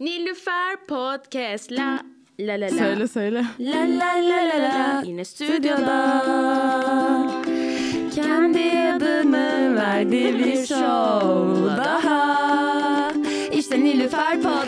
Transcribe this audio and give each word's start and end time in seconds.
Nilüfer 0.00 0.76
Podcast 0.88 1.70
la 1.70 2.00
la 2.38 2.54
la 2.60 2.66
la. 2.66 2.68
Söyle 2.68 3.08
söyle. 3.08 3.44
La 3.58 3.80
la 3.80 4.14
la 4.28 4.48
la 4.48 4.58
la. 4.62 5.02
Yine 5.04 5.24
stüdyoda. 5.24 6.22
Kendi 8.14 8.92
adımı 8.96 9.76
verdi 9.76 10.38
bir 10.38 10.66
show 10.66 11.76
daha. 11.76 13.12
İşte 13.52 13.80
Nilüfer 13.80 14.42
Pod. 14.42 14.50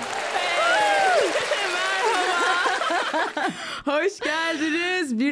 Hoş 3.85 4.21
geldiniz. 4.21 4.38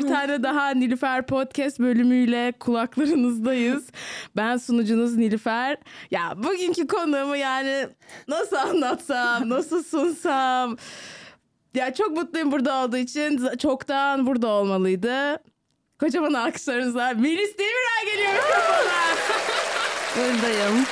Bir 0.07 0.11
tane 0.11 0.43
daha 0.43 0.71
Nilüfer 0.71 1.27
Podcast 1.27 1.79
bölümüyle 1.79 2.53
kulaklarınızdayız. 2.61 3.87
Ben 4.37 4.57
sunucunuz 4.57 5.17
Nilüfer. 5.17 5.77
Ya 6.11 6.33
bugünkü 6.37 6.87
konuğumu 6.87 7.37
yani 7.37 7.89
nasıl 8.29 8.57
anlatsam, 8.57 9.49
nasıl 9.49 9.83
sunsam. 9.85 10.77
Ya 11.75 11.95
çok 11.95 12.11
mutluyum 12.11 12.53
burada 12.53 12.85
olduğu 12.85 12.97
için. 12.97 13.57
Çoktan 13.59 14.27
burada 14.27 14.49
olmalıydı. 14.49 15.39
Kocaman 16.01 16.33
alkışlarınızla 16.35 17.15
Melis 17.15 17.59
Demirel 17.59 18.07
geliyor. 18.07 18.43
Buradayım. 20.17 20.87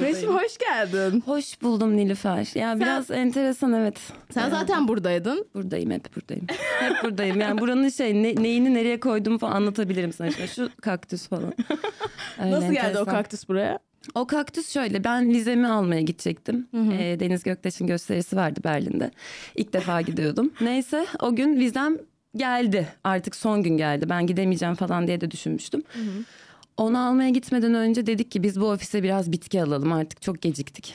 Melis'im 0.00 0.30
hoş 0.34 0.58
geldin. 0.58 1.22
Hoş 1.26 1.62
buldum 1.62 1.96
Nilüfer. 1.96 2.48
Ya 2.54 2.80
biraz 2.80 3.10
enteresan 3.10 3.72
evet. 3.72 3.98
Sen 4.34 4.50
zaten 4.50 4.88
buradaydın. 4.88 5.46
Buradayım 5.54 5.90
hep 5.90 6.16
buradayım. 6.16 6.46
Hep 6.80 7.04
buradayım. 7.04 7.40
Yani 7.40 7.60
buranın 7.60 7.88
şey 7.88 8.14
ne- 8.22 8.42
neyini 8.42 8.74
nereye 8.74 9.00
koyduğumu 9.00 9.38
falan 9.38 9.52
anlatabilirim 9.52 10.12
sana. 10.12 10.28
İşte 10.28 10.46
şu 10.46 10.68
kaktüs 10.82 11.28
falan. 11.28 11.52
Öyle 12.40 12.50
Nasıl 12.50 12.66
geldi 12.66 12.78
o 12.78 12.88
enteresan. 12.88 13.04
kaktüs 13.04 13.48
buraya? 13.48 13.78
O 14.14 14.26
kaktüs 14.26 14.72
şöyle 14.72 15.04
ben 15.04 15.28
vizemi 15.30 15.66
almaya 15.68 16.00
gidecektim. 16.00 16.68
Ee, 16.74 17.20
Deniz 17.20 17.42
Göktaş'ın 17.42 17.86
gösterisi 17.86 18.36
vardı 18.36 18.60
Berlin'de. 18.64 19.10
İlk 19.54 19.72
defa 19.72 20.00
gidiyordum. 20.00 20.52
Neyse 20.60 21.06
o 21.20 21.36
gün 21.36 21.60
vizem 21.60 21.96
geldi. 22.36 22.88
Artık 23.04 23.36
son 23.36 23.62
gün 23.62 23.76
geldi. 23.76 24.08
Ben 24.08 24.26
gidemeyeceğim 24.26 24.74
falan 24.74 25.06
diye 25.06 25.20
de 25.20 25.30
düşünmüştüm. 25.30 25.82
Onu 26.78 26.98
almaya 27.08 27.28
gitmeden 27.30 27.74
önce 27.74 28.06
dedik 28.06 28.30
ki 28.30 28.42
biz 28.42 28.60
bu 28.60 28.70
ofise 28.70 29.02
biraz 29.02 29.32
bitki 29.32 29.62
alalım 29.62 29.92
artık 29.92 30.22
çok 30.22 30.42
geciktik. 30.42 30.94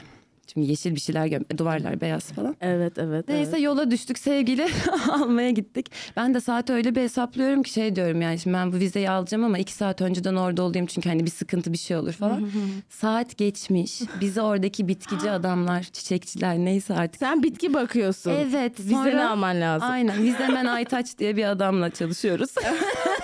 Şimdi 0.54 0.70
yeşil 0.70 0.96
bir 0.96 1.00
şeyler 1.00 1.28
gö- 1.28 1.58
duvarlar 1.58 2.02
beyaz 2.02 2.32
falan. 2.32 2.56
Evet 2.62 2.98
evet. 2.98 3.28
Neyse 3.28 3.60
yola 3.60 3.92
düştük 3.92 4.20
sevgili 4.20 4.68
almaya 5.12 5.50
gittik. 5.52 5.92
Ben 6.18 6.34
de 6.34 6.42
saati 6.42 6.74
öyle 6.74 6.96
bir 6.96 7.02
hesaplıyorum 7.02 7.64
ki 7.64 7.70
şey 7.74 7.96
diyorum 7.96 8.22
yani 8.22 8.40
şimdi 8.40 8.58
ben 8.58 8.74
bu 8.74 8.76
vizeyi 8.78 9.10
alacağım 9.10 9.44
ama 9.44 9.58
iki 9.58 9.74
saat 9.74 10.02
önceden 10.02 10.36
orada 10.36 10.64
olayım 10.64 10.86
çünkü 10.86 11.10
hani 11.10 11.26
bir 11.26 11.32
sıkıntı 11.32 11.74
bir 11.74 11.78
şey 11.78 11.98
olur 11.98 12.12
falan. 12.12 12.50
saat 12.90 13.38
geçmiş. 13.38 14.02
Bizi 14.22 14.42
oradaki 14.42 14.88
bitkici 14.88 15.32
adamlar, 15.32 15.84
çiçekçiler 15.84 16.58
neyse 16.58 16.94
artık. 16.94 17.20
Sen 17.20 17.44
bitki 17.44 17.74
bakıyorsun. 17.74 18.32
Evet. 18.32 18.80
Vizeni 18.80 19.12
sonra- 19.12 19.30
alman 19.30 19.62
lazım. 19.62 19.90
Aynen. 19.92 20.24
Vizemen 20.24 20.66
Aytaç 20.76 21.18
diye 21.18 21.36
bir 21.38 21.44
adamla 21.44 21.90
çalışıyoruz. 21.90 22.56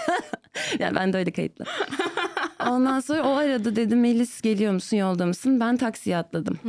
yani 0.79 0.95
ben 0.95 1.13
de 1.13 1.17
öyle 1.17 1.31
kayıtlı. 1.31 1.65
Ondan 2.67 2.99
sonra 2.99 3.23
o 3.23 3.35
arada 3.35 3.75
dedim 3.75 3.99
Melis 4.01 4.41
geliyor 4.41 4.73
musun 4.73 4.97
yolda 4.97 5.25
mısın? 5.25 5.59
Ben 5.59 5.77
taksiye 5.77 6.17
atladım. 6.17 6.59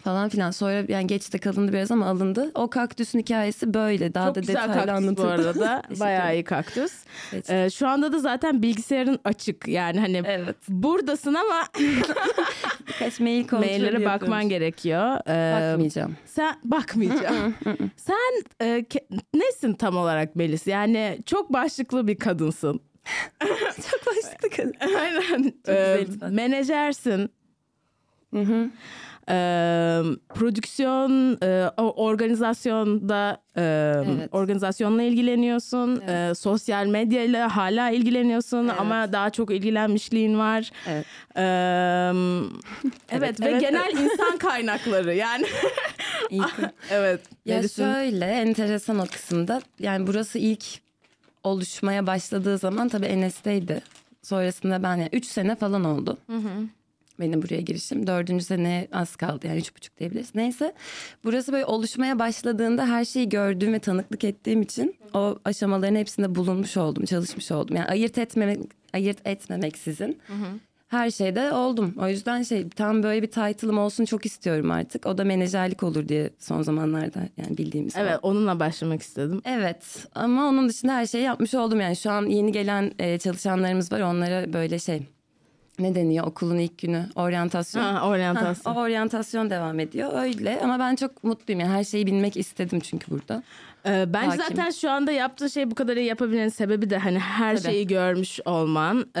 Falan 0.00 0.28
filan. 0.28 0.50
Sonra 0.50 0.84
yani 0.88 1.06
geç 1.06 1.32
de 1.32 1.38
kalındı 1.38 1.72
biraz 1.72 1.90
ama 1.90 2.06
alındı. 2.06 2.50
O 2.54 2.70
kaktüsün 2.70 3.18
hikayesi 3.18 3.74
böyle. 3.74 4.14
Daha 4.14 4.26
Çok 4.26 4.34
da 4.34 4.40
güzel 4.40 4.54
detaylı 4.68 4.86
kaktüs 4.86 5.16
bu 5.16 5.22
arada. 5.28 5.82
Bayağı 6.00 6.34
iyi 6.34 6.44
kaktüs. 6.44 6.92
Evet. 7.32 7.50
Ee, 7.50 7.70
şu 7.70 7.88
anda 7.88 8.12
da 8.12 8.18
zaten 8.18 8.62
bilgisayarın 8.62 9.18
açık. 9.24 9.68
Yani 9.68 10.00
hani 10.00 10.22
Evet. 10.26 10.56
buradasın 10.68 11.34
ama 11.34 11.62
Birkaç 12.88 13.20
mail 13.20 13.46
maillere 13.52 14.04
bakman 14.04 14.48
gerekiyor. 14.48 15.16
Ee, 15.28 15.72
Bakmayacağım. 15.72 16.16
Sen 16.26 16.56
bakmayacağım. 16.64 17.54
Sen 17.96 18.42
e, 18.60 18.64
ke- 18.66 19.20
nesin 19.34 19.72
tam 19.72 19.96
olarak 19.96 20.36
Melis? 20.36 20.66
Yani 20.66 21.18
çok 21.26 21.52
başlıklı 21.52 22.06
bir 22.06 22.18
kadınsın. 22.18 22.80
Çok 23.90 24.06
başlıklı 24.06 24.50
kadın. 24.50 24.74
Aynen. 24.96 25.52
güzel 25.64 26.06
Ee, 26.22 26.28
menajersin. 26.30 27.30
Ee, 29.28 30.02
prodüksiyon, 30.34 31.38
e, 31.42 31.68
organizasyonda 31.78 33.42
e, 33.56 33.62
Evet. 33.62 34.28
organizasyonla 34.32 35.02
ilgileniyorsun. 35.02 36.00
Ee, 36.00 36.32
sosyal 36.34 36.86
medyayla 36.86 37.56
hala 37.56 37.90
ilgileniyorsun 37.90 38.68
Evet. 38.68 38.80
ama 38.80 39.12
daha 39.12 39.30
çok 39.30 39.50
ilgilenmişliğin 39.50 40.38
var. 40.38 40.70
Evet. 40.86 41.06
Ee, 41.36 41.42
evet, 43.16 43.40
ve 43.40 43.48
evet, 43.48 43.60
genel 43.60 43.92
insan 43.92 44.38
kaynakları 44.38 45.14
yani. 45.14 45.46
Evet. 46.90 47.20
Ya 47.44 47.68
şöyle 47.68 48.24
enteresan 48.24 48.98
o 48.98 49.06
kısımda. 49.06 49.60
Yani 49.78 50.06
burası 50.06 50.38
ilk 50.38 50.64
oluşmaya 51.46 52.06
başladığı 52.06 52.58
zaman 52.58 52.88
tabii 52.88 53.06
Enes'teydi. 53.06 53.82
Sonrasında 54.22 54.82
ben 54.82 54.96
yani 54.96 55.08
3 55.12 55.26
sene 55.26 55.56
falan 55.56 55.84
oldu. 55.84 56.18
Benim 57.20 57.42
buraya 57.42 57.60
girişim. 57.60 58.06
Dördüncü 58.06 58.44
sene 58.44 58.88
az 58.92 59.16
kaldı 59.16 59.46
yani 59.46 59.58
üç 59.58 59.76
buçuk 59.76 59.98
diyebiliriz. 59.98 60.34
Neyse 60.34 60.72
burası 61.24 61.52
böyle 61.52 61.64
oluşmaya 61.64 62.18
başladığında 62.18 62.86
her 62.86 63.04
şeyi 63.04 63.28
gördüğüm 63.28 63.72
ve 63.72 63.78
tanıklık 63.78 64.24
ettiğim 64.24 64.62
için 64.62 64.96
o 65.14 65.38
aşamaların 65.44 65.96
hepsinde 65.96 66.34
bulunmuş 66.34 66.76
oldum, 66.76 67.04
çalışmış 67.04 67.52
oldum. 67.52 67.76
Yani 67.76 67.86
ayırt 67.86 68.18
etmemek, 68.18 68.60
ayırt 68.94 69.26
etmemeksizin 69.26 70.18
her 70.88 71.10
şeyde 71.10 71.52
oldum. 71.52 71.94
O 71.98 72.08
yüzden 72.08 72.42
şey 72.42 72.68
tam 72.68 73.02
böyle 73.02 73.22
bir 73.22 73.26
title'ım 73.30 73.78
olsun 73.78 74.04
çok 74.04 74.26
istiyorum 74.26 74.70
artık. 74.70 75.06
O 75.06 75.18
da 75.18 75.24
menajerlik 75.24 75.82
olur 75.82 76.08
diye 76.08 76.30
son 76.38 76.62
zamanlarda 76.62 77.18
yani 77.36 77.58
bildiğimiz. 77.58 77.94
Evet 77.96 78.18
onunla 78.22 78.60
başlamak 78.60 79.02
istedim. 79.02 79.42
Evet 79.44 80.06
ama 80.14 80.48
onun 80.48 80.68
dışında 80.68 80.92
her 80.94 81.06
şeyi 81.06 81.24
yapmış 81.24 81.54
oldum 81.54 81.80
yani 81.80 81.96
şu 81.96 82.10
an 82.10 82.26
yeni 82.26 82.52
gelen 82.52 82.92
e, 82.98 83.18
çalışanlarımız 83.18 83.92
var 83.92 84.00
onlara 84.00 84.52
böyle 84.52 84.78
şey 84.78 85.02
ne 85.78 85.94
deniyor 85.94 86.26
okulun 86.26 86.58
ilk 86.58 86.78
günü 86.78 87.06
oryantasyon. 87.14 87.82
Ha, 87.82 87.94
Ha, 88.02 88.08
oryantasyon. 88.08 88.74
o 88.74 88.78
oryantasyon 88.80 89.50
devam 89.50 89.80
ediyor 89.80 90.10
öyle 90.14 90.60
ama 90.62 90.78
ben 90.78 90.96
çok 90.96 91.24
mutluyum 91.24 91.60
yani 91.60 91.72
her 91.72 91.84
şeyi 91.84 92.06
bilmek 92.06 92.36
istedim 92.36 92.80
çünkü 92.80 93.10
burada. 93.10 93.42
Ee, 93.88 94.04
bence 94.12 94.26
Hakim. 94.36 94.44
zaten 94.56 94.70
şu 94.70 94.90
anda 94.90 95.12
yaptığın 95.12 95.48
şey 95.48 95.70
bu 95.70 95.74
kadar 95.74 95.96
iyi 95.96 96.06
yapabilmenin 96.06 96.48
sebebi 96.48 96.90
de 96.90 96.98
hani 96.98 97.18
her 97.18 97.56
Tabii. 97.56 97.66
şeyi 97.72 97.86
görmüş 97.86 98.40
olman. 98.44 99.06
Ee, 99.16 99.20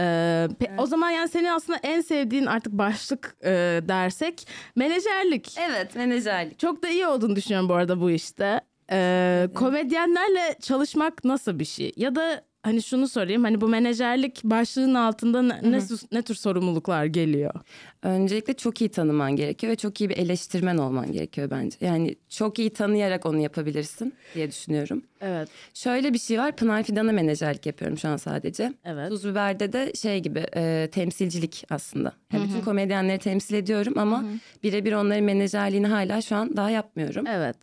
pe- 0.60 0.80
O 0.80 0.86
zaman 0.86 1.10
yani 1.10 1.28
senin 1.28 1.48
aslında 1.48 1.78
en 1.82 2.00
sevdiğin 2.00 2.46
artık 2.46 2.72
başlık 2.72 3.36
e, 3.44 3.50
dersek 3.88 4.48
menajerlik. 4.76 5.54
Evet 5.58 5.96
menajerlik. 5.96 6.58
Çok 6.58 6.82
da 6.82 6.88
iyi 6.88 7.06
olduğunu 7.06 7.36
düşünüyorum 7.36 7.68
bu 7.68 7.74
arada 7.74 8.00
bu 8.00 8.10
işte. 8.10 8.60
Ee, 8.92 9.48
komedyenlerle 9.54 10.54
çalışmak 10.62 11.24
nasıl 11.24 11.58
bir 11.58 11.64
şey? 11.64 11.92
Ya 11.96 12.14
da 12.14 12.42
hani 12.66 12.82
şunu 12.82 13.08
sorayım 13.08 13.44
hani 13.44 13.60
bu 13.60 13.68
menajerlik 13.68 14.44
başlığının 14.44 14.94
altında 14.94 15.42
ne, 15.42 15.70
ne, 15.70 15.78
ne 16.12 16.22
tür 16.22 16.34
sorumluluklar 16.34 17.04
geliyor? 17.04 17.54
Öncelikle 18.02 18.54
çok 18.54 18.80
iyi 18.80 18.90
tanıman 18.90 19.36
gerekiyor 19.36 19.72
ve 19.72 19.76
çok 19.76 20.00
iyi 20.00 20.10
bir 20.10 20.16
eleştirmen 20.16 20.78
olman 20.78 21.12
gerekiyor 21.12 21.50
bence. 21.50 21.76
Yani 21.80 22.16
çok 22.28 22.58
iyi 22.58 22.70
tanıyarak 22.70 23.26
onu 23.26 23.38
yapabilirsin 23.40 24.14
diye 24.34 24.50
düşünüyorum. 24.50 25.02
Evet. 25.20 25.48
Şöyle 25.74 26.12
bir 26.12 26.18
şey 26.18 26.38
var. 26.38 26.56
Pınar 26.56 26.82
Fidan'a 26.82 27.12
menajerlik 27.12 27.66
yapıyorum 27.66 27.98
şu 27.98 28.08
an 28.08 28.16
sadece. 28.16 28.72
Evet. 28.84 29.08
Tuz 29.08 29.24
Biber'de 29.28 29.72
de 29.72 29.92
şey 29.94 30.20
gibi 30.20 30.46
e, 30.56 30.88
temsilcilik 30.92 31.64
aslında. 31.70 32.12
Yani 32.32 32.48
bütün 32.48 32.60
komedyenleri 32.60 33.18
temsil 33.18 33.54
ediyorum 33.54 33.94
ama 33.96 34.24
birebir 34.62 34.92
onların 34.92 35.24
menajerliğini 35.24 35.86
hala 35.86 36.20
şu 36.20 36.36
an 36.36 36.56
daha 36.56 36.70
yapmıyorum. 36.70 37.26
Evet. 37.26 37.56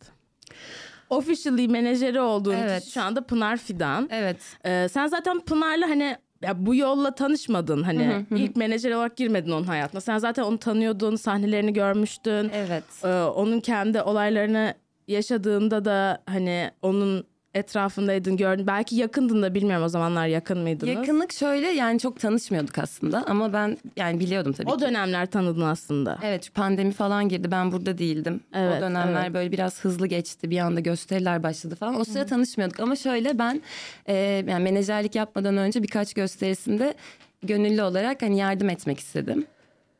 Officially 1.10 1.68
menajeri 1.68 2.20
olduğun 2.20 2.54
Evet. 2.54 2.80
kişi 2.82 2.92
şu 2.92 3.02
anda 3.02 3.20
Pınar 3.26 3.56
Fidan. 3.56 4.08
Evet. 4.12 4.36
Ee, 4.64 4.86
sen 4.90 5.06
zaten 5.06 5.40
Pınar'la 5.40 5.88
hani 5.88 6.16
ya 6.42 6.66
bu 6.66 6.74
yolla 6.74 7.14
tanışmadın 7.14 7.82
hani 7.82 8.26
ilk 8.30 8.56
menajer 8.56 8.90
olarak 8.92 9.16
girmedin 9.16 9.50
onun 9.50 9.64
hayatına. 9.64 10.00
Sen 10.00 10.18
zaten 10.18 10.42
onu 10.42 10.58
tanıyordun, 10.58 11.16
sahnelerini 11.16 11.72
görmüştün. 11.72 12.50
Evet. 12.54 12.84
Ee, 13.04 13.08
onun 13.08 13.60
kendi 13.60 14.02
olaylarını 14.02 14.74
yaşadığında 15.08 15.84
da 15.84 16.22
hani 16.26 16.70
onun 16.82 17.24
etrafındaydın 17.54 18.36
gördün. 18.36 18.66
Belki 18.66 18.96
yakındın 18.96 19.42
da 19.42 19.54
bilmiyorum 19.54 19.84
o 19.84 19.88
zamanlar 19.88 20.26
yakın 20.26 20.58
mıydınız? 20.58 20.94
Yakınlık 20.94 21.32
şöyle 21.32 21.66
yani 21.66 21.98
çok 22.00 22.20
tanışmıyorduk 22.20 22.78
aslında 22.78 23.24
ama 23.26 23.52
ben 23.52 23.76
yani 23.96 24.20
biliyordum 24.20 24.52
tabii 24.52 24.70
O 24.70 24.76
ki. 24.76 24.80
dönemler 24.80 25.26
tanıdın 25.26 25.60
aslında. 25.60 26.18
Evet 26.22 26.54
pandemi 26.54 26.92
falan 26.92 27.28
girdi 27.28 27.50
ben 27.50 27.72
burada 27.72 27.98
değildim. 27.98 28.40
Evet, 28.54 28.78
o 28.78 28.80
dönemler 28.80 29.22
evet. 29.22 29.34
böyle 29.34 29.52
biraz 29.52 29.80
hızlı 29.84 30.06
geçti 30.06 30.50
bir 30.50 30.58
anda 30.58 30.80
gösteriler 30.80 31.42
başladı 31.42 31.74
falan. 31.74 32.00
O 32.00 32.04
sıra 32.04 32.26
tanışmıyorduk 32.26 32.80
ama 32.80 32.96
şöyle 32.96 33.38
ben 33.38 33.62
e, 34.06 34.14
yani 34.48 34.62
menajerlik 34.64 35.14
yapmadan 35.14 35.56
önce 35.56 35.82
birkaç 35.82 36.14
gösterisinde 36.14 36.94
gönüllü 37.42 37.82
olarak 37.82 38.22
hani 38.22 38.38
yardım 38.38 38.68
etmek 38.70 38.98
istedim. 38.98 39.46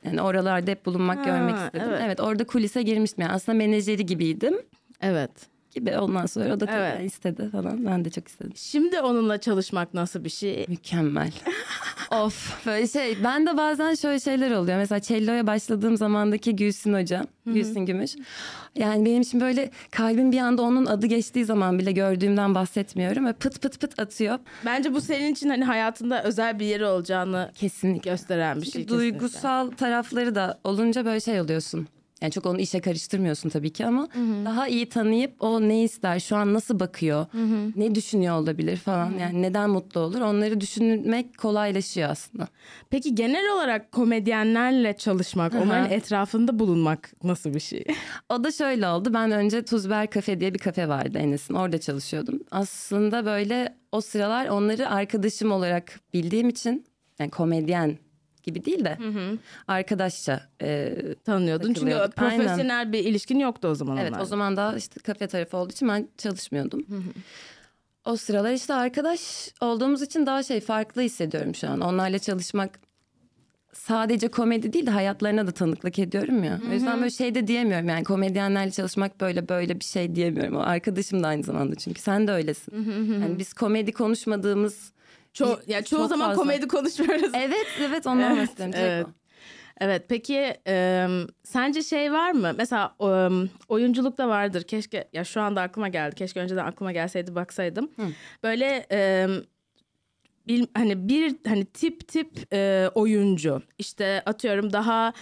Yani 0.04 0.22
oralarda 0.22 0.70
hep 0.70 0.86
bulunmak 0.86 1.18
Ha, 1.18 1.24
görmek 1.24 1.56
istedim. 1.56 1.86
evet. 1.88 2.00
Evet. 2.04 2.20
orada 2.20 2.44
kulise 2.46 2.82
girmiştim 2.82 3.22
yani 3.22 3.32
aslında 3.32 3.58
menajeri 3.58 4.06
gibiydim. 4.06 4.54
Evet. 5.00 5.30
Gibi. 5.74 5.98
Ondan 5.98 6.26
sonra 6.26 6.54
o 6.54 6.60
da 6.60 6.66
tabii 6.66 6.76
Evet. 6.76 7.12
istedi 7.12 7.50
falan. 7.52 7.86
Ben 7.86 8.04
de 8.04 8.10
çok 8.10 8.28
istedim. 8.28 8.52
Şimdi 8.56 9.00
onunla 9.00 9.40
çalışmak 9.40 9.94
nasıl 9.94 10.24
bir 10.24 10.28
şey? 10.30 10.64
Mükemmel. 10.68 11.32
of 12.10 12.66
böyle 12.66 12.88
şey 12.88 13.16
ben 13.24 13.46
de 13.46 13.56
bazen 13.56 13.94
şöyle 13.94 14.20
şeyler 14.20 14.50
oluyor. 14.50 14.78
Mesela 14.78 15.00
cello'ya 15.00 15.46
başladığım 15.46 15.96
zamandaki 15.96 16.56
Gülsün 16.56 16.94
Hoca, 16.94 17.24
Gülsün 17.46 17.80
Gümüş. 17.86 18.16
Yani 18.76 19.04
benim 19.04 19.22
için 19.22 19.40
böyle 19.40 19.70
kalbim 19.90 20.32
bir 20.32 20.38
anda 20.38 20.62
onun 20.62 20.86
adı 20.86 21.06
geçtiği 21.06 21.44
zaman 21.44 21.78
bile 21.78 21.92
gördüğümden 21.92 22.54
bahsetmiyorum. 22.54 23.26
Ve 23.26 23.32
pıt 23.32 23.62
pıt 23.62 23.80
pıt 23.80 23.98
atıyor. 23.98 24.38
Bence 24.64 24.94
bu 24.94 25.00
senin 25.00 25.32
için 25.32 25.48
hani 25.48 25.64
hayatında 25.64 26.22
özel 26.22 26.58
bir 26.58 26.66
yeri 26.66 26.86
olacağını 26.86 27.50
Kesinlikle. 27.54 28.10
gösteren 28.10 28.56
bir 28.56 28.62
şey. 28.66 28.72
Çünkü 28.72 28.86
kesinlikle. 28.86 29.12
duygusal 29.20 29.70
tarafları 29.70 30.34
da 30.34 30.60
olunca 30.64 31.04
böyle 31.04 31.20
şey 31.20 31.40
oluyorsun. 31.40 31.88
Yani 32.24 32.32
çok 32.32 32.46
onu 32.46 32.60
işe 32.60 32.80
karıştırmıyorsun 32.80 33.48
tabii 33.48 33.72
ki 33.72 33.86
ama 33.86 34.08
daha 34.44 34.68
iyi 34.68 34.88
tanıyıp 34.88 35.42
o 35.42 35.60
ne 35.60 35.82
ister, 35.82 36.20
şu 36.20 36.36
an 36.36 36.54
nasıl 36.54 36.80
bakıyor, 36.80 37.26
ne 37.76 37.94
düşünüyor 37.94 38.34
olabilir 38.38 38.76
falan. 38.76 39.12
Yani 39.18 39.42
neden 39.42 39.70
mutlu 39.70 40.00
olur 40.00 40.20
onları 40.20 40.60
düşünmek 40.60 41.38
kolaylaşıyor 41.38 42.10
aslında. 42.10 42.48
Peki 42.90 43.14
genel 43.14 43.54
olarak 43.54 43.92
komedyenlerle 43.92 44.96
çalışmak, 44.96 45.54
onların 45.54 45.90
etrafında 45.90 46.58
bulunmak 46.58 47.12
nasıl 47.24 47.54
bir 47.54 47.60
şey? 47.60 47.84
O 48.28 48.44
da 48.44 48.52
şöyle 48.52 48.88
oldu. 48.88 49.14
Ben 49.14 49.30
önce 49.30 49.64
Tuzber 49.64 50.10
Kafe 50.10 50.40
diye 50.40 50.54
bir 50.54 50.58
kafe 50.58 50.88
vardı 50.88 51.18
Enes'in. 51.18 51.54
Orada 51.54 51.80
çalışıyordum. 51.80 52.40
Aslında 52.50 53.24
böyle 53.26 53.76
o 53.92 54.00
sıralar 54.00 54.46
onları 54.48 54.90
arkadaşım 54.90 55.52
olarak 55.52 56.00
bildiğim 56.14 56.48
için 56.48 56.84
yani 57.18 57.30
komedyen 57.30 57.98
gibi 58.44 58.64
değil 58.64 58.84
de 58.84 58.98
arkadaşça 59.68 60.40
e, 60.62 60.94
Tanıyordun 61.24 61.74
çünkü 61.74 61.96
profesyonel 62.16 62.92
bir 62.92 62.98
ilişkin 62.98 63.38
yoktu 63.38 63.68
o 63.68 63.74
zaman 63.74 63.96
Evet 63.96 64.10
onlarla. 64.10 64.22
o 64.24 64.26
zaman 64.26 64.56
daha 64.56 64.76
işte 64.76 65.00
kafe 65.00 65.26
tarafı 65.26 65.56
olduğu 65.56 65.72
için 65.72 65.88
ben 65.88 66.08
çalışmıyordum. 66.18 66.86
O 68.04 68.16
sıralar 68.16 68.52
işte 68.52 68.74
arkadaş 68.74 69.20
olduğumuz 69.60 70.02
için 70.02 70.26
daha 70.26 70.42
şey 70.42 70.60
farklı 70.60 71.02
hissediyorum 71.02 71.54
şu 71.54 71.68
an. 71.68 71.80
Onlarla 71.80 72.18
çalışmak 72.18 72.70
sadece 73.72 74.28
komedi 74.28 74.72
değil 74.72 74.86
de 74.86 74.90
hayatlarına 74.90 75.46
da 75.46 75.50
tanıklık 75.50 75.98
ediyorum 75.98 76.44
ya. 76.44 76.60
O 76.70 76.72
yüzden 76.72 76.98
böyle 76.98 77.10
şey 77.10 77.34
de 77.34 77.46
diyemiyorum 77.46 77.88
yani 77.88 78.04
komedyenlerle 78.04 78.70
çalışmak 78.70 79.20
böyle 79.20 79.48
böyle 79.48 79.80
bir 79.80 79.84
şey 79.84 80.14
diyemiyorum. 80.14 80.56
O 80.56 80.60
arkadaşım 80.60 81.22
da 81.22 81.28
aynı 81.28 81.42
zamanda 81.42 81.74
çünkü 81.74 82.00
sen 82.00 82.26
de 82.26 82.32
öylesin. 82.32 82.72
Yani 83.22 83.38
biz 83.38 83.52
komedi 83.52 83.92
konuşmadığımız 83.92 84.92
Ço- 85.34 85.60
ya 85.66 85.84
çoğu 85.84 86.00
Çok 86.00 86.08
zaman 86.08 86.28
fazla. 86.28 86.42
komedi 86.42 86.68
konuşmuyoruz. 86.68 87.30
Evet 87.34 87.66
evet 87.80 88.06
ondan 88.06 88.36
Evet, 88.36 88.48
bahsediyorum. 88.48 88.76
evet. 88.80 89.06
Evet 89.80 90.04
peki 90.08 90.54
e, 90.66 91.06
sence 91.44 91.82
şey 91.82 92.12
var 92.12 92.30
mı? 92.30 92.52
Mesela 92.56 92.94
e, 93.00 93.06
oyunculukta 93.68 94.28
vardır. 94.28 94.62
Keşke 94.62 95.08
ya 95.12 95.24
şu 95.24 95.40
anda 95.40 95.62
aklıma 95.62 95.88
geldi. 95.88 96.14
Keşke 96.14 96.40
önceden 96.40 96.64
aklıma 96.64 96.92
gelseydi 96.92 97.34
baksaydım. 97.34 97.90
Böyle 98.42 98.86
e, 98.92 99.28
bil, 100.48 100.66
hani 100.74 101.08
bir 101.08 101.36
hani 101.46 101.64
tip 101.64 102.08
tip 102.08 102.52
e, 102.52 102.90
oyuncu. 102.94 103.62
İşte 103.78 104.22
atıyorum 104.26 104.72
daha 104.72 105.12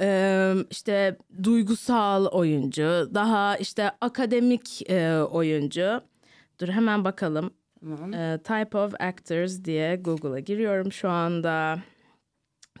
e, 0.00 0.54
işte 0.70 1.16
duygusal 1.42 2.26
oyuncu, 2.26 3.10
daha 3.14 3.56
işte 3.56 3.90
akademik 4.00 4.90
e, 4.90 5.16
oyuncu. 5.22 6.00
Dur 6.60 6.68
hemen 6.68 7.04
bakalım. 7.04 7.50
Tamam. 7.82 8.14
E, 8.14 8.38
type 8.44 8.78
of 8.78 8.94
actors 9.00 9.64
diye 9.64 9.96
Google'a 9.96 10.38
giriyorum 10.38 10.92
şu 10.92 11.08
anda. 11.08 11.78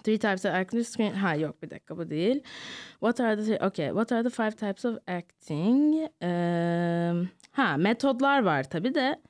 Three 0.04 0.18
types 0.18 0.44
of 0.44 0.54
acting 0.54 0.86
screen. 0.86 1.12
Ha 1.12 1.34
yok 1.34 1.62
bir 1.62 1.70
dakika 1.70 1.96
bu 1.98 2.10
değil. 2.10 2.42
What 2.90 3.20
are 3.20 3.44
the 3.44 3.66
okay? 3.66 3.86
What 3.88 4.12
are 4.12 4.22
the 4.22 4.30
five 4.30 4.50
types 4.50 4.84
of 4.84 4.98
acting? 5.06 5.94
Eee, 6.22 7.12
ha 7.50 7.76
metodlar 7.76 8.42
var 8.42 8.70
tabii 8.70 8.94
de. 8.94 9.20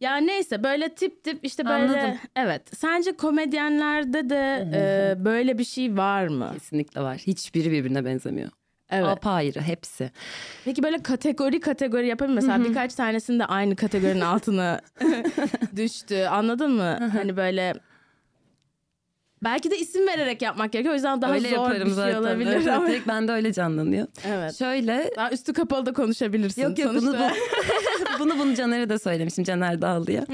Ya 0.00 0.16
neyse 0.16 0.64
böyle 0.64 0.88
tip 0.94 1.24
tip 1.24 1.38
işte 1.44 1.64
böyle. 1.64 1.84
Anladım. 1.84 2.18
Evet. 2.36 2.76
Sence 2.76 3.12
komedyenlerde 3.16 4.30
de 4.30 4.68
e, 4.74 5.24
böyle 5.24 5.58
bir 5.58 5.64
şey 5.64 5.96
var 5.96 6.26
mı? 6.26 6.50
Kesinlikle 6.54 7.00
var. 7.00 7.16
Hiçbiri 7.16 7.70
birbirine 7.70 8.04
benzemiyor. 8.04 8.50
Evet. 8.92 9.08
Apayrı 9.08 9.60
hepsi. 9.60 10.10
Peki 10.64 10.82
böyle 10.82 11.02
kategori 11.02 11.60
kategori 11.60 12.06
yapayım 12.06 12.34
mesela 12.34 12.64
birkaç 12.64 12.94
tanesinde 12.94 13.44
aynı 13.46 13.76
kategorinin 13.76 14.20
altına 14.20 14.80
düştü. 15.76 16.26
Anladın 16.30 16.70
mı? 16.72 17.10
hani 17.12 17.36
böyle 17.36 17.74
belki 19.44 19.70
de 19.70 19.78
isim 19.78 20.06
vererek 20.06 20.42
yapmak 20.42 20.72
gerekiyor. 20.72 20.92
O 20.92 20.96
yüzden 20.96 21.22
daha 21.22 21.32
öyle 21.34 21.48
zor 21.48 21.56
yaparım 21.56 21.80
bir 21.80 21.84
şey 21.86 21.94
zaten. 21.94 22.14
olabilir 22.18 22.52
Evet, 22.52 22.68
ama. 22.68 22.88
direkt 22.88 23.08
bende 23.08 23.32
öyle 23.32 23.52
canlanıyor. 23.52 24.06
Evet. 24.26 24.58
Şöyle 24.58 25.10
Daha 25.16 25.30
üstü 25.30 25.52
kapalı 25.52 25.86
da 25.86 25.92
konuşabilirsin. 25.92 26.62
yok 26.62 26.78
yok 26.78 26.94
bunu, 26.94 27.12
bu, 27.18 27.24
bunu 28.18 28.38
bunu 28.38 28.54
Caner'e 28.54 28.88
de 28.88 28.98
söylemişim 28.98 29.44
Caner 29.44 29.82
Dağlı'ya. 29.82 30.26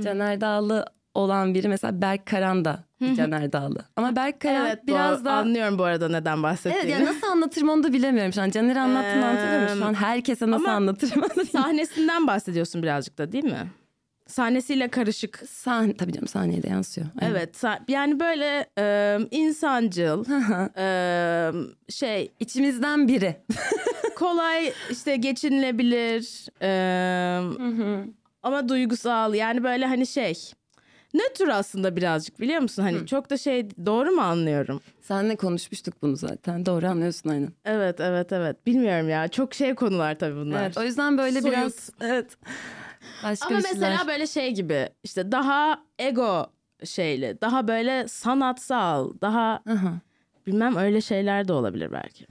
Caner 0.00 0.40
Dağlı 0.40 0.84
olan 1.14 1.54
biri 1.54 1.68
mesela 1.68 2.02
Berk 2.02 2.26
Karan 2.26 2.64
da 2.64 2.84
bir 3.00 3.16
Caner 3.16 3.52
Dağlı. 3.52 3.84
Ama 3.96 4.16
Berk 4.16 4.40
Karan 4.40 4.66
Evet 4.66 4.86
biraz 4.86 5.24
daha... 5.24 5.36
anlıyorum 5.38 5.78
bu 5.78 5.84
arada 5.84 6.08
neden 6.08 6.42
bahsettiğini. 6.42 6.78
Evet 6.80 6.92
yani 6.92 7.04
nasıl 7.04 7.26
anlatırım 7.26 7.68
onu 7.68 7.82
da 7.82 7.92
bilemiyorum 7.92 8.32
şu 8.32 8.42
an. 8.42 8.50
Caner'e 8.50 8.80
anlattığımı 8.80 9.26
anlatıyorum. 9.26 9.78
Şu 9.78 9.84
an 9.84 9.94
herkese 9.94 10.50
nasıl 10.50 10.64
ama- 10.64 10.74
anlatırım 10.74 11.22
Sahnesinden 11.52 12.26
bahsediyorsun 12.26 12.82
birazcık 12.82 13.18
da 13.18 13.32
değil 13.32 13.44
mi? 13.44 13.66
Sahnesiyle 14.26 14.88
karışık. 14.88 15.42
Sahne, 15.48 15.96
tabii 15.96 16.12
canım 16.12 16.28
sahneye 16.28 16.62
de 16.62 16.68
yansıyor. 16.68 17.06
Evet. 17.20 17.56
sa- 17.62 17.80
yani 17.88 18.20
böyle 18.20 18.66
e, 18.78 19.18
insancıl, 19.30 20.24
e, 20.78 21.52
şey 21.88 22.32
İçimizden 22.40 23.08
biri. 23.08 23.36
kolay 24.16 24.72
işte 24.90 25.16
geçinilebilir 25.16 26.46
e, 26.62 26.70
ama 28.42 28.68
duygusal 28.68 29.34
yani 29.34 29.64
böyle 29.64 29.86
hani 29.86 30.06
şey 30.06 30.34
nötr 31.14 31.48
aslında 31.48 31.96
birazcık 31.96 32.40
biliyor 32.40 32.60
musun 32.60 32.82
hani 32.82 33.06
çok 33.06 33.30
da 33.30 33.36
şey 33.36 33.68
doğru 33.86 34.10
mu 34.10 34.20
anlıyorum? 34.20 34.80
Seninle 35.00 35.36
konuşmuştuk 35.36 36.02
bunu 36.02 36.16
zaten. 36.16 36.66
Doğru 36.66 36.86
anlıyorsun 36.86 37.30
aynen. 37.30 37.52
Evet 37.64 38.00
evet 38.00 38.32
evet 38.32 38.66
bilmiyorum 38.66 39.08
ya 39.08 39.28
çok 39.28 39.54
şey 39.54 39.74
konular 39.74 40.18
tabii 40.18 40.36
bunlar. 40.36 40.62
Evet, 40.62 40.78
o 40.78 40.82
yüzden 40.82 41.18
böyle 41.18 41.40
Soyut. 41.40 41.56
biraz 41.56 41.90
evet. 42.00 42.36
Başka 43.24 43.46
Ama 43.46 43.58
bir 43.58 43.62
şeyler. 43.62 43.80
mesela 43.90 44.06
böyle 44.08 44.26
şey 44.26 44.54
gibi 44.54 44.88
işte 45.04 45.32
daha 45.32 45.84
ego 45.98 46.46
şeyli 46.84 47.38
daha 47.40 47.68
böyle 47.68 48.08
sanatsal 48.08 49.10
daha 49.20 49.62
Aha. 49.70 49.92
bilmem 50.46 50.76
öyle 50.76 51.00
şeyler 51.00 51.48
de 51.48 51.52
olabilir 51.52 51.92
belki. 51.92 52.26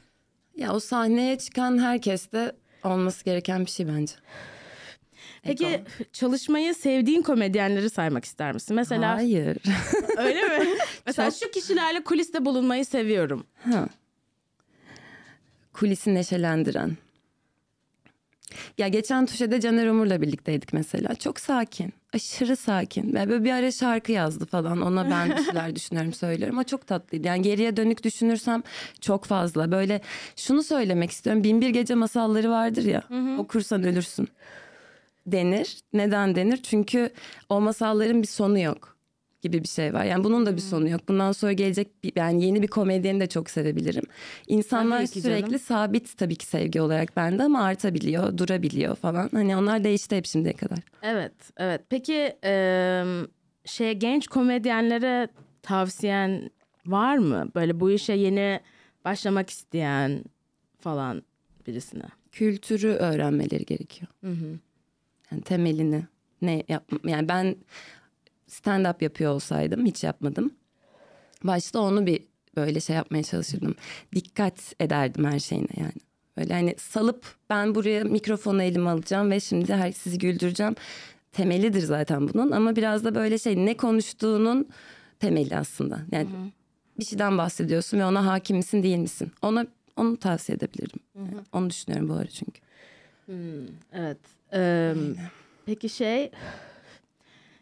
Ya 0.57 0.73
o 0.73 0.79
sahneye 0.79 1.37
çıkan 1.37 1.77
herkes 1.77 2.31
de 2.31 2.55
olması 2.83 3.25
gereken 3.25 3.65
bir 3.65 3.71
şey 3.71 3.87
bence. 3.87 4.13
Peki 5.43 5.83
çalışmayı 6.13 6.75
sevdiğin 6.75 7.21
komedyenleri 7.21 7.89
saymak 7.89 8.25
ister 8.25 8.53
misin? 8.53 8.75
Mesela 8.75 9.15
Hayır. 9.15 9.57
öyle 10.17 10.41
mi? 10.43 10.65
Mesela 11.05 11.31
şu 11.31 11.51
kişilerle 11.51 12.03
kuliste 12.03 12.45
bulunmayı 12.45 12.85
seviyorum. 12.85 13.45
ha. 13.71 13.87
Kulisi 15.73 16.13
neşelendiren. 16.13 16.97
Ya 18.77 18.87
geçen 18.87 19.25
Tuşe'de 19.25 19.61
Caner 19.61 19.87
Umur'la 19.87 20.21
birlikteydik 20.21 20.73
mesela. 20.73 21.15
Çok 21.15 21.39
sakin. 21.39 21.93
Aşırı 22.13 22.55
sakin. 22.55 23.13
Ve 23.13 23.29
böyle 23.29 23.43
bir 23.43 23.51
ara 23.51 23.71
şarkı 23.71 24.11
yazdı 24.11 24.45
falan. 24.45 24.81
Ona 24.81 25.09
ben 25.09 25.29
bir 25.37 25.43
şeyler 25.43 25.75
düşünüyorum 25.75 26.13
söylüyorum. 26.13 26.55
Ama 26.55 26.63
çok 26.63 26.87
tatlıydı. 26.87 27.27
Yani 27.27 27.41
geriye 27.41 27.77
dönük 27.77 28.03
düşünürsem 28.03 28.63
çok 29.01 29.25
fazla. 29.25 29.71
Böyle 29.71 30.01
şunu 30.35 30.63
söylemek 30.63 31.11
istiyorum. 31.11 31.43
Bin 31.43 31.61
bir 31.61 31.69
gece 31.69 31.95
masalları 31.95 32.49
vardır 32.49 32.83
ya. 32.83 33.03
Okursan 33.37 33.83
ölürsün. 33.83 34.27
Denir. 35.27 35.77
Neden 35.93 36.35
denir? 36.35 36.57
Çünkü 36.63 37.09
o 37.49 37.61
masalların 37.61 38.21
bir 38.21 38.27
sonu 38.27 38.59
yok 38.59 38.93
gibi 39.41 39.63
bir 39.63 39.67
şey 39.67 39.93
var. 39.93 40.05
Yani 40.05 40.23
bunun 40.23 40.45
da 40.45 40.55
bir 40.55 40.61
sonu 40.61 40.89
yok. 40.89 41.01
Bundan 41.07 41.31
sonra 41.31 41.53
gelecek 41.53 42.03
bir, 42.03 42.11
yani 42.15 42.45
yeni 42.45 42.61
bir 42.61 42.67
komedyeni 42.67 43.19
de 43.19 43.27
çok 43.27 43.49
sevebilirim. 43.49 44.03
İnsanlar 44.47 45.07
ki 45.07 45.21
canım. 45.21 45.37
sürekli 45.37 45.59
sabit 45.59 46.17
tabii 46.17 46.35
ki 46.35 46.45
sevgi 46.45 46.81
olarak 46.81 47.15
bende 47.15 47.43
ama 47.43 47.63
artabiliyor, 47.63 48.37
durabiliyor 48.37 48.95
falan. 48.95 49.29
Hani 49.31 49.57
onlar 49.57 49.83
değişti 49.83 50.17
hep 50.17 50.25
şimdiye 50.25 50.53
kadar. 50.53 50.79
Evet, 51.01 51.33
evet. 51.57 51.81
Peki 51.89 52.35
e, 52.43 53.03
şey 53.65 53.93
genç 53.93 54.27
komedyenlere 54.27 55.27
tavsiyen 55.61 56.49
var 56.85 57.17
mı? 57.17 57.51
Böyle 57.55 57.79
bu 57.79 57.91
işe 57.91 58.13
yeni 58.13 58.59
başlamak 59.05 59.49
isteyen 59.49 60.23
falan 60.79 61.23
birisine. 61.67 62.05
Kültürü 62.31 62.87
öğrenmeleri 62.87 63.65
gerekiyor. 63.65 64.11
Yani 65.33 65.43
temelini 65.43 66.03
ne 66.41 66.63
yap 66.69 66.91
yani 67.03 67.27
ben 67.29 67.55
stand 68.47 68.85
up 68.85 69.01
yapıyor 69.01 69.31
olsaydım 69.31 69.85
hiç 69.85 70.03
yapmadım. 70.03 70.53
Başta 71.43 71.79
onu 71.79 72.05
bir 72.05 72.23
böyle 72.55 72.79
şey 72.79 72.95
yapmaya 72.95 73.23
çalışırdım. 73.23 73.75
Dikkat 74.15 74.73
ederdim 74.79 75.25
her 75.25 75.39
şeyine 75.39 75.67
yani. 75.77 75.93
Böyle 76.37 76.53
hani 76.53 76.75
salıp 76.77 77.35
ben 77.49 77.75
buraya 77.75 78.03
mikrofonu 78.03 78.63
elime 78.63 78.89
alacağım 78.89 79.31
ve 79.31 79.39
şimdi 79.39 79.73
her 79.73 79.91
sizi 79.91 80.17
güldüreceğim. 80.17 80.75
Temelidir 81.31 81.81
zaten 81.81 82.27
bunun 82.33 82.51
ama 82.51 82.75
biraz 82.75 83.03
da 83.05 83.15
böyle 83.15 83.37
şey 83.37 83.65
ne 83.65 83.77
konuştuğunun 83.77 84.67
temeli 85.19 85.57
aslında. 85.57 85.99
Yani 86.11 86.27
bir 86.99 87.05
şeyden 87.05 87.37
bahsediyorsun 87.37 87.99
ve 87.99 88.05
ona 88.05 88.25
hakim 88.25 88.57
misin 88.57 88.83
değil 88.83 88.97
misin? 88.97 89.31
Ona 89.41 89.65
onu 89.97 90.17
tavsiye 90.17 90.55
edebilirim. 90.55 90.99
Yani 91.15 91.45
onu 91.53 91.69
düşünüyorum 91.69 92.09
bu 92.09 92.13
ara 92.13 92.27
çünkü. 92.27 92.61
Evet. 93.93 94.17
Ee, 94.53 94.93
peki 95.65 95.89
şey 95.89 96.31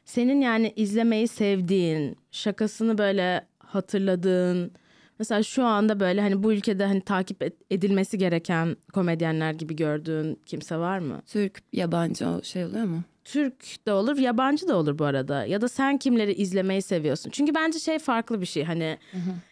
senin 0.06 0.42
yani 0.42 0.74
izlemeyi 0.76 1.28
sevdiğin, 1.28 2.18
şakasını 2.32 2.98
böyle 2.98 3.46
hatırladığın 3.60 4.72
mesela 5.20 5.44
şu 5.44 5.64
anda 5.64 6.00
böyle 6.00 6.22
hani 6.22 6.44
bu 6.44 6.54
ülkede 6.54 6.86
hani 6.86 7.02
takip 7.02 7.44
edilmesi 7.72 8.18
gereken 8.18 8.76
komedyenler 8.94 9.52
gibi 9.54 9.76
gördüğün 9.76 10.40
kimse 10.46 10.78
var 10.78 11.00
mı? 11.00 11.22
Türk, 11.26 11.64
yabancı 11.74 12.42
şey 12.44 12.66
oluyor 12.66 12.86
mu? 12.86 13.04
Türk 13.24 13.88
de 13.88 13.94
olur, 13.94 14.18
yabancı 14.18 14.68
da 14.68 14.78
olur 14.78 15.00
bu 15.00 15.06
arada. 15.06 15.46
Ya 15.46 15.62
da 15.62 15.68
sen 15.68 15.98
kimleri 15.98 16.34
izlemeyi 16.34 16.82
seviyorsun? 16.82 17.30
Çünkü 17.30 17.56
bence 17.56 17.80
şey 17.80 18.00
farklı 18.00 18.42
bir 18.42 18.46
şey. 18.46 18.64
Hani 18.64 18.98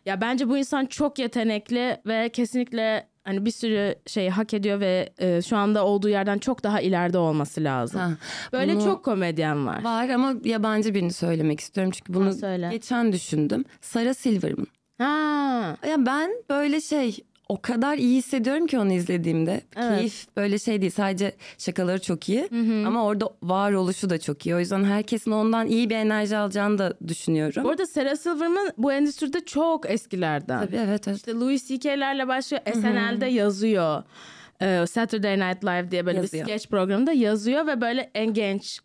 ya 0.06 0.22
bence 0.22 0.50
bu 0.50 0.58
insan 0.58 0.86
çok 0.86 1.20
yetenekli 1.20 1.98
ve 2.06 2.30
kesinlikle 2.30 3.08
hani 3.30 3.46
bir 3.46 3.52
sürü 3.52 3.96
şeyi 4.08 4.30
hak 4.30 4.54
ediyor 4.54 4.80
ve 4.80 5.10
e, 5.20 5.42
şu 5.42 5.58
anda 5.58 5.86
olduğu 5.86 6.10
yerden 6.10 6.38
çok 6.38 6.64
daha 6.64 6.82
ileride 6.82 7.18
olması 7.18 7.64
lazım. 7.64 8.00
Ha, 8.02 8.10
Böyle 8.54 8.76
bunu- 8.76 8.84
çok 8.84 9.06
komedyen 9.06 9.68
var. 9.68 9.84
Var 9.84 10.10
ama 10.10 10.34
yabancı 10.44 10.94
birini 10.94 11.14
söylemek 11.14 11.60
istiyorum. 11.60 11.92
Çünkü 11.96 12.14
bunu 12.14 12.26
Ha, 12.28 12.34
söyle. 12.34 12.70
geçen 12.72 13.14
düşündüm. 13.14 13.66
Sarah 13.82 14.14
Silverman. 14.14 14.68
Ha. 14.98 15.76
Ya 15.90 16.06
ben 16.06 16.32
böyle 16.50 16.82
şey 16.82 17.18
o 17.50 17.62
kadar 17.62 17.98
iyi 17.98 18.18
hissediyorum 18.18 18.68
ki 18.68 18.80
onu 18.80 18.94
izlediğimde. 18.94 19.62
Evet. 19.78 19.98
Keyif 19.98 20.28
böyle 20.38 20.60
şey 20.60 20.82
değil 20.82 20.92
sadece 20.92 21.36
şakaları 21.58 22.02
çok 22.02 22.30
iyi 22.30 22.50
ama 22.88 23.06
orada 23.06 23.30
varoluşu 23.44 24.10
da 24.10 24.20
çok 24.20 24.46
iyi. 24.46 24.56
O 24.56 24.60
yüzden 24.60 24.84
herkesin 24.84 25.32
ondan 25.32 25.68
iyi 25.68 25.90
bir 25.90 25.96
enerji 25.96 26.38
alacağını 26.38 26.78
da 26.78 26.94
düşünüyorum. 27.08 27.64
Bu 27.64 27.70
arada 27.70 27.86
Sarah 27.86 28.16
Silverman 28.16 28.72
bu 28.78 28.94
endüstride 28.94 29.46
çok 29.46 29.90
eskilerden. 29.90 30.66
Tabii 30.66 30.76
evet 30.76 31.08
evet. 31.08 31.18
İşte 31.18 31.34
Louis 31.34 31.68
C.K.'lerle 31.68 32.28
başlıyor. 32.28 32.64
SNL'de 32.74 33.26
yazıyor. 33.26 34.04
Ee, 34.62 34.86
Saturday 34.88 35.40
Night 35.40 35.64
Live 35.64 35.92
diye 35.92 36.06
böyle 36.06 36.18
Yazıyor. 36.18 36.48
bir 36.48 36.52
sketch 36.52 36.70
programında 36.70 37.12
yazıyor 37.12 37.68
ve 37.68 37.82
böyle 37.82 38.12
en 38.16 38.34
genç 38.34 38.80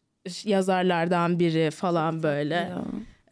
yazarlardan 0.45 1.39
biri 1.39 1.71
falan 1.71 2.23
böyle. 2.23 2.55
Ya. 2.55 2.85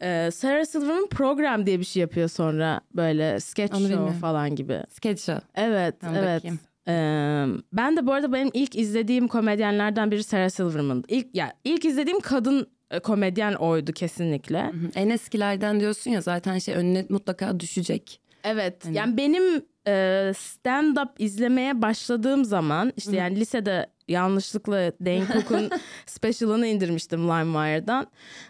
Ee, 0.03 0.31
Sarah 0.31 0.65
Silverman 0.65 1.07
program 1.07 1.65
diye 1.65 1.79
bir 1.79 1.85
şey 1.85 2.01
yapıyor 2.01 2.29
sonra 2.29 2.81
böyle 2.95 3.39
sketch 3.39 3.73
Onu 3.73 3.79
show 3.81 3.93
bilmiyorum. 3.95 4.19
falan 4.21 4.55
gibi. 4.55 4.81
Sketch 4.89 5.21
show. 5.25 5.47
Evet, 5.55 5.95
Tamam, 5.99 6.15
evet. 6.15 6.37
bakayım. 6.37 6.59
Ee, 6.87 7.45
ben 7.73 7.97
de 7.97 8.05
bu 8.07 8.13
arada 8.13 8.33
benim 8.33 8.49
ilk 8.53 8.75
izlediğim 8.75 9.27
komedyenlerden 9.27 10.11
biri 10.11 10.23
Sarah 10.23 10.49
Silverman. 10.49 11.03
İlk 11.07 11.35
ya 11.35 11.53
ilk 11.63 11.85
izlediğim 11.85 12.19
kadın 12.19 12.67
e, 12.91 12.99
komedyen 12.99 13.53
oydu 13.53 13.91
kesinlikle. 13.93 14.63
Hı, 14.67 14.73
En 14.95 15.09
eskilerden 15.09 15.79
diyorsun 15.79 16.11
ya 16.11 16.21
zaten 16.21 16.57
şey 16.57 16.75
önüne 16.75 17.05
mutlaka 17.09 17.59
düşecek. 17.59 18.19
Evet. 18.43 18.85
Hani- 18.85 18.97
Yani 18.97 19.17
benim 19.17 19.65
e, 19.87 20.31
stand 20.37 20.97
up 20.97 21.09
izlemeye 21.19 21.81
başladığım 21.81 22.45
zaman 22.45 22.93
işte 22.97 23.15
yani 23.15 23.39
lisede 23.39 23.87
yanlışlıkla 24.07 24.91
Dane 25.05 25.25
Cook'un 25.33 25.69
special'ını 26.05 26.67
indirmiştim 26.67 27.23
LimeWire'dan. 27.23 28.07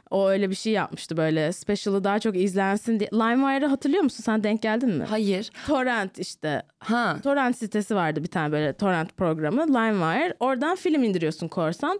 O 0.09 0.29
öyle 0.29 0.49
bir 0.49 0.55
şey 0.55 0.73
yapmıştı 0.73 1.17
böyle 1.17 1.51
special'ı 1.51 2.03
daha 2.03 2.19
çok 2.19 2.37
izlensin 2.37 2.99
diye. 2.99 3.09
LimeWire'ı 3.13 3.67
hatırlıyor 3.67 4.03
musun? 4.03 4.23
Sen 4.23 4.43
denk 4.43 4.61
geldin 4.61 4.89
mi? 4.89 5.03
Hayır. 5.03 5.49
Torrent 5.67 6.19
işte. 6.19 6.63
Ha. 6.79 7.17
Torrent 7.23 7.57
sitesi 7.57 7.95
vardı 7.95 8.23
bir 8.23 8.27
tane 8.27 8.51
böyle 8.51 8.73
torrent 8.73 9.17
programı 9.17 9.67
LimeWire. 9.67 10.33
Oradan 10.39 10.75
film 10.75 11.03
indiriyorsun 11.03 11.47
korsan. 11.47 11.99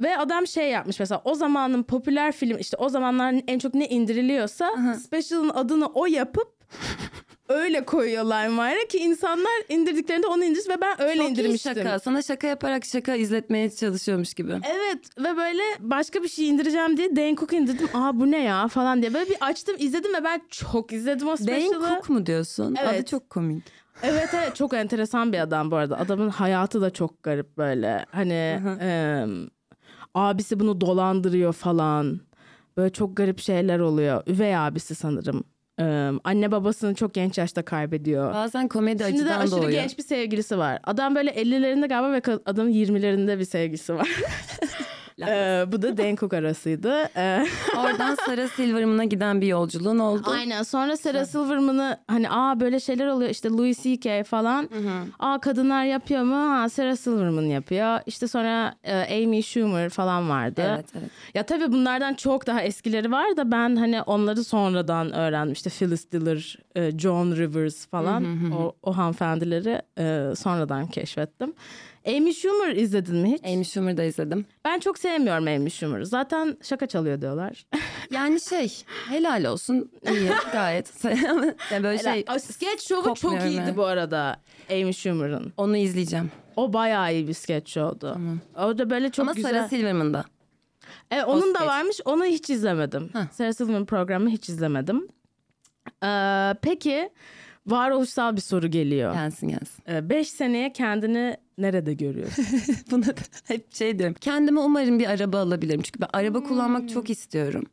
Ve 0.00 0.18
adam 0.18 0.46
şey 0.46 0.70
yapmış 0.70 1.00
mesela 1.00 1.20
o 1.24 1.34
zamanın 1.34 1.82
popüler 1.82 2.32
film 2.32 2.58
işte 2.58 2.76
o 2.76 2.88
zamanlar 2.88 3.34
en 3.46 3.58
çok 3.58 3.74
ne 3.74 3.88
indiriliyorsa 3.88 4.70
special'ın 5.04 5.48
adını 5.48 5.86
o 5.86 6.06
yapıp 6.06 6.56
öyle 7.48 7.84
koyuyor 7.84 8.24
LimeWire'a 8.24 8.86
ki 8.88 8.98
insanlar 8.98 9.52
indirdiklerinde 9.68 10.26
onu 10.26 10.44
indirsin 10.44 10.70
ve 10.70 10.80
ben 10.80 11.02
öyle 11.02 11.20
Çok 11.22 11.30
indirmiştim. 11.30 11.74
şaka. 11.74 11.98
Sana 11.98 12.22
şaka 12.22 12.46
yaparak 12.46 12.84
şaka 12.84 13.14
izletmeye 13.14 13.70
çalışıyormuş 13.70 14.34
gibi. 14.34 14.52
Evet 14.52 14.98
ve 15.18 15.36
böyle 15.36 15.62
başka 15.80 16.22
bir 16.22 16.28
şey 16.28 16.48
indireceğim 16.48 16.96
diye 16.96 17.16
Dane 17.16 17.36
Cook 17.36 17.52
indirdim. 17.52 17.88
Aa 17.94 18.20
bu 18.20 18.30
ne 18.30 18.42
ya 18.42 18.68
falan 18.68 19.02
diye 19.02 19.14
böyle 19.14 19.30
bir 19.30 19.36
açtım 19.40 19.76
izledim 19.78 20.14
ve 20.14 20.24
ben 20.24 20.40
çok 20.50 20.92
izledim 20.92 21.28
o 21.28 21.30
Dane 21.38 21.60
special'ı. 21.60 21.88
Cook 21.88 22.08
mu 22.10 22.26
diyorsun? 22.26 22.76
Evet. 22.80 22.94
Adı 22.94 23.04
çok 23.04 23.30
komik. 23.30 23.64
Evet 24.02 24.28
evet 24.34 24.56
çok 24.56 24.74
enteresan 24.74 25.32
bir 25.32 25.38
adam 25.38 25.70
bu 25.70 25.76
arada. 25.76 25.98
Adamın 25.98 26.28
hayatı 26.28 26.80
da 26.80 26.90
çok 26.90 27.22
garip 27.22 27.56
böyle. 27.56 28.04
Hani 28.10 28.60
em, 28.80 29.48
abisi 30.14 30.60
bunu 30.60 30.80
dolandırıyor 30.80 31.52
falan. 31.52 32.20
Böyle 32.76 32.92
çok 32.92 33.16
garip 33.16 33.40
şeyler 33.40 33.78
oluyor. 33.78 34.22
Üvey 34.26 34.56
abisi 34.56 34.94
sanırım. 34.94 35.44
Anne 36.24 36.52
babasını 36.52 36.94
çok 36.94 37.14
genç 37.14 37.38
yaşta 37.38 37.64
kaybediyor. 37.64 38.34
Bazen 38.34 38.68
komedi 38.68 39.04
Şimdi 39.04 39.18
de 39.18 39.22
acıdan 39.24 39.40
aşırı 39.40 39.50
doğuyor. 39.56 39.70
genç 39.70 39.98
bir 39.98 40.02
sevgilisi 40.02 40.58
var. 40.58 40.78
Adam 40.84 41.14
böyle 41.14 41.30
50'lerinde 41.30 41.88
galiba 41.88 42.12
ve 42.12 42.38
adamın 42.46 42.72
20'lerinde 42.72 43.38
bir 43.38 43.44
sevgilisi 43.44 43.94
var. 43.94 44.08
Ee, 45.20 45.64
bu 45.72 45.82
da 45.82 46.16
Cook 46.16 46.34
arasıydı. 46.34 46.94
Ee, 47.16 47.46
Oradan 47.78 48.14
Sarah 48.26 48.48
Silverman'a 48.48 49.04
giden 49.04 49.40
bir 49.40 49.46
yolculuğun 49.46 49.98
oldu. 49.98 50.22
Aynen 50.24 50.62
sonra 50.62 50.96
Sarah 50.96 51.24
Silverman'ı 51.24 51.98
hani 52.08 52.30
aa 52.30 52.60
böyle 52.60 52.80
şeyler 52.80 53.06
oluyor 53.06 53.30
işte 53.30 53.48
Louis 53.48 53.82
C.K. 53.82 54.24
falan. 54.24 54.70
Aa 55.18 55.40
kadınlar 55.40 55.84
yapıyor 55.84 56.22
mu? 56.22 56.34
Ha 56.34 56.68
Sarah 56.68 56.96
Silverman 56.96 57.42
yapıyor. 57.42 58.00
İşte 58.06 58.28
sonra 58.28 58.74
e, 58.84 59.22
Amy 59.24 59.42
Schumer 59.42 59.88
falan 59.88 60.28
vardı. 60.28 60.62
Evet 60.74 60.86
evet. 60.98 61.10
Ya 61.34 61.42
tabii 61.42 61.72
bunlardan 61.72 62.14
çok 62.14 62.46
daha 62.46 62.62
eskileri 62.62 63.12
var 63.12 63.36
da 63.36 63.50
ben 63.50 63.76
hani 63.76 64.02
onları 64.02 64.44
sonradan 64.44 65.12
öğrendim. 65.12 65.52
İşte 65.52 65.70
Phyllis 65.70 66.12
Diller, 66.12 66.58
e, 66.76 66.98
Joan 66.98 67.30
Rivers 67.36 67.86
falan 67.86 68.24
o, 68.52 68.72
o 68.82 68.96
hanımefendileri 68.96 69.82
e, 69.98 70.34
sonradan 70.36 70.86
keşfettim. 70.86 71.52
Amy 72.06 72.34
Schumer 72.34 72.76
izledin 72.76 73.16
mi 73.16 73.32
hiç? 73.32 73.44
Amy 73.44 73.64
Schumer'ı 73.64 73.96
da 73.96 74.02
izledim. 74.04 74.46
Ben 74.64 74.78
çok 74.78 74.98
sevmiyorum 74.98 75.46
Amy 75.46 75.70
Schumer'ı. 75.70 76.06
Zaten 76.06 76.56
şaka 76.62 76.86
çalıyor 76.86 77.20
diyorlar. 77.20 77.66
Yani 78.10 78.40
şey 78.40 78.82
helal 79.08 79.44
olsun 79.44 79.90
iyi 80.10 80.30
gayet. 80.52 81.04
yani 81.70 81.82
böyle 81.82 81.98
şey 81.98 82.24
Ay, 82.26 82.38
sketch 82.38 82.82
show'u 82.88 83.14
çok 83.14 83.32
iyiydi 83.42 83.54
yani. 83.54 83.76
bu 83.76 83.84
arada 83.84 84.36
Amy 84.70 84.92
Schumer'ın. 84.92 85.52
onu 85.56 85.76
izleyeceğim. 85.76 86.30
O 86.56 86.72
bayağı 86.72 87.14
iyi 87.14 87.28
bir 87.28 87.32
sketch 87.32 87.70
show'du. 87.72 88.18
O 88.58 88.78
da 88.78 88.90
böyle 88.90 89.10
çok 89.10 89.22
Ama 89.22 89.32
güzel. 89.32 89.50
Sarah 89.50 89.68
Silverman'da. 89.68 90.24
Evet, 91.10 91.24
onun 91.26 91.54
da 91.54 91.58
sketch. 91.58 91.66
varmış. 91.66 92.00
Onu 92.04 92.24
hiç 92.24 92.50
izlemedim. 92.50 93.10
Sarah 93.32 93.52
Silverman 93.52 93.86
programını 93.86 94.30
hiç 94.30 94.48
izlemedim. 94.48 95.08
Ee, 96.04 96.54
peki 96.62 97.10
varoluşsal 97.66 98.36
bir 98.36 98.40
soru 98.40 98.70
geliyor. 98.70 99.12
Gelsin 99.12 99.48
gelsin. 99.48 99.84
Ee, 99.88 100.10
beş 100.10 100.28
seneye 100.28 100.72
kendini 100.72 101.36
nerede 101.58 101.94
görüyorsun? 101.94 102.44
Buna 102.90 103.06
da 103.06 103.14
hep 103.44 103.74
şey 103.74 103.98
diyorum. 103.98 104.16
Kendime 104.20 104.60
umarım 104.60 104.98
bir 104.98 105.06
araba 105.10 105.38
alabilirim. 105.38 105.82
Çünkü 105.82 106.00
ben 106.00 106.08
araba 106.12 106.38
Hmm. 106.38 106.46
kullanmak 106.48 106.88
çok 106.88 107.10
istiyorum. 107.10 107.64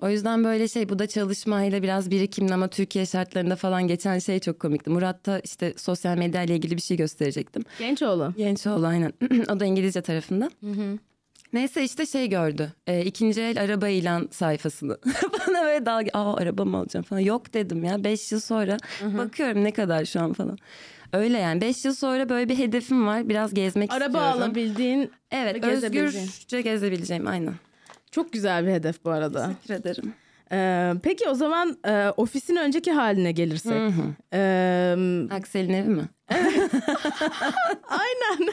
O 0.00 0.08
yüzden 0.08 0.44
böyle 0.44 0.68
şey 0.68 0.88
bu 0.88 0.98
da 0.98 1.06
çalışmayla 1.06 1.82
biraz 1.82 2.10
birikimle 2.10 2.54
ama 2.54 2.68
Türkiye 2.68 3.06
şartlarında 3.06 3.56
falan 3.56 3.88
geçen 3.88 4.18
şey 4.18 4.38
çok 4.38 4.60
komikti. 4.60 4.90
Murat 4.90 5.26
da 5.26 5.40
işte 5.40 5.74
sosyal 5.76 6.16
medya 6.18 6.42
ile 6.42 6.56
ilgili 6.56 6.76
bir 6.76 6.82
şey 6.82 6.96
gösterecektim. 6.96 7.62
Genç 7.78 8.02
oğlu. 8.02 8.32
Genç 8.36 8.66
oğlu 8.66 8.86
aynen. 8.86 9.12
o 9.52 9.60
da 9.60 9.64
İngilizce 9.64 10.02
tarafında. 10.02 10.50
Neyse 11.54 11.84
işte 11.84 12.06
şey 12.06 12.28
gördü. 12.28 12.72
E, 12.86 13.04
ikinci 13.04 13.42
el 13.42 13.60
araba 13.60 13.88
ilan 13.88 14.28
sayfasını. 14.30 14.98
Bana 15.48 15.64
böyle 15.64 15.86
dalga 15.86 16.10
aa 16.12 16.36
araba 16.36 16.64
mı 16.64 16.76
alacağım 16.76 17.04
falan. 17.04 17.20
Yok 17.20 17.54
dedim 17.54 17.84
ya 17.84 18.04
beş 18.04 18.32
yıl 18.32 18.40
sonra 18.40 18.76
bakıyorum 19.02 19.64
ne 19.64 19.70
kadar 19.72 20.04
şu 20.04 20.20
an 20.20 20.32
falan. 20.32 20.58
Öyle 21.12 21.38
yani 21.38 21.60
beş 21.60 21.84
yıl 21.84 21.94
sonra 21.94 22.28
böyle 22.28 22.48
bir 22.48 22.58
hedefim 22.58 23.06
var. 23.06 23.28
Biraz 23.28 23.54
gezmek 23.54 23.92
Araba 23.92 24.06
istiyorum. 24.06 24.42
alabildiğin 24.42 25.00
ve 25.00 25.08
Evet 25.30 25.64
özgürce 25.64 26.60
gezebileceğim 26.60 27.26
aynen. 27.26 27.54
Çok 28.10 28.32
güzel 28.32 28.66
bir 28.66 28.72
hedef 28.72 29.04
bu 29.04 29.10
arada. 29.10 29.46
Teşekkür 29.46 29.74
ederim. 29.74 30.14
Ee, 30.52 30.92
peki 31.02 31.28
o 31.28 31.34
zaman 31.34 31.78
e, 31.86 32.10
ofisin 32.16 32.56
önceki 32.56 32.92
haline 32.92 33.32
gelirsek. 33.32 33.82
Ee, 34.32 34.96
Aksel'in 35.30 35.72
evi 35.74 35.88
mi? 35.88 36.02
Aynen. 37.88 38.52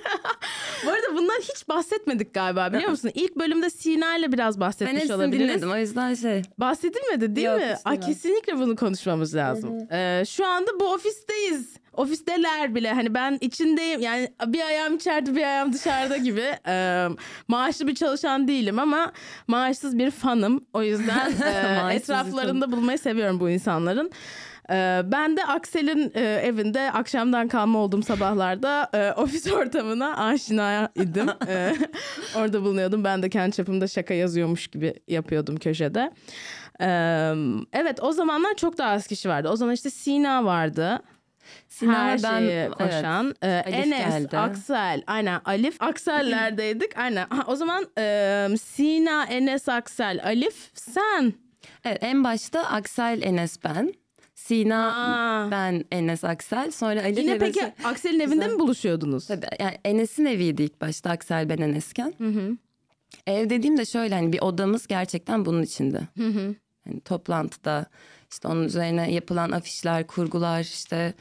Bu 0.86 0.90
arada 0.90 1.16
bundan 1.16 1.40
hiç 1.42 1.70
bahsetmedik 1.70 2.34
galiba 2.34 2.74
biliyor 2.74 2.90
musun? 2.90 3.12
İlk 3.14 3.36
bölümde 3.36 3.70
Sina 3.70 4.16
ile 4.18 4.32
biraz 4.32 4.56
Ben 4.56 4.62
bahsetmiş 4.62 4.96
hepsini 4.96 5.16
olabiliriz. 5.16 5.50
dinledim 5.50 5.72
o 5.72 5.78
yüzden 5.78 6.14
şey. 6.14 6.42
Bahsedilmedi 6.58 7.36
değil 7.36 7.48
Yok, 7.48 7.58
mi? 7.60 7.76
değil. 7.86 8.02
kesinlikle 8.02 8.58
bunu 8.58 8.76
konuşmamız 8.76 9.36
lazım. 9.36 9.88
Ee, 9.92 10.24
şu 10.28 10.46
anda 10.48 10.80
bu 10.80 10.94
ofisteyiz. 10.94 11.82
Ofisteler 11.94 12.76
bile 12.76 12.94
hani 12.94 13.14
ben 13.14 13.38
içindeyim 13.42 14.02
yani 14.02 14.34
bir 14.46 14.62
ayağım 14.62 14.96
içeride 14.96 15.36
bir 15.36 15.44
ayağım 15.44 15.74
dışarıda 15.74 16.18
gibi 16.18 16.42
Ee, 16.68 17.08
maaşlı 17.48 17.88
bir 17.88 17.96
çalışan 17.96 18.48
değilim 18.48 18.80
ama 18.80 19.12
maaşsız 19.48 19.98
bir 19.98 20.12
fanım 20.12 20.66
o 20.74 20.84
yüzden 20.84 21.32
e, 21.46 21.80
Maaşsız 21.82 21.90
bir 21.90 21.96
etraflarında 21.96 22.72
bulmayı 22.72 22.98
seviyorum 23.00 23.40
bu 23.40 23.50
insanların. 23.50 24.12
Ee, 24.72 25.02
ben 25.06 25.38
de 25.38 25.46
Aksel'in 25.46 26.12
e, 26.16 26.22
evinde 26.22 26.92
akşamdan 26.92 27.48
kalma 27.48 27.80
olduğum 27.80 28.04
sabahlarda 28.04 28.90
e, 28.94 29.12
ofis 29.22 29.52
ortamına 29.52 30.18
aşina 30.18 30.90
idim. 30.96 31.28
Ee, 31.48 31.76
orada 32.36 32.62
bulunuyordum. 32.62 33.04
Ben 33.04 33.24
de 33.24 33.30
kendi 33.30 33.56
çapımda 33.56 33.88
şaka 33.88 34.14
yazıyormuş 34.14 34.68
gibi 34.68 34.94
yapıyordum 35.08 35.58
köşede. 35.58 36.12
Ee, 36.82 37.34
evet 37.74 38.04
o 38.04 38.12
zamanlar 38.12 38.56
çok 38.56 38.78
daha 38.78 38.92
az 38.92 39.08
kişi 39.08 39.30
vardı. 39.30 39.50
O 39.50 39.56
zaman 39.56 39.74
işte 39.74 39.90
Sina 39.90 40.46
vardı. 40.46 41.00
Sina 41.68 42.04
Her 42.04 42.18
şeyi 42.18 42.50
evet. 42.52 42.72
koşan. 42.72 43.36
Ee, 43.42 43.64
Alif 43.66 43.76
Enes, 43.76 44.08
geldi. 44.08 44.38
Aksel, 44.38 45.04
aynen 45.08 45.42
Alif, 45.46 45.82
Aksel'lerdeydik. 45.82 46.98
aynen. 46.98 47.28
Ha, 47.30 47.44
o 47.48 47.56
zaman 47.56 47.88
e, 47.98 48.48
Sina, 48.62 49.26
Enes, 49.26 49.70
Aksel, 49.70 50.22
Alif, 50.24 50.70
sen. 50.74 51.34
Evet, 51.86 51.98
en 52.02 52.24
başta 52.24 52.64
Aksel 52.64 53.22
Enes 53.22 53.64
ben. 53.64 53.94
Sina 54.52 54.92
Aa. 54.96 55.52
ben 55.52 55.86
Enes 55.92 56.24
Aksel. 56.24 56.72
Sonra 56.72 57.04
Ali 57.04 57.20
Yine 57.20 57.38
peki 57.38 57.60
Besi- 57.60 57.74
Aksel'in 57.84 58.20
evinde 58.20 58.48
mi 58.48 58.60
buluşuyordunuz? 58.60 59.28
Tabii 59.28 59.46
yani 59.60 59.78
Enes'in 59.86 60.26
eviydi 60.26 60.64
ilk 60.64 60.82
başta 60.82 61.10
Aksel 61.10 61.50
ben 61.50 61.58
Enesken. 61.58 62.14
Ev 63.28 63.50
dediğim 63.50 63.78
de 63.78 63.86
şöyle 63.86 64.16
hani 64.16 64.34
bir 64.34 64.42
odamız 64.42 64.88
gerçekten 64.88 65.46
bunun 65.46 65.62
içinde. 65.64 66.02
Hani 66.86 67.00
toplantıda 67.06 67.86
işte 68.32 68.48
onun 68.48 68.64
üzerine 68.64 69.14
yapılan 69.14 69.52
afişler, 69.52 70.08
kurgular 70.08 70.62
işte 70.62 71.14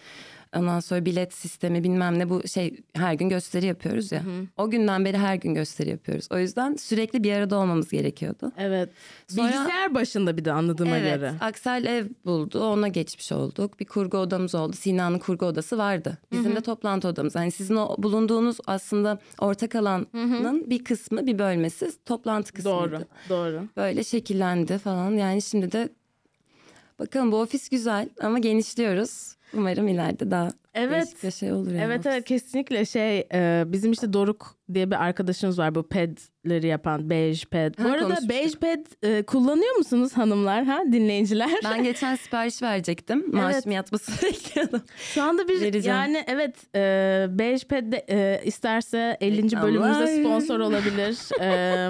ondan 0.56 0.80
sonra 0.80 1.04
bilet 1.04 1.34
sistemi 1.34 1.84
bilmem 1.84 2.18
ne 2.18 2.28
bu 2.28 2.48
şey 2.48 2.76
her 2.92 3.14
gün 3.14 3.28
gösteri 3.28 3.66
yapıyoruz 3.66 4.12
ya. 4.12 4.22
O 4.56 4.70
günden 4.70 5.04
beri 5.04 5.18
her 5.18 5.34
gün 5.34 5.54
gösteri 5.54 5.90
yapıyoruz. 5.90 6.28
O 6.32 6.38
yüzden 6.38 6.74
sürekli 6.74 7.22
bir 7.24 7.32
arada 7.32 7.56
olmamız 7.58 7.90
gerekiyordu. 7.90 8.52
Evet. 8.58 8.88
Sonra- 9.28 9.48
Bilgisayar 9.48 9.94
başında 9.94 10.36
bir 10.36 10.44
de 10.44 10.52
anladığıma 10.52 10.96
Evet, 10.98 11.14
göre. 11.14 11.32
Aksel 11.40 11.84
ev 11.84 12.06
buldu. 12.24 12.64
Ona 12.64 12.88
geçmiş 12.88 13.32
olduk. 13.32 13.80
Bir 13.80 13.84
kurgu 13.84 14.18
odamız 14.18 14.54
oldu. 14.54 14.76
Sina'nın 14.76 15.18
kurgu 15.18 15.46
odası 15.46 15.78
vardı. 15.78 16.18
Bizim 16.32 16.56
de 16.56 16.60
toplantı 16.60 17.08
odamız. 17.08 17.34
Yani 17.34 17.50
sizin 17.50 17.76
o 17.76 17.94
bulunduğunuz 17.98 18.56
aslında 18.66 19.18
ortak 19.38 19.74
alanın 19.74 20.70
bir 20.70 20.84
kısmı, 20.84 21.26
bir 21.26 21.38
bölmesi 21.38 22.04
toplantı 22.04 22.52
kısmıydı. 22.52 22.76
Doğru, 22.92 23.04
doğru. 23.28 23.62
Böyle 23.76 24.04
şekillendi 24.04 24.78
falan. 24.78 25.10
Yani 25.10 25.42
şimdi 25.42 25.72
de 25.72 25.88
bakalım 26.98 27.32
bu 27.32 27.40
ofis 27.40 27.68
güzel 27.68 28.08
ama 28.22 28.38
genişliyoruz. 28.38 29.34
Umarım 29.54 29.88
ileride 29.88 30.30
daha 30.30 30.48
Evet. 30.74 31.16
bir 31.24 31.30
şey 31.30 31.52
olur. 31.52 31.70
Yani 31.70 31.82
Evet 31.84 32.06
evet 32.06 32.24
kesinlikle 32.24 32.84
şey 32.84 33.18
e, 33.34 33.64
bizim 33.66 33.92
işte 33.92 34.12
Doruk 34.12 34.56
diye 34.74 34.90
bir 34.90 35.02
arkadaşımız 35.04 35.58
var 35.58 35.74
bu 35.74 35.88
pedleri 35.88 36.66
yapan 36.66 37.10
beige 37.10 37.40
ped. 37.50 37.74
Bu 37.78 37.84
Ha, 37.84 37.88
arada 37.88 38.02
konuşmuştuk. 38.02 38.30
beige 38.30 38.58
ped 38.58 38.86
e, 39.02 39.22
kullanıyor 39.22 39.76
musunuz 39.76 40.12
hanımlar 40.16 40.64
ha 40.64 40.80
dinleyiciler? 40.92 41.50
Ben 41.64 41.82
geçen 41.84 42.16
sipariş 42.16 42.62
verecektim. 42.62 43.24
Maaşım 43.32 43.70
yatmasını 43.72 44.16
bekliyordum. 44.22 44.82
Şu 44.96 45.22
anda 45.22 45.48
bir 45.48 45.60
Vereceğim. 45.60 45.98
yani 45.98 46.24
evet 46.26 46.56
e, 46.74 47.26
beige 47.30 47.66
ped 47.68 47.92
de, 47.92 48.04
e, 48.10 48.40
isterse 48.44 49.16
50. 49.20 49.42
Reklamlar. 49.42 49.68
bölümümüzde 49.68 50.22
sponsor 50.22 50.60
olabilir. 50.60 51.18
E, 51.40 51.88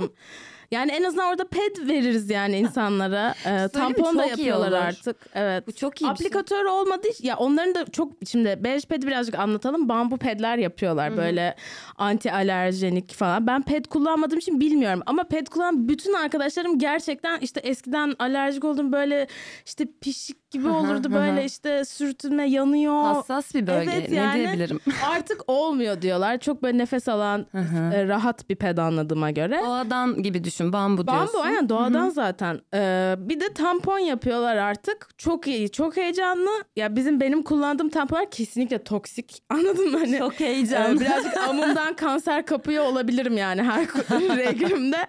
yani 0.71 0.93
en 0.93 1.03
azından 1.03 1.29
orada 1.31 1.49
ped 1.49 1.89
veririz 1.89 2.31
yani 2.31 2.59
insanlara. 2.59 3.35
E, 3.47 3.69
tampon 3.69 4.19
da 4.19 4.27
yapıyorlar 4.27 4.73
artık. 4.73 5.17
Evet. 5.35 5.67
Bu 5.67 5.73
çok 5.73 6.01
iyi 6.01 6.05
şey. 6.05 6.11
Aplikatör 6.11 6.65
olmadığı 6.65 7.09
için 7.09 7.29
ya 7.29 7.37
onların 7.37 7.75
da 7.75 7.85
çok 7.85 8.13
şimdi 8.27 8.59
beige 8.61 8.87
ped 8.89 9.03
birazcık 9.03 9.35
anlatalım. 9.35 9.89
Bambu 9.89 10.17
pedler 10.17 10.59
yapıyorlar 10.59 11.17
böyle 11.17 11.55
anti 11.97 12.33
alerjenik 12.33 13.15
falan. 13.15 13.47
Ben 13.47 13.63
ped 13.63 13.85
kullanmadığım 13.85 14.39
için 14.39 14.61
bilmiyorum 14.61 15.03
ama 15.07 15.25
ped 15.25 15.47
kullanan 15.47 15.89
bütün 15.89 16.13
arkadaşlarım 16.13 16.79
gerçekten 16.79 17.39
işte 17.39 17.61
eskiden 17.61 18.15
alerjik 18.19 18.65
oldum 18.65 18.93
böyle 18.93 19.27
işte 19.67 19.87
pişik 20.01 20.40
gibi 20.51 20.69
olurdu 20.69 21.13
böyle 21.13 21.45
işte 21.45 21.85
sürtünme 21.85 22.49
yanıyor. 22.51 23.03
Hassas 23.03 23.55
bir 23.55 23.67
bölge. 23.67 23.91
Evet, 23.95 24.11
ne 24.11 24.17
yani 24.17 24.35
diyebilirim? 24.35 24.81
Artık 25.11 25.41
olmuyor 25.47 26.03
diyorlar. 26.03 26.39
Çok 26.39 26.63
böyle 26.63 26.79
nefes 26.79 27.09
alan 27.09 27.47
e, 27.95 28.07
rahat 28.09 28.51
bir 28.51 28.57
ped 28.57 28.79
anladığıma 28.79 29.31
göre. 29.31 29.61
Doğadan 29.67 30.23
gibi 30.23 30.45
düşün. 30.45 30.73
Bambu 30.73 31.07
diyorsun. 31.07 31.27
Bambu 31.27 31.41
aynen 31.47 31.69
doğadan 31.69 32.09
zaten. 32.09 32.61
Ee, 32.75 33.15
bir 33.19 33.41
de 33.41 33.53
tampon 33.55 33.99
yapıyorlar 33.99 34.57
artık. 34.57 35.09
Çok 35.19 35.47
iyi, 35.47 35.71
çok 35.71 35.97
heyecanlı. 35.97 36.51
Ya 36.77 36.97
bizim 36.97 37.21
benim 37.21 37.43
kullandığım 37.43 37.89
tamponlar 37.89 38.31
kesinlikle 38.31 38.85
toksik. 38.85 39.43
Anladın 39.49 39.91
mı? 39.91 39.99
Hani, 39.99 40.19
Çok 40.19 40.41
e, 40.41 40.45
heyecanlı. 40.47 41.01
birazcık 41.01 41.37
amımdan 41.37 41.95
kanser 41.97 42.47
kapıyor 42.47 42.85
olabilirim 42.85 43.37
yani 43.37 43.63
her 43.63 43.81
reglimde. 44.37 45.07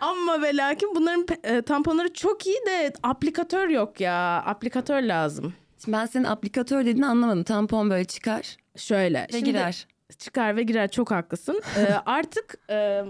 Ama 0.00 0.42
ve 0.42 0.56
lakin 0.56 0.94
bunların 0.94 1.26
e, 1.44 1.62
tamponları 1.62 2.12
çok 2.12 2.46
iyi 2.46 2.58
de 2.66 2.92
aplikatör 3.02 3.68
yok 3.68 4.00
ya. 4.00 4.42
Aplikatör 4.46 4.77
lazım. 4.86 5.54
Şimdi 5.84 5.96
ben 5.96 6.06
senin 6.06 6.24
aplikatör 6.24 6.80
dediğini 6.80 7.06
anlamadım. 7.06 7.44
Tampon 7.44 7.90
böyle 7.90 8.04
çıkar 8.04 8.56
Şöyle. 8.76 9.22
ve 9.22 9.26
şimdi 9.30 9.44
girer. 9.44 9.86
Çıkar 10.18 10.56
ve 10.56 10.62
girer 10.62 10.90
çok 10.90 11.10
haklısın. 11.10 11.62
Ee, 11.76 11.94
artık 12.06 12.54
e, 12.70 13.04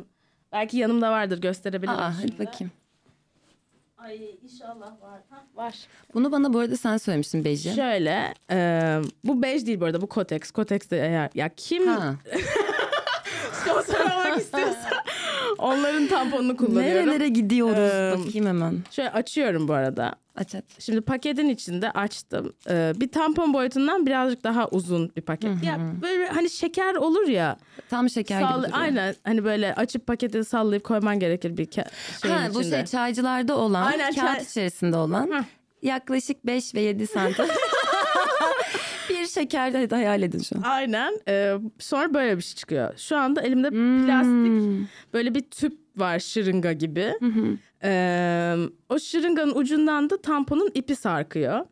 belki 0.53 0.77
yanımda 0.77 1.11
vardır 1.11 1.41
gösterebilirim. 1.41 1.99
Aa, 1.99 2.13
şimdi. 2.21 2.33
hadi 2.37 2.47
bakayım. 2.47 2.73
Ay 3.99 4.37
inşallah 4.43 5.01
var. 5.03 5.21
Ha, 5.31 5.45
var. 5.55 5.75
Bunu 6.15 6.33
bana 6.33 6.53
bu 6.53 6.59
arada 6.59 6.77
sen 6.77 6.97
söylemiştin 6.97 7.45
Beji. 7.45 7.75
Şöyle 7.75 8.35
e, 8.51 9.01
bu 9.25 9.43
bej 9.43 9.67
değil 9.67 9.81
bu 9.81 9.85
arada 9.85 10.01
bu 10.01 10.07
Kotex. 10.07 10.51
Kotex 10.51 10.91
de 10.91 10.99
eğer 10.99 11.31
ya 11.35 11.49
kim 11.57 11.87
Ha. 11.87 12.15
sponsor 13.53 14.01
olmak 14.01 14.39
istiyorsa 14.39 15.05
onların 15.59 16.07
tamponunu 16.07 16.57
kullanıyorum. 16.57 17.07
Nerelere 17.09 17.29
gidiyoruz? 17.29 17.79
Ee, 17.79 18.15
Bakayım 18.27 18.47
hemen. 18.47 18.79
Şöyle 18.91 19.11
açıyorum 19.11 19.69
bu 19.69 19.73
arada. 19.73 20.15
Aç 20.37 20.55
aç. 20.55 20.65
Şimdi 20.79 21.01
paketin 21.01 21.49
içinde 21.49 21.91
açtım. 21.91 22.53
Ee, 22.71 22.93
bir 22.97 23.09
tampon 23.13 23.55
boyutundan 23.55 24.07
birazcık 24.07 24.45
daha 24.45 24.69
uzun 24.69 25.13
bir 25.17 25.23
paket. 25.23 25.65
Ya 25.65 25.79
böyle 26.03 26.27
hani 26.29 26.51
şeker 26.51 26.95
olur 26.95 27.29
ya. 27.29 27.57
Tam 27.91 28.11
şeker 28.11 28.43
sall- 28.43 28.57
gibi 28.59 28.67
duruyor. 28.69 28.79
aynen 28.83 29.15
hani 29.25 29.45
böyle 29.45 29.75
açıp 29.75 30.07
paketi 30.07 30.45
sallayıp 30.45 30.85
koyman 30.85 31.19
gerekir 31.21 31.57
bir 31.57 31.67
ke- 31.67 31.87
şeyin 32.23 32.35
Ha, 32.35 32.49
bu 32.55 32.61
içinde. 32.61 32.77
şey 32.77 32.85
çaycılarda 32.85 33.57
olan, 33.59 33.87
Aynen, 33.87 34.13
kağıt 34.15 34.35
çay- 34.37 34.43
içerisinde 34.43 34.97
olan 34.97 35.31
Heh. 35.33 35.43
yaklaşık 35.83 36.47
5 36.47 36.75
ve 36.75 36.81
7 36.81 37.07
santim. 37.07 37.45
bir 39.11 39.27
şeker 39.27 39.73
de 39.73 39.97
hayal 39.97 40.23
edin 40.23 40.39
şu 40.39 40.57
an. 40.57 40.63
Aynen. 40.63 41.21
Ee, 41.29 41.55
sonra 41.79 42.15
böyle 42.15 42.37
bir 42.37 42.43
şey 42.43 42.55
çıkıyor. 42.55 42.95
Şu 42.99 43.17
anda 43.17 43.43
elimde 43.43 43.71
plastik 43.71 44.89
böyle 45.15 45.35
bir 45.35 45.41
tüp 45.43 45.79
var 45.97 46.19
şırınga 46.19 46.73
gibi. 46.73 47.13
Ee, 47.85 48.55
o 48.89 48.99
şırınganın 48.99 49.55
ucundan 49.55 50.11
da 50.11 50.23
tamponun 50.23 50.71
ipi 50.75 50.97
sarkıyor. 50.97 51.67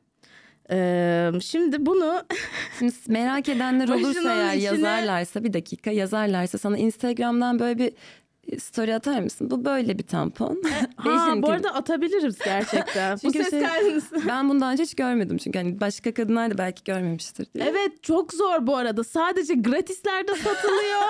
Ee, 0.70 1.30
şimdi 1.42 1.86
bunu 1.86 2.22
Şimdi 2.78 2.92
merak 3.08 3.48
edenler 3.48 3.88
olursa 3.88 4.34
eğer 4.34 4.54
içine- 4.54 4.64
yazarlarsa 4.64 5.44
bir 5.44 5.52
dakika 5.52 5.90
yazarlarsa 5.90 6.58
sana 6.58 6.78
Instagram'dan 6.78 7.58
böyle 7.58 7.78
bir 7.78 7.92
story 8.58 8.94
atar 8.94 9.20
mısın? 9.20 9.50
Bu 9.50 9.64
böyle 9.64 9.98
bir 9.98 10.02
tampon. 10.02 10.62
ha, 10.96 11.04
Bejin 11.04 11.42
bu 11.42 11.46
gibi. 11.46 11.56
arada 11.56 11.74
atabiliriz 11.74 12.38
gerçekten. 12.44 13.18
bu 13.24 13.32
ses 13.32 13.50
şey- 13.50 13.62
kaydınız. 13.62 14.04
Ben 14.28 14.48
bundan 14.48 14.72
önce 14.72 14.82
hiç 14.82 14.94
görmedim 14.94 15.36
çünkü 15.38 15.58
hani 15.58 15.80
başka 15.80 16.14
kadınlar 16.14 16.50
da 16.50 16.58
belki 16.58 16.84
görmemiştir 16.84 17.46
diye. 17.54 17.64
Evet 17.64 18.02
çok 18.02 18.32
zor 18.32 18.66
bu 18.66 18.76
arada. 18.76 19.04
Sadece 19.04 19.54
gratislerde 19.54 20.34
satılıyor. 20.34 21.02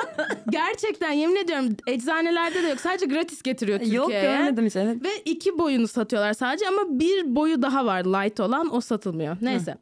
Gerçekten 0.51 1.13
yemin 1.13 1.37
ediyorum 1.37 1.77
eczanelerde 1.87 2.63
de 2.63 2.67
yok. 2.69 2.81
Sadece 2.81 3.07
gratis 3.07 3.43
getiriyor 3.43 3.79
Türkiye'ye. 3.79 3.99
Yok 4.01 4.11
görmedim 4.11 4.67
hiç 4.67 4.77
evet. 4.77 5.05
Ve 5.05 5.17
iki 5.25 5.59
boyunu 5.59 5.89
satıyorlar 5.89 6.33
sadece 6.33 6.69
ama 6.69 6.99
bir 6.99 7.37
boyu 7.37 7.63
daha 7.63 7.87
var 7.87 8.05
light 8.05 8.41
olan 8.41 8.75
o 8.75 8.81
satılmıyor. 8.81 9.37
Neyse. 9.41 9.77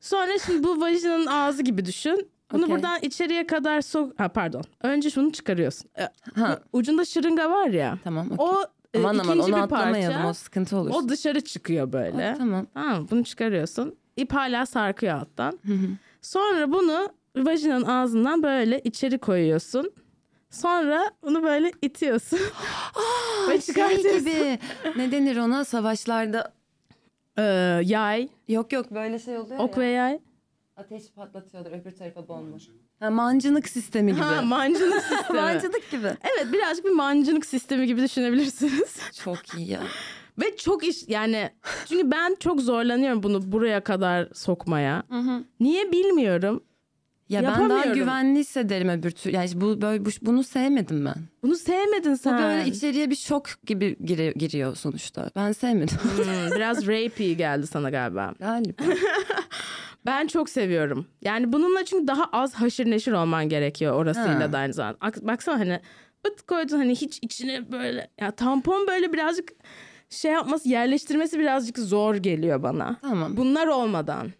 Sonra 0.00 0.38
şimdi 0.46 0.64
bu 0.64 0.80
vajinanın 0.80 1.26
ağzı 1.26 1.62
gibi 1.62 1.84
düşün. 1.84 2.28
Bunu 2.52 2.62
Okey. 2.64 2.74
buradan 2.74 2.98
içeriye 3.02 3.46
kadar 3.46 3.80
sok... 3.80 4.20
Ha 4.20 4.28
pardon. 4.28 4.62
Önce 4.82 5.10
şunu 5.10 5.32
çıkarıyorsun. 5.32 5.90
Ee, 5.98 6.08
Ha. 6.40 6.58
Ucunda 6.72 7.04
şırınga 7.04 7.50
var 7.50 7.66
ya. 7.68 7.98
Tamam 8.04 8.26
okey. 8.26 8.46
O 8.46 8.62
e, 8.94 8.98
Aman 8.98 9.18
aman 9.18 9.24
ikinci 9.36 9.54
onu 9.54 9.62
bir 9.62 9.68
parça. 9.68 10.28
o 10.28 10.32
sıkıntı 10.32 10.76
olur. 10.76 10.90
O 10.94 11.08
dışarı 11.08 11.40
çıkıyor 11.40 11.92
böyle. 11.92 12.28
Ha, 12.28 12.34
tamam. 12.38 12.66
Tamam 12.74 13.06
bunu 13.10 13.24
çıkarıyorsun. 13.24 13.96
İp 14.16 14.32
hala 14.32 14.66
sarkıyor 14.66 15.14
alttan. 15.14 15.58
Sonra 16.22 16.72
bunu 16.72 17.08
vajinanın 17.36 17.84
ağzından 17.86 18.42
böyle 18.42 18.80
içeri 18.80 19.18
koyuyorsun. 19.18 19.92
Sonra 20.50 21.10
bunu 21.22 21.42
böyle 21.42 21.72
itiyorsun. 21.82 22.38
Ve 23.48 23.60
Şey 23.60 24.18
gibi 24.18 24.58
ne 24.96 25.12
denir 25.12 25.36
ona 25.36 25.64
savaşlarda 25.64 26.52
Ee, 27.38 27.42
yay, 27.84 28.28
yok 28.48 28.72
yok 28.72 28.90
böyle 28.90 29.18
şey 29.18 29.38
oluyor 29.38 29.60
ok 29.60 29.76
ya. 29.76 29.82
ve 29.82 29.86
yay. 29.86 30.18
Ateş 30.76 31.02
patlatıyorlar 31.16 31.80
öbür 31.80 31.90
tarafa 31.90 32.28
bomba. 32.28 32.56
Ha 33.00 33.10
mancınık 33.10 33.68
sistemi 33.68 34.12
gibi. 34.12 34.20
Ha, 34.22 34.42
mancınık 34.42 35.02
sistemi. 35.08 35.40
mancınık 35.40 35.90
gibi. 35.90 36.06
Evet 36.06 36.52
birazcık 36.52 36.84
bir 36.84 36.90
mancınık 36.90 37.46
sistemi 37.46 37.86
gibi 37.86 38.02
düşünebilirsiniz. 38.02 38.96
Çok 39.24 39.54
iyi 39.58 39.70
ya. 39.70 39.80
Ve 40.40 40.56
çok 40.56 40.84
iş 40.84 41.08
yani 41.08 41.50
çünkü 41.88 42.10
ben 42.10 42.36
çok 42.40 42.60
zorlanıyorum 42.60 43.22
bunu 43.22 43.52
buraya 43.52 43.80
kadar 43.84 44.28
sokmaya. 44.34 45.02
Niye 45.60 45.92
bilmiyorum. 45.92 46.64
Ya 47.28 47.42
ben 47.42 47.70
daha 47.70 47.84
güvenli 47.86 48.38
hissederim 48.38 48.88
öbür 48.88 49.10
türlü. 49.10 49.34
Yani 49.36 49.50
bu 49.54 49.82
böyle 49.82 50.04
bu- 50.04 50.10
bunu 50.22 50.42
sevmedim 50.44 51.04
ben. 51.04 51.14
Bunu 51.42 51.56
sevmedin 51.56 52.12
Bu 52.12 52.16
sen. 52.16 52.38
böyle 52.42 52.68
içeriye 52.70 53.10
bir 53.10 53.16
şok 53.16 53.46
gibi 53.66 53.96
giriyor, 54.04 54.32
giriyor 54.34 54.76
sonuçta. 54.76 55.30
Ben 55.36 55.52
sevmedim. 55.52 55.96
Hmm, 55.98 56.56
biraz 56.56 56.86
rapey 56.86 57.34
geldi 57.34 57.66
sana 57.66 57.90
galiba. 57.90 58.34
Galiba. 58.38 58.82
Ben 60.06 60.26
çok 60.26 60.48
seviyorum. 60.48 61.06
Yani 61.22 61.52
bununla 61.52 61.84
çünkü 61.84 62.06
daha 62.06 62.24
az 62.32 62.54
haşır 62.54 62.90
neşir 62.90 63.12
olman 63.12 63.48
gerekiyor 63.48 63.94
orasıyla 63.94 64.40
Ha. 64.40 64.52
da 64.52 64.58
aynı 64.58 64.72
zamanda. 64.72 64.96
Ak- 65.00 65.26
Baksana 65.26 65.58
hani 65.60 65.80
bıt 66.24 66.42
koydun 66.42 66.78
hani 66.78 66.92
hiç 66.94 67.18
içine 67.22 67.72
böyle 67.72 68.10
ya 68.20 68.30
tampon 68.30 68.86
böyle 68.86 69.12
birazcık 69.12 69.52
şey 70.10 70.32
yapması 70.32 70.68
yerleştirmesi 70.68 71.38
birazcık 71.38 71.78
zor 71.78 72.14
geliyor 72.14 72.62
bana. 72.62 72.96
Tamam. 73.02 73.36
Bunlar 73.36 73.66
olmadan. 73.66 74.30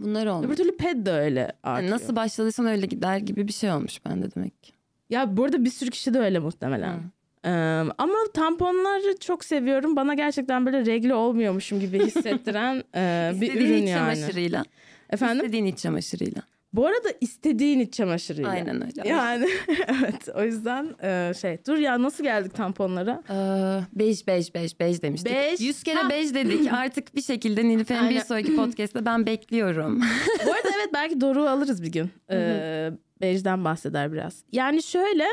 Bunlar 0.00 0.26
olmuş. 0.26 0.46
Öbür 0.46 0.56
türlü 0.56 0.76
ped 0.76 1.06
de 1.06 1.12
öyle 1.12 1.42
artıyor. 1.62 1.76
Yani 1.76 1.90
nasıl 1.90 2.16
başladıysan 2.16 2.66
öyle 2.66 2.86
gider 2.86 3.16
gibi 3.18 3.48
bir 3.48 3.52
şey 3.52 3.72
olmuş 3.72 4.04
bende 4.06 4.34
demek 4.34 4.62
ki. 4.62 4.72
Ya 5.10 5.36
burada 5.36 5.64
bir 5.64 5.70
sürü 5.70 5.90
kişi 5.90 6.14
de 6.14 6.18
öyle 6.18 6.38
muhtemelen. 6.38 6.92
Hı. 6.94 7.00
Ee, 7.44 7.50
ama 7.98 8.14
tamponları 8.34 9.18
çok 9.20 9.44
seviyorum. 9.44 9.96
Bana 9.96 10.14
gerçekten 10.14 10.66
böyle 10.66 10.86
regle 10.86 11.14
olmuyormuşum 11.14 11.80
gibi 11.80 12.06
hissettiren 12.06 12.84
e, 12.94 13.30
bir 13.34 13.46
İstediğin 13.46 13.66
ürün 13.72 13.86
yani. 13.86 13.98
çamaşırıyla. 14.16 14.64
Efendim? 15.10 15.36
İstediğin 15.46 15.64
iç 15.64 15.78
çamaşırıyla. 15.78 16.42
Bu 16.72 16.86
arada 16.86 17.08
istediğin 17.20 17.80
iç 17.80 17.94
çamaşırıyla. 17.94 18.50
Aynen 18.50 18.82
öyle. 18.86 19.08
Yani 19.08 19.48
evet 19.88 20.28
o 20.34 20.42
yüzden 20.42 20.94
e, 21.02 21.32
şey 21.40 21.58
dur 21.66 21.76
ya 21.76 22.02
nasıl 22.02 22.24
geldik 22.24 22.54
tamponlara? 22.54 23.22
Ee, 23.30 23.98
bej 23.98 24.26
bej 24.26 24.54
bej 24.54 24.80
bej 24.80 25.02
demiştik. 25.02 25.32
Bej. 25.32 25.60
100 25.60 25.82
kere 25.82 25.96
Ha. 25.96 26.10
bej 26.10 26.34
dedik. 26.34 26.72
Artık 26.72 27.14
bir 27.16 27.22
şekilde 27.22 27.64
Nilüfer'in 27.68 28.10
bir 28.10 28.20
sonraki 28.20 28.56
podcast'ta 28.56 29.04
ben 29.04 29.26
bekliyorum. 29.26 30.00
Bu 30.46 30.52
arada 30.52 30.68
evet 30.76 30.90
belki 30.94 31.20
Doruk'u 31.20 31.48
alırız 31.48 31.82
bir 31.82 31.92
gün. 31.92 32.10
Ee, 32.30 32.90
Bej'den 33.20 33.64
bahseder 33.64 34.12
biraz. 34.12 34.42
Yani 34.52 34.82
şöyle 34.82 35.26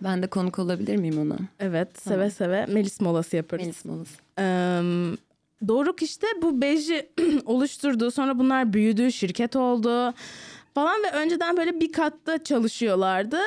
ben 0.00 0.22
de 0.22 0.26
konuk 0.26 0.58
olabilir 0.58 0.96
miyim 0.96 1.18
ona? 1.20 1.36
evet 1.60 1.98
seve 2.02 2.30
seve 2.30 2.66
Melis 2.66 3.00
molası 3.00 3.36
yaparız. 3.36 3.64
Melis 3.64 3.84
molası. 3.84 4.14
Ee, 4.38 4.80
Doruk 5.68 6.02
işte 6.02 6.26
bu 6.42 6.62
beji 6.62 7.10
oluşturdu. 7.44 8.10
Sonra 8.10 8.38
bunlar 8.38 8.72
büyüdü, 8.72 9.12
şirket 9.12 9.56
oldu 9.56 10.14
falan 10.74 11.02
ve 11.02 11.10
önceden 11.10 11.56
böyle 11.56 11.80
bir 11.80 11.92
katta 11.92 12.44
çalışıyorlardı. 12.44 13.38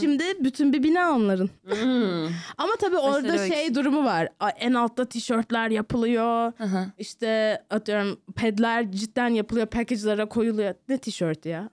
Şimdi 0.00 0.24
bütün 0.40 0.72
bir 0.72 0.82
bina 0.82 1.16
onların. 1.16 1.50
Ama 2.58 2.72
tabii 2.80 2.96
orada 2.96 3.32
Başarı 3.32 3.48
şey 3.48 3.74
durumu 3.74 4.04
var. 4.04 4.28
En 4.58 4.74
altta 4.74 5.04
tişörtler 5.04 5.70
yapılıyor. 5.70 6.52
Aha. 6.60 6.86
İşte 6.98 7.62
atıyorum 7.70 8.20
pedler 8.36 8.92
cidden 8.92 9.28
yapılıyor, 9.28 9.66
package'lara 9.66 10.28
koyuluyor. 10.28 10.74
Ne 10.88 10.98
tişörtü 10.98 11.48
ya? 11.48 11.70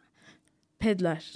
Pedler. 0.80 1.34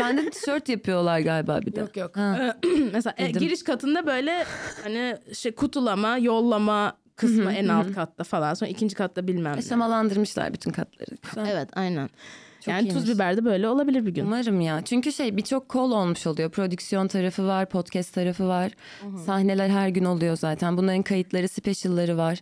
Bende 0.00 0.26
de 0.26 0.30
tişört 0.30 0.68
yapıyorlar 0.68 1.20
galiba 1.20 1.60
bir 1.60 1.74
de. 1.76 1.80
Yok 1.80 1.96
yok. 1.96 2.16
Ha. 2.16 2.56
Mesela 2.92 3.14
e, 3.18 3.28
Dedim. 3.28 3.40
giriş 3.40 3.62
katında 3.62 4.06
böyle 4.06 4.44
hani 4.82 5.16
şey 5.32 5.52
kutulama, 5.52 6.18
yollama 6.18 6.96
kısmı 7.16 7.52
en 7.52 7.68
alt 7.68 7.94
katta 7.94 8.24
falan. 8.24 8.54
Sonra 8.54 8.70
ikinci 8.70 8.94
katta 8.94 9.26
bilmem 9.26 9.52
ne. 9.52 9.58
Aşamalandırmışlar 9.58 10.52
bütün 10.52 10.70
katları. 10.70 11.16
Güzel. 11.22 11.46
Evet 11.52 11.68
aynen. 11.72 12.10
Çok 12.60 12.68
yani 12.68 12.88
iyiymiş. 12.88 13.04
tuz 13.04 13.14
biber 13.14 13.36
de 13.36 13.44
böyle 13.44 13.68
olabilir 13.68 14.06
bir 14.06 14.14
gün. 14.14 14.24
Umarım 14.24 14.60
ya. 14.60 14.82
Çünkü 14.84 15.12
şey 15.12 15.36
birçok 15.36 15.68
kol 15.68 15.90
olmuş 15.90 16.26
oluyor. 16.26 16.50
Prodüksiyon 16.50 17.08
tarafı 17.08 17.46
var, 17.46 17.68
podcast 17.68 18.14
tarafı 18.14 18.48
var. 18.48 18.72
Sahneler 19.26 19.68
her 19.68 19.88
gün 19.88 20.04
oluyor 20.04 20.36
zaten. 20.36 20.76
Bunların 20.76 21.02
kayıtları, 21.02 21.48
special'ları 21.48 22.16
var. 22.16 22.40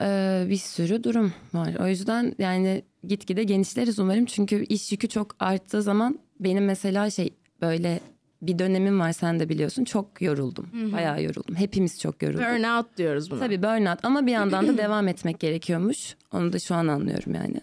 Ee, 0.00 0.44
bir 0.48 0.56
sürü 0.56 1.04
durum 1.04 1.32
var. 1.54 1.74
O 1.80 1.86
yüzden 1.86 2.34
yani 2.38 2.82
gitgide 3.04 3.42
genişleriz 3.44 3.98
umarım. 3.98 4.24
Çünkü 4.24 4.64
iş 4.64 4.92
yükü 4.92 5.08
çok 5.08 5.36
arttığı 5.40 5.82
zaman 5.82 6.18
benim 6.40 6.64
mesela 6.64 7.10
şey 7.10 7.34
böyle 7.60 8.00
bir 8.42 8.58
dönemim 8.58 9.00
var 9.00 9.12
sen 9.12 9.40
de 9.40 9.48
biliyorsun. 9.48 9.84
Çok 9.84 10.22
yoruldum. 10.22 10.92
Bayağı 10.92 11.22
yoruldum. 11.22 11.54
Hepimiz 11.54 12.00
çok 12.00 12.22
yorulduk. 12.22 12.40
Burnout 12.42 12.96
diyoruz 12.96 13.30
buna. 13.30 13.40
Tabii 13.40 13.62
burnout 13.62 14.04
ama 14.04 14.26
bir 14.26 14.32
yandan 14.32 14.68
da 14.68 14.78
devam 14.78 15.08
etmek 15.08 15.40
gerekiyormuş. 15.40 16.16
Onu 16.32 16.52
da 16.52 16.58
şu 16.58 16.74
an 16.74 16.88
anlıyorum 16.88 17.34
yani. 17.34 17.60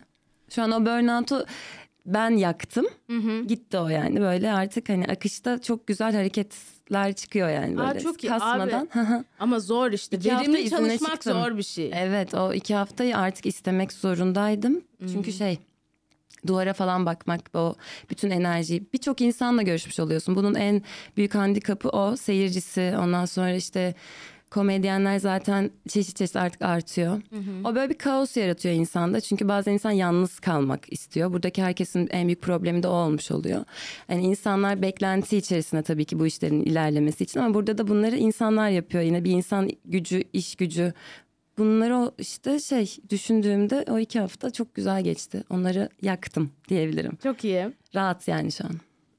Şu 0.50 0.62
an 0.64 0.72
o 0.72 0.82
burnout'u 0.86 1.46
ben 2.06 2.30
yaktım. 2.30 2.86
Gitti 3.48 3.78
o 3.78 3.88
yani 3.88 4.22
böyle 4.22 4.52
artık 4.54 4.90
hani 4.90 5.06
akışta 5.06 5.62
çok 5.62 5.88
güzel 5.88 6.16
hareketler 6.16 7.14
çıkıyor 7.14 7.50
yani 7.50 7.78
böyle. 7.78 7.90
Aa, 7.90 8.00
çok 8.00 8.24
iyi. 8.24 8.28
Kasmadan. 8.28 8.90
Hı. 8.92 9.24
Ama 9.40 9.60
zor 9.60 9.92
işte. 9.92 10.18
İki 10.18 10.30
Verimli 10.30 10.70
çalışmak 10.70 11.12
çıktım. 11.12 11.34
zor 11.34 11.58
bir 11.58 11.64
şey. 11.64 11.92
evet 11.94 12.34
o 12.34 12.54
iki 12.54 12.76
haftayı 12.76 13.18
artık 13.18 13.46
istemek 13.46 13.94
zorundaydım. 13.94 14.82
Çünkü 15.12 15.34
şey 15.34 15.60
duvara 16.48 16.74
falan 16.74 17.06
bakmak 17.06 17.42
o 17.54 17.76
bütün 18.10 18.30
enerjiyi 18.30 18.84
birçok 18.94 19.22
insanla 19.22 19.62
görüşmüş 19.62 20.00
oluyorsun. 20.00 20.36
Bunun 20.36 20.56
en 20.56 20.82
büyük 21.18 21.36
handikapı 21.36 21.90
o 21.90 22.16
seyircisi 22.16 22.96
ondan 23.00 23.26
sonra 23.26 23.54
işte 23.54 23.96
komedyenler 24.52 25.20
zaten 25.20 25.72
çeşit 25.88 26.16
çeşit 26.16 26.36
artık 26.36 26.62
artıyor. 26.62 27.22
O 27.64 27.76
böyle 27.76 27.90
bir 27.90 27.98
kaos 27.98 28.38
yaratıyor 28.38 28.76
insanda. 28.76 29.22
Çünkü 29.22 29.48
bazen 29.48 29.74
insan 29.74 29.92
yalnız 29.92 30.40
kalmak 30.40 30.94
istiyor. 30.94 31.34
Buradaki 31.34 31.64
herkesin 31.64 32.08
en 32.12 32.28
büyük 32.28 32.42
problemi 32.42 32.84
de 32.84 32.88
o 32.88 32.92
olmuş 32.92 33.32
oluyor. 33.32 33.66
Yani 34.10 34.24
insanlar 34.24 34.82
beklenti 34.82 35.38
içerisinde 35.38 35.82
tabii 35.84 36.06
ki 36.06 36.20
bu 36.20 36.28
işlerin 36.28 36.62
ilerlemesi 36.62 37.24
için 37.24 37.40
ama 37.40 37.54
burada 37.54 37.78
da 37.78 37.88
bunları 37.88 38.16
insanlar 38.16 38.70
yapıyor. 38.70 39.04
Yine 39.04 39.24
bir 39.24 39.32
insan 39.32 39.70
gücü, 39.86 40.24
iş 40.34 40.56
gücü 40.56 40.94
Bunları 41.58 41.98
o 41.98 42.12
işte 42.18 42.60
şey 42.60 42.96
düşündüğümde 43.10 43.86
o 43.90 44.00
iki 44.00 44.20
hafta 44.20 44.50
çok 44.50 44.76
güzel 44.76 45.04
geçti. 45.04 45.44
Onları 45.50 45.90
yaktım 46.02 46.52
diyebilirim. 46.70 47.18
Çok 47.24 47.44
iyi. 47.44 47.68
Rahat 47.96 48.28
yani 48.28 48.52
şu 48.52 48.64
an. 48.66 48.72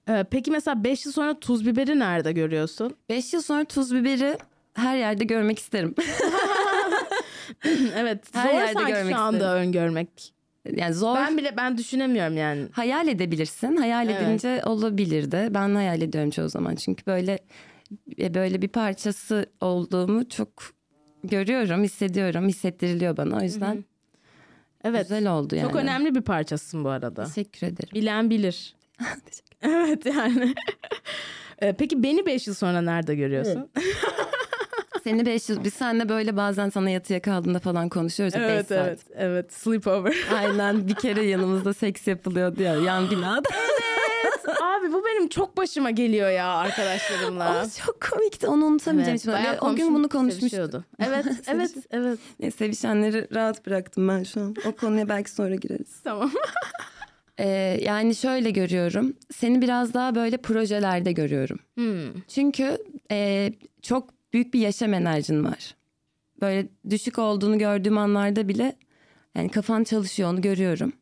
Ee, 0.09 0.25
peki 0.31 0.51
mesela 0.51 0.85
5 0.85 1.07
yıl 1.07 1.13
sonra 1.13 1.41
tuz 1.41 1.67
biberi 1.67 1.99
nerede 1.99 2.33
görüyorsun? 2.33 2.97
Beş 3.09 3.33
yıl 3.33 3.43
sonra 3.43 3.65
tuz 3.65 3.95
biberi 3.95 4.39
her 4.75 4.97
yerde 4.97 5.25
görmek 5.25 5.59
isterim. 5.59 5.95
evet. 7.97 8.25
Her 8.33 8.49
zor 8.49 8.55
yerde 8.59 8.73
sanki 8.73 8.93
görmek 8.93 9.15
şu 9.15 9.21
anda 9.21 9.37
isterim. 9.39 9.69
öngörmek. 9.69 10.33
Yani 10.77 10.95
zor. 10.95 11.17
Ben 11.17 11.37
bile 11.39 11.57
ben 11.57 11.79
düşünemiyorum 11.79 12.37
yani. 12.37 12.67
Hayal 12.73 13.09
edebilirsin. 13.09 13.77
Hayal 13.77 14.09
Evet. 14.09 14.23
edince 14.23 14.63
olabilir 14.65 15.31
de. 15.33 15.49
Ben 15.55 15.75
hayal 15.75 16.03
ediyorum 16.03 16.31
çoğu 16.31 16.49
zaman. 16.49 16.75
Çünkü 16.75 17.07
böyle 17.07 17.39
e, 18.19 18.35
böyle 18.35 18.63
bir 18.63 18.69
parçası 18.69 19.47
olduğumu 19.61 20.29
çok 20.29 20.51
görüyorum, 21.25 21.83
hissediyorum, 21.83 22.49
hissettiriliyor 22.49 23.17
bana. 23.17 23.37
O 23.37 23.41
yüzden 23.41 23.85
Evet. 24.85 25.03
güzel 25.03 25.33
oldu 25.33 25.55
yani. 25.57 25.67
Çok 25.67 25.77
önemli 25.77 26.15
bir 26.15 26.21
parçasısın 26.21 26.85
bu 26.85 26.89
arada. 26.89 27.25
Teşekkür 27.25 27.67
ederim. 27.67 27.89
Bilen 27.95 28.31
bilir. 28.31 28.75
evet 29.63 30.07
yani. 30.07 30.55
Ee, 31.63 31.73
Peki 31.73 32.03
beni 32.03 32.27
5 32.27 32.47
yıl 32.47 32.55
sonra 32.55 32.81
nerede 32.81 33.15
görüyorsun? 33.15 33.69
Seni 35.05 35.27
beş 35.27 35.49
yıl, 35.49 35.65
biz 35.65 35.75
seninle 35.75 36.09
böyle 36.09 36.37
bazen 36.37 36.69
sana 36.69 36.91
yatıya 36.91 37.23
kaldığında 37.23 37.59
falan 37.59 37.89
konuşuyoruz 37.89 38.35
beş 38.35 38.43
evet 38.43 38.67
saat. 38.69 38.87
evet 38.89 39.01
evet 39.17 39.53
sleepover. 39.53 40.17
Aynen 40.35 40.89
bir 40.89 40.95
kere 40.95 41.25
yanımızda 41.25 41.75
seks 41.75 42.07
yapılıyordu 42.07 42.63
ya 42.63 42.75
yan 42.77 43.11
binada. 43.11 43.49
Benim 45.19 45.29
çok 45.29 45.57
başıma 45.57 45.91
geliyor 45.91 46.31
ya 46.31 46.47
arkadaşlarımla. 46.47 47.65
o 47.67 47.85
çok 47.87 48.01
komikti 48.01 48.47
onu 48.49 48.65
unutamayacağım. 48.65 49.19
Evet, 49.25 49.27
bayağı 49.27 49.57
zaman. 49.59 49.73
o 49.73 49.77
gün 49.77 49.95
bunu 49.95 50.09
konuşmuştuk. 50.09 50.85
Evet 50.99 51.27
evet 51.47 51.75
evet. 51.91 52.19
Ne, 52.41 52.51
sevişenleri 52.51 53.35
rahat 53.35 53.67
bıraktım 53.67 54.09
ben 54.09 54.23
şu 54.23 54.41
an. 54.41 54.55
O 54.67 54.73
konuya 54.73 55.09
belki 55.09 55.31
sonra 55.31 55.55
gireriz. 55.55 56.01
Tamam. 56.05 56.31
Ee, 57.39 57.47
yani 57.83 58.15
şöyle 58.15 58.51
görüyorum. 58.51 59.17
Seni 59.35 59.63
biraz 59.63 59.95
daha 59.95 60.15
böyle 60.15 60.37
projelerde 60.37 61.13
görüyorum. 61.13 61.59
Hmm. 61.75 62.23
Çünkü 62.29 62.79
e, 63.11 63.53
çok 63.83 64.09
büyük 64.33 64.55
bir 64.55 64.61
yaşam 64.61 64.95
enerjin 64.95 65.45
var. 65.45 65.75
Böyle 66.41 66.69
düşük 66.91 67.19
olduğunu 67.19 67.59
gördüğüm 67.59 67.99
anlarda 67.99 68.49
bile 68.49 68.77
yani 69.37 69.49
kafan 69.49 69.85
çalışıyor 69.85 70.31
onu 70.33 70.41
görüyorum. 70.41 70.93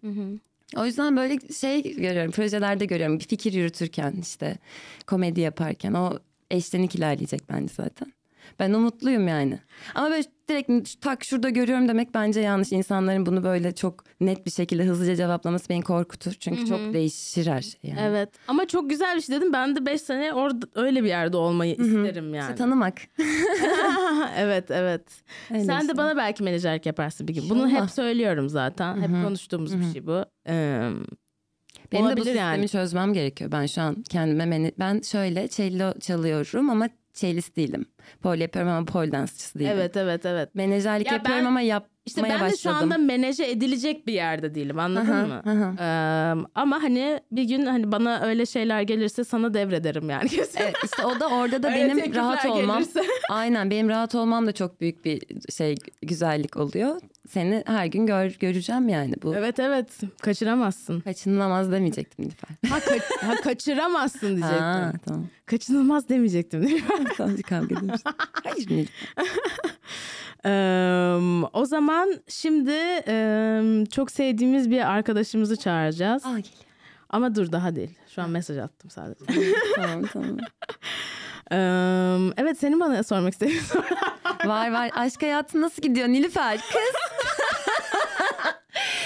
O 0.76 0.86
yüzden 0.86 1.16
böyle 1.16 1.38
şey 1.52 1.82
görüyorum 1.82 2.32
projelerde 2.32 2.84
görüyorum 2.84 3.18
bir 3.18 3.24
fikir 3.24 3.52
yürütürken 3.52 4.14
işte 4.22 4.58
komedi 5.06 5.40
yaparken 5.40 5.92
o 5.92 6.18
eşlenik 6.50 6.94
ilerleyecek 6.94 7.40
bence 7.48 7.74
zaten. 7.74 8.12
Ben 8.58 8.72
umutluyum 8.72 9.28
yani. 9.28 9.58
Ama 9.94 10.10
böyle 10.10 10.24
direkt 10.48 11.00
tak 11.00 11.24
şurada 11.24 11.48
görüyorum 11.48 11.88
demek 11.88 12.14
bence 12.14 12.40
yanlış. 12.40 12.72
İnsanların 12.72 13.26
bunu 13.26 13.44
böyle 13.44 13.74
çok 13.74 14.04
net 14.20 14.46
bir 14.46 14.50
şekilde 14.50 14.84
hızlıca 14.84 15.16
cevaplaması 15.16 15.68
beni 15.68 15.82
korkutur. 15.82 16.32
Çünkü 16.32 16.66
çok 16.66 16.78
değişir 16.92 17.46
her 17.46 17.62
şey 17.62 17.80
yani. 17.82 18.00
Evet 18.02 18.28
ama 18.48 18.66
çok 18.66 18.90
güzel 18.90 19.16
bir 19.16 19.20
şey 19.20 19.36
dedim. 19.36 19.52
Ben 19.52 19.76
de 19.76 19.86
5 19.86 20.00
sene 20.00 20.32
orada 20.32 20.66
öyle 20.74 21.02
bir 21.04 21.08
yerde 21.08 21.36
olmayı 21.36 21.72
isterim 21.72 22.26
İşte 22.26 22.36
yani. 22.36 22.54
tanımak. 22.56 22.94
evet 24.38 24.70
evet. 24.70 25.02
Öyle 25.50 25.64
Sen 25.64 25.80
işte. 25.80 25.92
de 25.92 25.96
bana 25.96 26.16
belki 26.16 26.42
menajerlik 26.42 26.86
yaparsın 26.86 27.28
bir 27.28 27.34
gün. 27.34 27.50
Bunu 27.50 27.68
hep 27.68 27.90
söylüyorum 27.90 28.48
zaten. 28.48 29.00
Hep 29.02 29.24
konuştuğumuz 29.24 29.78
bir 29.80 29.92
şey 29.92 30.06
bu. 30.06 30.24
Ee, 30.48 30.90
Benim 31.92 32.04
de 32.04 32.06
bu 32.06 32.06
olabilir 32.06 32.24
sistemi 32.24 32.38
yani. 32.38 32.68
çözmem 32.68 33.12
gerekiyor. 33.12 33.52
Ben 33.52 33.66
şu 33.66 33.82
an 33.82 34.02
kendime 34.10 34.44
meni- 34.46 34.72
ben 34.78 35.00
şöyle 35.00 35.48
cello 35.48 35.98
çalıyorum 36.00 36.70
ama 36.70 36.88
cellist 37.16 37.56
değilim. 37.56 37.86
Pole 38.22 38.42
yapıyorum 38.42 38.70
ama 38.72 38.86
pole 38.86 39.12
dansçısı 39.12 39.58
değilim. 39.58 39.72
Evet 39.74 39.96
evet 39.96 40.26
evet. 40.26 40.54
Menajerlik 40.54 41.06
Ya 41.06 41.12
yapıyorum 41.12 41.44
ben- 41.44 41.48
ama 41.48 41.60
yapmaya 41.60 41.95
İşte 42.06 42.22
ben 42.22 42.30
başladım. 42.30 42.52
de 42.52 42.56
şu 42.56 42.70
anda 42.70 42.98
menaje 42.98 43.44
edilecek 43.50 44.06
bir 44.06 44.12
yerde 44.12 44.54
değilim 44.54 44.78
anladın 44.78 45.10
Aha, 45.12 45.26
mı? 45.26 45.42
aha. 45.46 45.74
Ee, 45.80 46.44
ama 46.54 46.82
hani 46.82 47.20
bir 47.32 47.44
gün 47.44 47.66
hani 47.66 47.92
bana 47.92 48.20
öyle 48.20 48.46
şeyler 48.46 48.82
gelirse 48.82 49.24
sana 49.24 49.54
devrederim 49.54 50.10
yani. 50.10 50.28
Evet, 50.56 50.74
işte 50.84 51.06
o 51.06 51.20
da 51.20 51.28
orada 51.28 51.62
da 51.62 51.70
benim 51.70 52.14
rahat 52.14 52.46
olmam. 52.46 52.78
gelirse. 52.78 53.02
Aynen 53.30 53.70
benim 53.70 53.88
rahat 53.88 54.14
olmam 54.14 54.46
da 54.46 54.52
çok 54.52 54.80
büyük 54.80 55.04
bir 55.04 55.22
şey 55.52 55.74
güzellik 56.02 56.56
oluyor. 56.56 57.00
Seni 57.30 57.62
her 57.66 57.86
gün 57.86 58.06
gör, 58.06 58.30
göreceğim 58.40 58.88
yani 58.88 59.14
bu. 59.22 59.34
Evet 59.34 59.58
evet 59.60 59.88
kaçıramazsın. 60.22 61.00
Kaçınılamaz 61.00 61.72
demeyecektim 61.72 62.24
Nilüfer. 62.24 62.48
Ha, 62.68 62.78
ka- 62.78 63.26
ha 63.26 63.34
kaçıramazsın 63.44 64.26
diyecektim. 64.36 64.58
Ha, 64.58 64.92
tamam. 65.04 65.26
Kaçınılmaz 65.46 66.08
demeyecektim. 66.08 66.68
Sadece 67.16 67.42
kavga 67.42 67.78
ediyoruz. 67.78 68.00
Hayır 68.44 68.70
Nilüfer. 68.70 69.24
Eee, 70.46 71.48
o 71.52 71.64
zaman 71.64 72.14
şimdi 72.28 72.70
eee, 72.70 73.84
çok 73.92 74.10
sevdiğimiz 74.10 74.70
bir 74.70 74.90
arkadaşımızı 74.92 75.56
çağıracağız. 75.56 76.26
Aa. 76.26 76.38
Ama 77.10 77.34
dur 77.34 77.52
daha 77.52 77.76
değil. 77.76 77.98
Şu 78.14 78.22
an 78.22 78.30
mesaj 78.30 78.58
attım 78.58 78.90
sadece. 78.90 79.24
tamam 79.76 80.02
tamam. 80.12 80.36
Eee, 81.52 82.32
evet 82.36 82.58
senin 82.58 82.80
bana 82.80 83.02
sormak 83.02 83.32
istediğin 83.32 83.60
soru. 83.60 83.82
Var 84.44 84.72
var. 84.72 84.90
Aşk 84.94 85.22
hayatı 85.22 85.60
nasıl 85.60 85.82
gidiyor 85.82 86.08
Nilüfer? 86.08 86.56
Kız. 86.56 86.94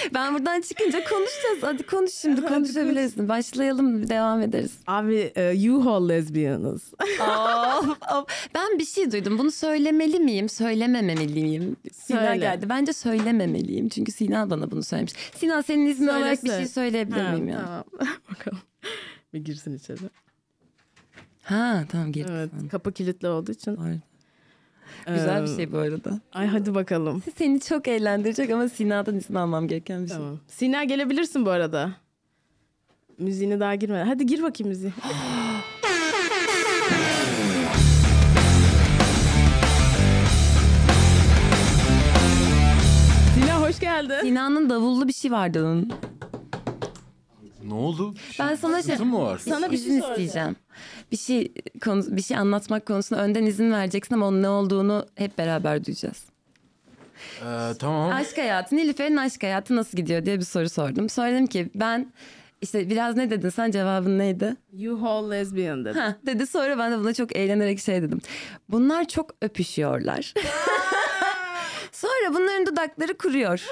ben 0.14 0.34
buradan 0.34 0.60
çıkınca 0.60 1.04
konuşacağız. 1.04 1.62
Hadi 1.62 1.86
konuş 1.86 2.12
şimdi 2.12 2.42
konuşabilirsin. 2.42 3.28
Başlayalım 3.28 4.08
devam 4.08 4.42
ederiz. 4.42 4.72
Abi 4.86 5.32
e, 5.36 5.70
U-Haul 5.70 6.10
of. 8.14 8.26
Ben 8.54 8.78
bir 8.78 8.84
şey 8.84 9.12
duydum. 9.12 9.38
Bunu 9.38 9.50
söylemeli 9.50 10.20
miyim, 10.20 10.48
söylememeliyim? 10.48 11.76
Sina 11.92 12.20
Söyle. 12.20 12.36
geldi. 12.36 12.68
Bence 12.68 12.92
söylememeliyim. 12.92 13.88
Çünkü 13.88 14.12
Sina 14.12 14.50
bana 14.50 14.70
bunu 14.70 14.82
söylemiş. 14.82 15.12
Sina 15.34 15.62
senin 15.62 15.86
iznin 15.86 16.06
Söyle, 16.06 16.18
olarak 16.18 16.44
bir 16.44 16.50
şey 16.50 16.66
söyleyebilir 16.66 17.20
Ha, 17.20 17.32
miyim 17.32 17.48
ya? 17.48 17.64
Tamam. 17.64 17.84
Bakalım. 18.30 18.58
Bir 19.34 19.44
girsin 19.44 19.76
içeri. 19.76 19.98
Ha 21.42 21.84
tamam 21.88 22.12
geri. 22.12 22.32
Evet. 22.32 22.50
Kapı 22.70 22.92
kilitli 22.92 23.28
olduğu 23.28 23.52
için. 23.52 23.76
Doğru. 23.76 24.09
Güzel 25.06 25.42
bir 25.42 25.56
şey 25.56 25.72
bu 25.72 25.78
arada. 25.78 26.20
Ay 26.32 26.46
hadi 26.46 26.74
bakalım. 26.74 27.22
Seni 27.36 27.60
çok 27.60 27.88
eğlendirecek 27.88 28.50
ama 28.50 28.68
Sina'dan 28.68 29.16
izin 29.16 29.34
almam 29.34 29.68
gereken 29.68 30.02
bir 30.02 30.08
şey. 30.08 30.16
Tamam. 30.16 30.38
Sina 30.48 30.84
gelebilirsin 30.84 31.46
bu 31.46 31.50
arada. 31.50 31.90
Müziğine 33.18 33.60
daha 33.60 33.74
girmeden. 33.74 34.06
Hadi 34.06 34.26
gir 34.26 34.42
bakayım 34.42 34.68
müziği. 34.68 34.92
Sina 43.34 43.60
hoş 43.60 43.80
geldin. 43.80 44.20
Sina'nın 44.22 44.70
davullu 44.70 45.08
bir 45.08 45.12
şey 45.12 45.30
vardı 45.30 45.64
onun. 45.64 45.92
Ne 47.70 47.76
oldu? 47.76 48.14
Ben 48.38 48.54
sana 48.54 48.82
şey, 48.82 48.96
mı 48.96 49.20
var? 49.20 49.38
Sana 49.38 49.70
bir 49.70 49.78
şey 49.78 49.98
isteyeceğim. 49.98 50.56
Bir 51.12 51.16
şey 51.16 51.52
konu, 51.84 52.16
bir 52.16 52.22
şey 52.22 52.36
anlatmak 52.36 52.86
konusunda 52.86 53.22
önden 53.22 53.46
izin 53.46 53.72
vereceksin 53.72 54.14
ama 54.14 54.26
onun 54.26 54.42
ne 54.42 54.48
olduğunu 54.48 55.06
hep 55.14 55.38
beraber 55.38 55.84
duyacağız. 55.84 56.24
Ee, 57.40 57.72
tamam. 57.78 58.12
Aşk 58.12 58.38
hayatı, 58.38 58.76
Nilüfer'in 58.76 59.16
aşk 59.16 59.42
hayatı 59.42 59.76
nasıl 59.76 59.96
gidiyor 59.96 60.26
diye 60.26 60.38
bir 60.38 60.44
soru 60.44 60.68
sordum. 60.68 61.08
Söyledim 61.08 61.46
ki 61.46 61.70
ben 61.74 62.12
işte 62.62 62.90
biraz 62.90 63.16
ne 63.16 63.30
dedin 63.30 63.48
sen 63.48 63.70
cevabın 63.70 64.18
neydi? 64.18 64.56
U-Haul 64.72 65.30
lesbian 65.30 65.84
dedi. 65.84 65.98
Ha, 65.98 66.16
dedi 66.26 66.46
sonra 66.46 66.78
ben 66.78 66.92
de 66.92 66.98
buna 66.98 67.14
çok 67.14 67.36
eğlenerek 67.36 67.80
şey 67.80 68.02
dedim. 68.02 68.20
Bunlar 68.68 69.08
çok 69.08 69.34
öpüşüyorlar. 69.42 70.34
sonra 71.92 72.34
bunların 72.34 72.66
dudakları 72.66 73.18
kuruyor. 73.18 73.64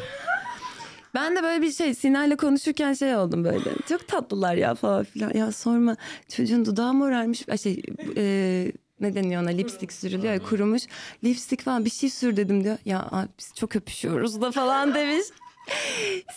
Ben 1.14 1.36
de 1.36 1.42
böyle 1.42 1.62
bir 1.62 1.72
şey 1.72 1.94
Sina'yla 1.94 2.36
konuşurken 2.36 2.92
şey 2.92 3.16
oldum 3.16 3.44
böyle. 3.44 3.70
Çok 3.88 4.08
tatlılar 4.08 4.54
ya 4.54 4.74
falan 4.74 5.04
filan. 5.04 5.34
Ya 5.34 5.52
sorma 5.52 5.96
çocuğun 6.28 6.64
dudağı 6.64 6.94
morarmış. 6.94 7.44
Şey 7.62 7.82
e, 8.16 8.72
ne 9.00 9.14
deniyor 9.14 9.42
ona 9.42 9.50
lipstik 9.50 9.92
sürülüyor 9.92 10.32
ya 10.34 10.42
kurumuş. 10.42 10.82
Lipstik 11.24 11.62
falan 11.62 11.84
bir 11.84 11.90
şey 11.90 12.10
sür 12.10 12.36
dedim 12.36 12.64
diyor. 12.64 12.78
Ya 12.84 13.08
abi 13.10 13.28
biz 13.38 13.52
çok 13.54 13.76
öpüşüyoruz 13.76 14.40
da 14.42 14.52
falan 14.52 14.94
demiş. 14.94 15.24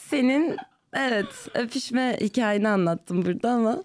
Senin 0.10 0.56
evet 0.94 1.28
öpüşme 1.54 2.18
hikayeni 2.22 2.68
anlattım 2.70 3.26
burada 3.26 3.50
ama. 3.50 3.84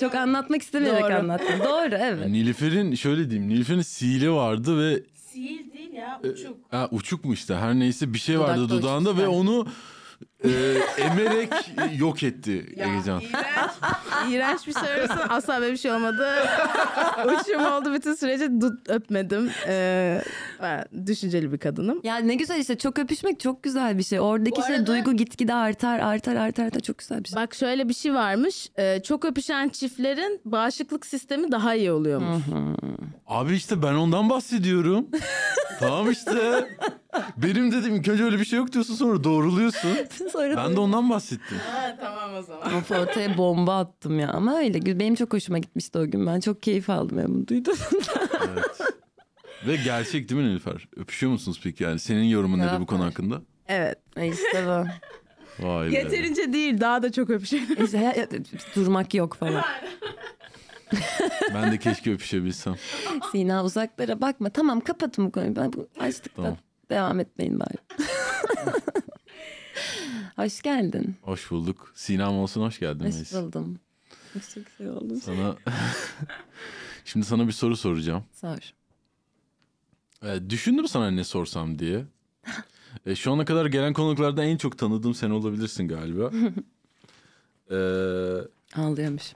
Çok 0.00 0.14
anlatmak 0.14 0.62
istemeyerek 0.62 1.04
Doğru. 1.04 1.14
anlattım. 1.14 1.60
Doğru 1.64 1.94
evet. 2.00 2.28
Nilüfer'in 2.28 2.94
şöyle 2.94 3.30
diyeyim. 3.30 3.48
Nilüfer'in 3.50 3.82
sihiri 3.82 4.32
vardı 4.32 4.78
ve 4.78 5.02
Sil 5.28 5.64
değil 5.72 5.92
ya 5.92 6.20
uçuk. 6.32 6.56
ha, 6.70 6.88
uçuk 6.90 7.24
mu 7.24 7.32
işte 7.32 7.54
her 7.54 7.74
neyse 7.74 8.14
bir 8.14 8.18
şey 8.18 8.40
vardı 8.40 8.60
Dudakta 8.60 8.82
dudağında 8.82 9.10
uçuk. 9.10 9.22
ve 9.22 9.28
onu 9.28 9.66
e, 10.44 10.50
emerek 10.98 11.52
yok 11.98 12.22
etti 12.22 12.66
Egecan. 12.76 13.20
İğrenç, 13.20 13.70
iğrenç 14.30 14.66
bir 14.66 14.72
söylesin. 14.72 15.18
Asla 15.28 15.60
böyle 15.60 15.72
bir 15.72 15.78
şey 15.78 15.92
olmadı. 15.92 16.28
Uçum 17.24 17.64
oldu 17.64 17.92
bütün 17.94 18.14
sürece 18.14 18.60
dut 18.60 18.88
öpmedim. 18.90 19.50
Ee, 19.66 20.22
ben 20.62 20.84
düşünceli 21.06 21.52
bir 21.52 21.58
kadınım. 21.58 22.00
Ya 22.04 22.16
ne 22.16 22.34
güzel 22.34 22.58
işte 22.60 22.78
çok 22.78 22.98
öpüşmek 22.98 23.40
çok 23.40 23.62
güzel 23.62 23.98
bir 23.98 24.02
şey. 24.02 24.20
Oradaki 24.20 24.60
Bu 24.60 24.66
şey 24.66 24.74
arada- 24.76 24.86
duygu 24.86 25.12
gitgide 25.12 25.54
artar 25.54 25.98
artar 25.98 26.36
artar 26.36 26.64
artar 26.66 26.80
çok 26.80 26.98
güzel 26.98 27.24
bir 27.24 27.28
şey. 27.28 27.36
Bak 27.36 27.54
şöyle 27.54 27.88
bir 27.88 27.94
şey 27.94 28.14
varmış. 28.14 28.68
Ee, 28.78 29.02
çok 29.04 29.24
öpüşen 29.24 29.68
çiftlerin 29.68 30.40
bağışıklık 30.44 31.06
sistemi 31.06 31.52
daha 31.52 31.74
iyi 31.74 31.92
oluyormuş. 31.92 32.42
Abi 33.26 33.54
işte 33.54 33.82
ben 33.82 33.94
ondan 33.94 34.30
bahsediyorum. 34.30 35.06
tamam 35.80 36.10
işte. 36.10 36.68
Benim 37.36 37.72
dedim 37.72 37.94
ilk 37.96 38.08
önce 38.08 38.24
öyle 38.24 38.38
bir 38.38 38.44
şey 38.44 38.58
yok 38.58 38.72
diyorsun 38.72 38.94
sonra 38.94 39.24
doğruluyorsun. 39.24 39.90
Sonra 40.32 40.56
Ben 40.56 40.76
de 40.76 40.80
ondan 40.80 41.10
bahsettim. 41.10 41.58
Ha, 41.72 41.96
tamam 42.00 42.34
o 42.34 42.42
zaman. 42.42 42.74
Of 42.74 42.90
ortaya 42.90 43.38
bomba 43.38 43.78
attım 43.78 44.18
ya 44.18 44.28
ama 44.28 44.58
öyle 44.58 44.98
benim 44.98 45.14
çok 45.14 45.32
hoşuma 45.32 45.58
gitmişti 45.58 45.98
o 45.98 46.06
gün 46.10 46.26
ben 46.26 46.40
çok 46.40 46.62
keyif 46.62 46.90
aldım 46.90 47.18
ya 47.18 47.28
bunu 47.28 47.46
duydum. 47.48 47.76
Evet. 48.52 48.80
Ve 49.66 49.76
gerçek 49.76 50.28
değil 50.28 50.40
mi 50.40 50.48
Nilüfer? 50.48 50.88
Öpüşüyor 50.96 51.32
musunuz 51.32 51.60
peki 51.62 51.84
yani? 51.84 51.98
Senin 51.98 52.24
yorumun 52.24 52.58
nedir 52.58 52.80
bu 52.80 52.86
konu 52.86 53.04
hakkında? 53.04 53.42
Evet. 53.68 53.98
Ay 54.16 54.28
işte 54.28 54.66
bu. 54.66 54.86
Vay 55.66 55.90
be. 55.90 55.94
Yeterince 55.94 56.52
değil 56.52 56.80
daha 56.80 57.02
da 57.02 57.12
çok 57.12 57.30
öpüşelim. 57.30 57.84
İşte 57.84 57.98
ya- 57.98 58.12
ya- 58.14 58.28
durmak 58.76 59.14
yok 59.14 59.34
falan. 59.36 59.62
Ben 61.54 61.72
de 61.72 61.78
keşke 61.78 62.12
öpüşebilsem. 62.12 62.74
Sina 63.32 63.64
uzaklara 63.64 64.20
bakma 64.20 64.50
tamam 64.50 64.80
kapatın 64.80 65.26
bu 65.26 65.32
konuyu 65.32 65.56
ben 65.56 65.72
bu 65.72 65.88
açtıktan 66.00 66.42
Tamam. 66.42 66.58
Devam 66.90 67.20
etmeyin 67.20 67.60
bari. 67.60 67.76
Hoş 70.36 70.62
geldin. 70.62 71.16
Hoş 71.22 71.50
bulduk. 71.50 71.92
Sinem 71.94 72.28
olsun 72.32 72.62
hoş 72.62 72.78
geldin. 72.80 73.04
Hoş 73.04 73.14
Melis. 73.14 73.34
buldum. 73.34 73.78
Çok 74.54 74.64
şey 74.78 74.88
oldum. 74.90 75.20
Sana 75.20 75.56
şimdi 77.04 77.26
sana 77.26 77.46
bir 77.46 77.52
soru 77.52 77.76
soracağım. 77.76 78.24
Sor. 78.32 78.58
Ee, 80.24 80.50
düşündüm 80.50 80.88
sana 80.88 81.10
ne 81.10 81.24
sorsam 81.24 81.78
diye. 81.78 82.04
Ee, 83.06 83.14
şu 83.14 83.32
ana 83.32 83.44
kadar 83.44 83.66
gelen 83.66 83.92
konuklardan 83.92 84.44
en 84.46 84.56
çok 84.56 84.78
tanıdığım 84.78 85.14
sen 85.14 85.30
olabilirsin 85.30 85.88
galiba. 85.88 86.30
Ee, 87.70 87.74
Ağlıyormuş. 88.74 89.32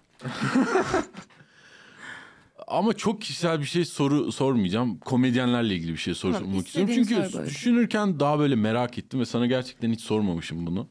Ama 2.73 2.93
çok 2.93 3.21
kişisel 3.21 3.61
bir 3.61 3.65
şey 3.67 3.85
soru 3.85 4.33
sormayacağım. 4.33 4.99
Komedyenlerle 4.99 5.75
ilgili 5.75 5.93
bir 5.93 5.97
şey 5.97 6.15
sormak 6.15 6.41
Tamam, 6.41 6.59
istiyorum. 6.59 6.93
Çünkü 6.95 7.47
düşünürken 7.47 8.21
daha 8.21 8.39
böyle 8.39 8.55
merak 8.55 8.99
ettim 8.99 9.21
ve 9.21 9.25
sana 9.25 9.47
gerçekten 9.47 9.93
hiç 9.93 10.01
sormamışım 10.01 10.67
bunu. 10.67 10.89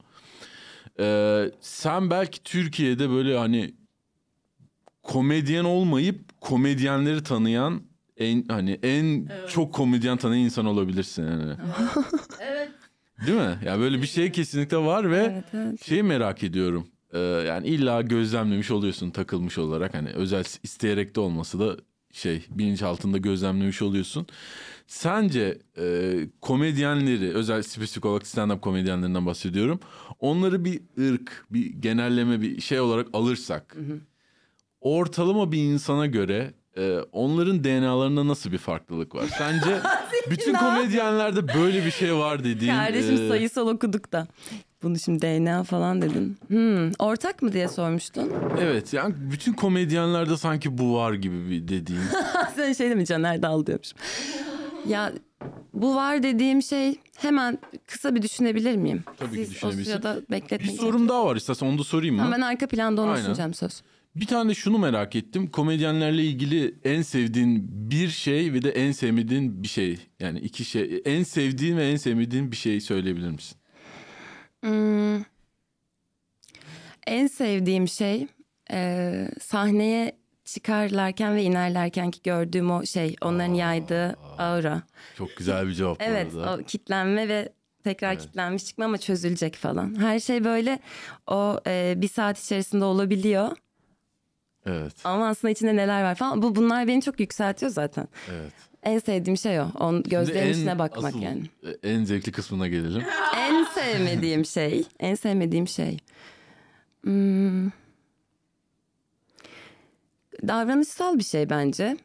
Ee, 0.99 1.51
sen 1.61 2.09
belki 2.09 2.43
Türkiye'de 2.43 3.09
böyle 3.09 3.37
hani 3.37 3.73
komedyen 5.03 5.63
olmayıp 5.63 6.41
komedyenleri 6.41 7.23
tanıyan 7.23 7.81
en 8.17 8.43
hani 8.47 8.79
en 8.83 9.29
çok 9.49 9.73
komedyen 9.73 10.17
tanıyan 10.17 10.43
insan 10.43 10.65
olabilirsin 10.65 11.23
yani. 11.23 11.53
evet. 12.39 12.71
Değil 13.27 13.37
mi? 13.37 13.59
Ya 13.65 13.79
böyle 13.79 14.01
bir 14.01 14.07
şey 14.07 14.31
kesinlikle 14.31 14.77
var 14.77 15.11
ve 15.11 15.17
Evet, 15.17 15.43
evet. 15.53 15.85
şeyi 15.85 16.03
merak 16.03 16.43
ediyorum. 16.43 16.87
Ee, 17.13 17.19
yani 17.19 17.67
illa 17.67 18.01
gözlemlemiş 18.01 18.71
oluyorsun 18.71 19.09
takılmış 19.09 19.57
olarak 19.57 19.93
hani 19.93 20.09
özel 20.09 20.43
isteyerek 20.63 21.15
de 21.15 21.19
olması 21.19 21.59
da 21.59 21.77
şey 22.13 22.45
bilinç 22.49 22.81
altında 22.83 23.17
gözlemlemiş 23.17 23.81
oluyorsun. 23.81 24.27
Sence 24.87 25.59
e, 25.77 26.13
komedyenleri 26.41 27.33
özel 27.33 27.61
spesifik 27.61 28.05
olarak 28.05 28.23
stand-up 28.23 28.59
komedyenlerinden 28.59 29.25
bahsediyorum. 29.25 29.79
Onları 30.19 30.65
bir 30.65 30.81
ırk, 30.99 31.45
bir 31.51 31.65
genelleme 31.65 32.41
bir 32.41 32.61
şey 32.61 32.79
olarak 32.79 33.07
alırsak 33.13 33.77
ortalama 34.81 35.51
bir 35.51 35.57
insana 35.57 36.05
göre 36.05 36.53
e, 36.77 36.97
onların 37.11 37.63
DNA'larında 37.63 38.27
nasıl 38.27 38.51
bir 38.51 38.57
farklılık 38.57 39.15
var? 39.15 39.25
Sence 39.37 39.81
bütün 40.29 40.53
komedyenlerde 40.53 41.47
böyle 41.47 41.85
bir 41.85 41.91
şey 41.91 42.15
var 42.15 42.43
dediğin 42.43 42.71
Kardeşim 42.73 43.25
e, 43.25 43.27
sayısal 43.27 43.67
okuduk 43.67 44.11
da. 44.11 44.27
Bunu 44.83 44.99
şimdi 44.99 45.21
DNA 45.21 45.63
falan 45.63 46.01
dedin. 46.01 46.37
Hmm, 46.47 46.91
ortak 46.99 47.41
mı 47.41 47.53
diye 47.53 47.67
sormuştun. 47.67 48.31
Evet 48.59 48.93
yani 48.93 49.13
bütün 49.31 49.53
komedyenlerde 49.53 50.37
sanki 50.37 50.77
bu 50.77 50.95
var 50.95 51.13
gibi 51.13 51.49
bir 51.49 51.67
dediğin. 51.67 52.01
Sen 52.55 52.73
şey 52.73 52.95
mi 52.95 53.05
Caner 53.05 53.41
Dal 53.41 53.65
diyormuşum. 53.65 53.97
ya 54.87 55.13
bu 55.73 55.95
var 55.95 56.23
dediğim 56.23 56.61
şey 56.61 56.95
hemen 57.17 57.57
kısa 57.87 58.15
bir 58.15 58.21
düşünebilir 58.21 58.75
miyim? 58.75 59.03
Tabii 59.17 59.35
ki 59.35 59.45
Siz 59.45 59.49
o 59.49 59.53
düşünebilirsin. 59.53 59.91
sırada 59.91 60.19
bir 60.59 60.67
sorum 60.77 61.09
daha 61.09 61.25
var 61.25 61.35
istersen 61.35 61.67
onu 61.67 61.77
da 61.79 61.83
sorayım 61.83 62.15
mı? 62.15 62.21
Tamam, 62.21 62.37
ben 62.37 62.41
arka 62.41 62.67
planda 62.67 63.01
onu 63.01 63.11
Aynen. 63.11 63.23
sunacağım 63.23 63.53
söz. 63.53 63.81
Bir 64.15 64.25
tane 64.25 64.53
şunu 64.53 64.77
merak 64.77 65.15
ettim. 65.15 65.47
Komedyenlerle 65.47 66.23
ilgili 66.23 66.75
en 66.83 67.01
sevdiğin 67.01 67.67
bir 67.91 68.09
şey 68.09 68.53
ve 68.53 68.61
de 68.61 68.69
en 68.71 68.91
sevmediğin 68.91 69.63
bir 69.63 69.67
şey. 69.67 69.99
Yani 70.19 70.39
iki 70.39 70.65
şey. 70.65 71.01
En 71.05 71.23
sevdiğin 71.23 71.77
ve 71.77 71.89
en 71.89 71.95
sevmediğin 71.95 72.51
bir 72.51 72.57
şey 72.57 72.81
söyleyebilir 72.81 73.29
misin? 73.29 73.57
Hmm. 74.61 75.23
En 77.07 77.27
sevdiğim 77.27 77.87
şey 77.87 78.27
e, 78.71 79.27
sahneye 79.41 80.21
çıkarlarken 80.45 81.35
ve 81.35 81.43
inerlerken 81.43 82.11
ki 82.11 82.19
gördüğüm 82.23 82.71
o 82.71 82.85
şey 82.85 83.15
onların 83.21 83.53
yaydığı 83.53 84.15
aura. 84.37 84.81
Çok 85.17 85.37
güzel 85.37 85.67
bir 85.67 85.73
cevap 85.73 85.99
bu 85.99 86.03
Evet 86.03 86.35
o 86.35 86.63
kitlenme 86.63 87.27
ve 87.27 87.49
tekrar 87.83 88.19
kitlenmiş 88.19 88.65
çıkma 88.65 88.85
ama 88.85 88.97
çözülecek 88.97 89.55
falan. 89.55 89.99
Her 89.99 90.19
şey 90.19 90.43
böyle 90.43 90.79
o 91.27 91.59
e, 91.67 91.93
bir 91.97 92.07
saat 92.07 92.39
içerisinde 92.39 92.85
olabiliyor. 92.85 93.57
Evet. 94.65 94.93
Ama 95.03 95.27
aslında 95.27 95.51
içinde 95.51 95.75
neler 95.75 96.03
var 96.03 96.15
falan. 96.15 96.41
Bu 96.41 96.55
bunlar 96.55 96.87
beni 96.87 97.01
çok 97.01 97.19
yükseltiyor 97.19 97.71
zaten. 97.71 98.07
Evet. 98.31 98.53
En 98.83 98.99
sevdiğim 98.99 99.37
şey 99.37 99.59
o. 99.59 99.65
On 99.79 100.03
gözlerin 100.03 100.47
en- 100.47 100.53
içine 100.53 100.79
bakmak 100.79 101.05
asıl, 101.13 101.21
yani. 101.21 101.41
e, 101.83 101.89
En 101.89 102.03
zevkli 102.03 102.31
kısmına 102.31 102.67
gelelim. 102.67 103.03
En 103.37 103.63
sevmediğim 103.63 104.45
şey, 104.45 104.83
en 104.99 105.15
sevmediğim 105.15 105.67
şey. 105.67 105.97
Hmm. 107.03 107.69
Davranışsal 110.47 111.17
bir 111.17 111.23
şey 111.23 111.49
bence. 111.49 111.97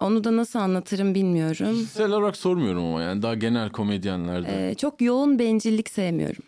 Onu 0.00 0.24
da 0.24 0.36
nasıl 0.36 0.58
anlatırım 0.58 1.14
bilmiyorum. 1.14 1.72
Kişisel 1.72 2.10
olarak 2.12 2.36
sormuyorum 2.36 2.84
ama 2.84 3.02
yani 3.02 3.22
daha 3.22 3.34
genel 3.34 3.70
komedyenlerde. 3.70 4.70
Ee, 4.70 4.74
çok 4.74 5.02
yoğun 5.02 5.38
bencillik 5.38 5.90
sevmiyorum. 5.90 6.42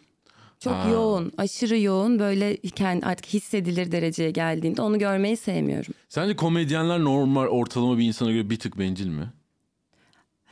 Çok 0.61 0.73
Ha. 0.73 0.89
yoğun, 0.91 1.33
aşırı 1.39 1.79
yoğun 1.79 2.19
böyle 2.19 2.57
kendi 2.57 3.07
artık 3.07 3.27
hissedilir 3.27 3.93
dereceye 3.93 4.31
geldiğinde 4.31 4.83
onu 4.83 4.99
görmeyi 4.99 5.37
sevmiyorum. 5.37 5.95
Sence 6.09 6.37
komedyenler 6.37 6.99
normal 7.01 7.47
ortalama 7.47 7.99
bir 7.99 8.05
insana 8.05 8.31
göre 8.33 8.51
bir 8.51 8.59
tık 8.59 8.79
bencil 8.79 9.09
mi? 9.09 9.27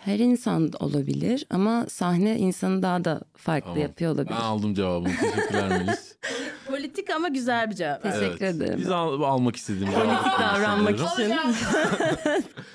Her 0.06 0.18
insan 0.18 0.70
olabilir 0.80 1.46
ama 1.50 1.86
sahne 1.88 2.36
insanı 2.38 2.82
daha 2.82 3.04
da 3.04 3.20
farklı 3.36 3.66
Tamam. 3.68 3.82
yapıyor 3.82 4.12
olabilir. 4.14 4.30
Ben 4.36 4.40
aldım 4.44 4.74
cevabını. 4.74 5.12
Teşekkürler 5.20 5.68
Melis. 5.68 6.16
Politik 6.66 7.10
ama 7.10 7.28
güzel 7.28 7.70
bir 7.70 7.74
cevap. 7.74 8.02
Teşekkür 8.02 8.44
ederim. 8.46 8.78
Biz 8.78 8.90
al- 8.90 9.22
almak 9.22 9.56
istediğimiz 9.56 9.94
Politik 9.94 10.40
davranmak 10.40 10.94
için. 10.94 11.34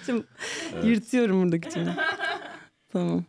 Tüm 0.06 0.24
yırtıyorum 0.84 1.44
buradaki 1.44 1.70
tümü. 1.70 1.96
tamam. 2.94 3.24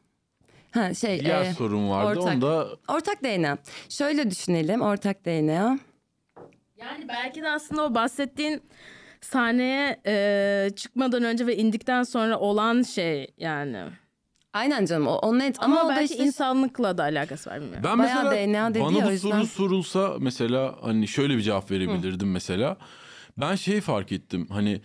Ha 0.71 0.95
şey 0.95 1.21
Diğer 1.21 1.45
e, 1.45 1.53
sorun 1.55 1.91
vardı. 1.91 2.21
ortak. 2.21 2.35
Onda 2.35 2.69
ortak 2.89 3.25
DNA. 3.25 3.59
Şöyle 3.89 4.31
düşünelim 4.31 4.81
ortak 4.81 5.25
DNA. 5.25 5.79
Yani 6.77 7.09
belki 7.09 7.43
de 7.43 7.51
aslında 7.51 7.83
o 7.85 7.95
bahsettiğin 7.95 8.63
sahneye 9.23 10.01
e, 10.07 10.71
çıkmadan 10.77 11.23
önce 11.23 11.47
ve 11.47 11.57
indikten 11.57 12.03
sonra 12.03 12.39
olan 12.39 12.83
şey 12.83 13.27
yani. 13.39 13.85
Aynen 14.53 14.85
canım 14.85 15.07
o, 15.07 15.15
o 15.15 15.39
net 15.39 15.63
Ama, 15.63 15.81
ama, 15.81 15.87
o 15.87 15.93
da 15.93 15.97
belki 15.97 16.13
işte 16.13 16.25
insanlıkla 16.25 16.99
da 16.99 17.03
alakası 17.03 17.51
var 17.51 17.61
bilmiyorum. 17.61 17.85
ben 17.85 17.99
Bayağı 17.99 18.25
mesela 18.25 18.49
DNA 18.49 18.75
dedi 18.75 18.85
bana 18.85 18.99
ya, 18.99 19.07
bu 19.07 19.11
yüzden. 19.11 19.31
soru 19.31 19.47
sorulsa 19.47 20.15
mesela 20.21 20.77
hani 20.83 21.09
şöyle 21.09 21.37
bir 21.37 21.43
cevap 21.43 21.71
verebilirdim 21.71 22.31
mesela. 22.31 22.77
Ben 23.39 23.55
şey 23.55 23.81
fark 23.81 24.13
ettim 24.13 24.47
hani 24.51 24.81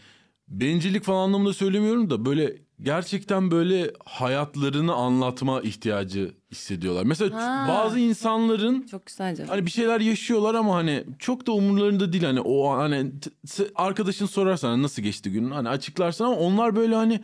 bencillik 0.47 1.04
falan 1.04 1.23
anlamında 1.28 1.54
söylemiyorum 1.54 2.10
da 2.10 2.26
böyle 2.26 2.66
gerçekten 2.81 3.51
böyle 3.51 3.91
hayatlarını 4.05 4.93
anlatma 4.93 5.61
ihtiyacı 5.61 6.31
hissediyorlar. 6.51 7.03
Mesela 7.03 7.37
Ha. 7.37 7.65
bazı 7.69 7.99
insanların 7.99 8.87
çok 8.91 9.05
güzel 9.05 9.35
cevap. 9.35 9.51
Hani 9.51 9.65
bir 9.65 9.71
şeyler 9.71 9.99
yaşıyorlar 10.01 10.55
ama 10.55 10.75
hani 10.75 11.03
çok 11.19 11.47
da 11.47 11.51
umurlarında 11.51 12.13
değil 12.13 12.23
hani 12.23 12.41
o 12.41 12.67
an- 12.69 12.79
hani 12.91 13.11
t- 13.19 13.63
arkadaşın 13.75 14.25
sorarsan 14.25 14.69
hani 14.69 14.83
nasıl 14.83 15.01
geçti 15.01 15.31
günün 15.31 15.51
hani 15.51 15.69
açıklarsan 15.69 16.25
ama 16.25 16.35
onlar 16.35 16.75
böyle 16.75 16.95
hani 16.95 17.21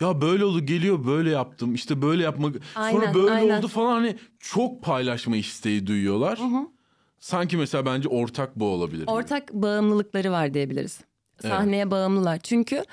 ya 0.00 0.20
böyle 0.20 0.44
oldu 0.44 0.60
geliyor 0.66 1.06
böyle 1.06 1.30
yaptım 1.30 1.74
işte 1.74 2.02
böyle 2.02 2.22
yapmak 2.22 2.54
sonra 2.74 2.84
Aynen, 2.84 3.14
böyle 3.14 3.30
aynen. 3.30 3.58
oldu 3.58 3.68
falan 3.68 3.92
hani 3.92 4.16
çok 4.40 4.82
paylaşma 4.82 5.36
isteği 5.36 5.86
duyuyorlar. 5.86 6.38
Sanki 7.20 7.56
mesela 7.56 7.86
bence 7.86 8.08
ortak 8.08 8.56
bu 8.56 8.64
olabilir. 8.66 9.04
Ortak 9.06 9.52
bağımlılıkları 9.52 10.32
var 10.32 10.54
diyebiliriz. 10.54 11.00
Sahneye 11.42 11.90
bağımlılar. 11.90 12.38
Çünkü 12.38 12.84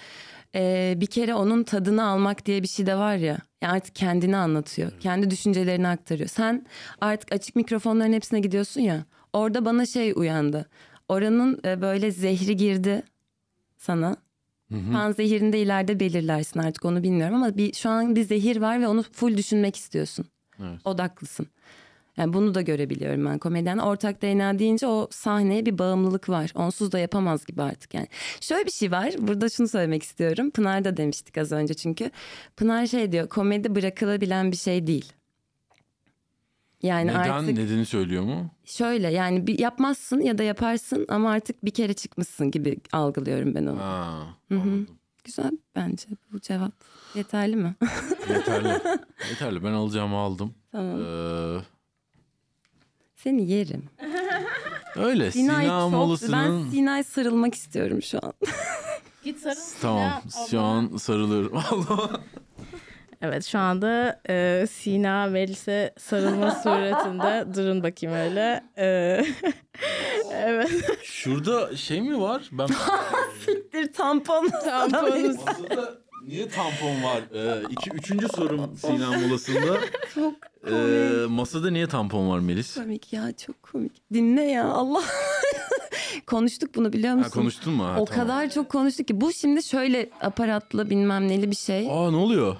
e, 0.55 0.93
bir 0.97 1.05
kere 1.05 1.33
onun 1.35 1.63
tadını 1.63 2.05
almak 2.05 2.45
diye 2.45 2.63
bir 2.63 2.67
şey 2.67 2.85
de 2.85 2.95
var 2.95 3.15
ya. 3.15 3.37
Yani 3.61 3.73
artık 3.73 3.95
kendini 3.95 4.37
anlatıyor. 4.37 4.91
Kendi 4.99 5.29
düşüncelerini 5.29 5.87
aktarıyor. 5.87 6.29
Sen 6.29 6.65
artık 7.01 7.31
açık 7.31 7.55
mikrofonların 7.55 8.13
hepsine 8.13 8.39
gidiyorsun 8.39 8.81
ya. 8.81 9.05
Orada 9.33 9.65
bana 9.65 9.85
şey 9.85 10.13
uyandı. 10.15 10.69
Oranın 11.09 11.59
e, 11.65 11.81
böyle 11.81 12.11
zehri 12.11 12.55
girdi 12.57 13.03
sana. 13.77 14.15
Pan 14.93 15.11
zehirini 15.11 15.53
de 15.53 15.59
ileride 15.59 15.99
belirlersin 15.99 16.59
artık 16.59 16.85
onu 16.85 17.03
bilmiyorum 17.03 17.35
ama 17.35 17.57
bir 17.57 17.73
şu 17.73 17.89
an 17.89 18.15
bir 18.15 18.23
zehir 18.23 18.57
var 18.57 18.81
ve 18.81 18.87
onu 18.87 19.03
full 19.03 19.37
düşünmek 19.37 19.75
istiyorsun. 19.75 20.25
Evet. 20.59 20.79
Odaklısın. 20.85 21.47
Yani 22.17 22.33
bunu 22.33 22.55
da 22.55 22.61
görebiliyorum 22.61 23.25
ben 23.25 23.39
komedyen. 23.39 23.77
Ortak 23.77 24.21
DNA 24.21 24.59
deyince 24.59 24.87
o 24.87 25.07
sahneye 25.11 25.65
bir 25.65 25.77
bağımlılık 25.77 26.29
var. 26.29 26.51
Onsuz 26.55 26.91
da 26.91 26.99
yapamaz 26.99 27.45
gibi 27.45 27.61
artık 27.61 27.93
yani. 27.93 28.07
Şöyle 28.41 28.65
bir 28.65 28.71
şey 28.71 28.91
var. 28.91 29.11
Burada 29.17 29.49
şunu 29.49 29.67
söylemek 29.67 30.03
istiyorum. 30.03 30.51
Pınar 30.51 30.83
da 30.85 30.97
demiştik 30.97 31.37
az 31.37 31.51
önce 31.51 31.73
çünkü. 31.73 32.11
Pınar 32.57 32.87
şey 32.87 33.11
diyor. 33.11 33.29
Komedi 33.29 33.75
bırakılabilen 33.75 34.51
bir 34.51 34.57
şey 34.57 34.87
değil. 34.87 35.13
Yani 36.83 37.07
Neden 37.07 37.19
artık 37.29 37.57
nedeni 37.57 37.85
söylüyor 37.85 38.23
mu? 38.23 38.51
şöyle 38.65 39.07
yani 39.11 39.47
bir 39.47 39.59
yapmazsın 39.59 40.21
ya 40.21 40.37
da 40.37 40.43
yaparsın 40.43 41.05
ama 41.09 41.31
artık 41.31 41.65
bir 41.65 41.71
kere 41.71 41.93
çıkmışsın 41.93 42.51
gibi 42.51 42.77
algılıyorum 42.91 43.55
ben 43.55 43.65
onu. 43.65 43.79
Ha, 43.79 44.23
Hı 44.49 44.55
hı. 44.55 44.59
anladım. 44.59 44.87
Güzel 45.23 45.51
bence 45.75 46.07
bu 46.33 46.39
cevap. 46.39 46.71
Yeterli 47.15 47.55
mi? 47.55 47.75
Yeterli. 48.29 48.67
Yeterli 49.29 49.63
ben 49.63 49.71
alacağımı 49.71 50.15
aldım. 50.17 50.53
tamam. 50.71 51.01
Ee, 51.01 51.59
Seni 53.23 53.51
yerim. 53.51 53.83
öyle 54.95 55.31
Sinay 55.31 55.65
Sina 55.65 55.89
molasının... 55.89 56.65
Ben 56.65 56.71
Sinay 56.71 57.03
sarılmak 57.03 57.55
istiyorum 57.55 58.01
şu 58.01 58.19
an. 58.23 58.33
Git 59.23 59.39
sarıl. 59.39 59.59
Tamam 59.81 60.21
şu 60.51 60.61
an 60.61 60.97
sarılıyorum. 60.97 61.57
Allah. 61.71 62.09
Evet 63.21 63.45
şu 63.45 63.59
anda 63.59 64.21
e, 64.29 64.65
Sina 64.71 65.27
Melis'e 65.27 65.93
sarılma 65.97 66.51
suretinde. 66.63 67.55
Durun 67.55 67.83
bakayım 67.83 68.15
öyle. 68.15 68.63
E, 68.77 68.85
evet. 70.31 70.71
Şurada 71.03 71.75
şey 71.77 72.01
mi 72.01 72.21
var? 72.21 72.49
Ben 72.51 72.67
Bir 73.73 73.93
tampon. 73.93 74.49
Tamponumuz. 74.65 75.35
Masada 75.37 76.02
niye 76.27 76.49
tampon 76.49 77.03
var? 77.03 77.21
Ee, 77.35 77.63
iki, 77.69 77.89
üçüncü 77.89 78.27
sorum 78.27 78.77
Sina 78.77 79.11
molasında. 79.11 79.77
Çok 80.15 80.33
Ee, 80.71 81.25
masada 81.29 81.71
niye 81.71 81.87
tampon 81.87 82.29
var 82.29 82.39
Melis? 82.39 82.73
komik 82.75 83.13
ya 83.13 83.31
çok 83.37 83.63
komik. 83.63 83.91
Dinle 84.13 84.41
ya 84.43 84.65
Allah. 84.67 85.03
konuştuk 86.27 86.75
bunu 86.75 86.93
biliyor 86.93 87.13
musun? 87.15 87.29
Ha, 87.29 87.35
konuştun 87.39 87.73
mu? 87.73 87.83
Ha, 87.83 87.95
o 87.99 88.05
tamam. 88.05 88.21
kadar 88.27 88.49
çok 88.49 88.69
konuştuk 88.69 89.07
ki 89.07 89.21
bu 89.21 89.33
şimdi 89.33 89.63
şöyle 89.63 90.09
aparatlı 90.21 90.89
bilmem 90.89 91.27
neli 91.27 91.51
bir 91.51 91.55
şey. 91.55 91.87
Aa 91.91 92.11
ne 92.11 92.17
oluyor? 92.17 92.55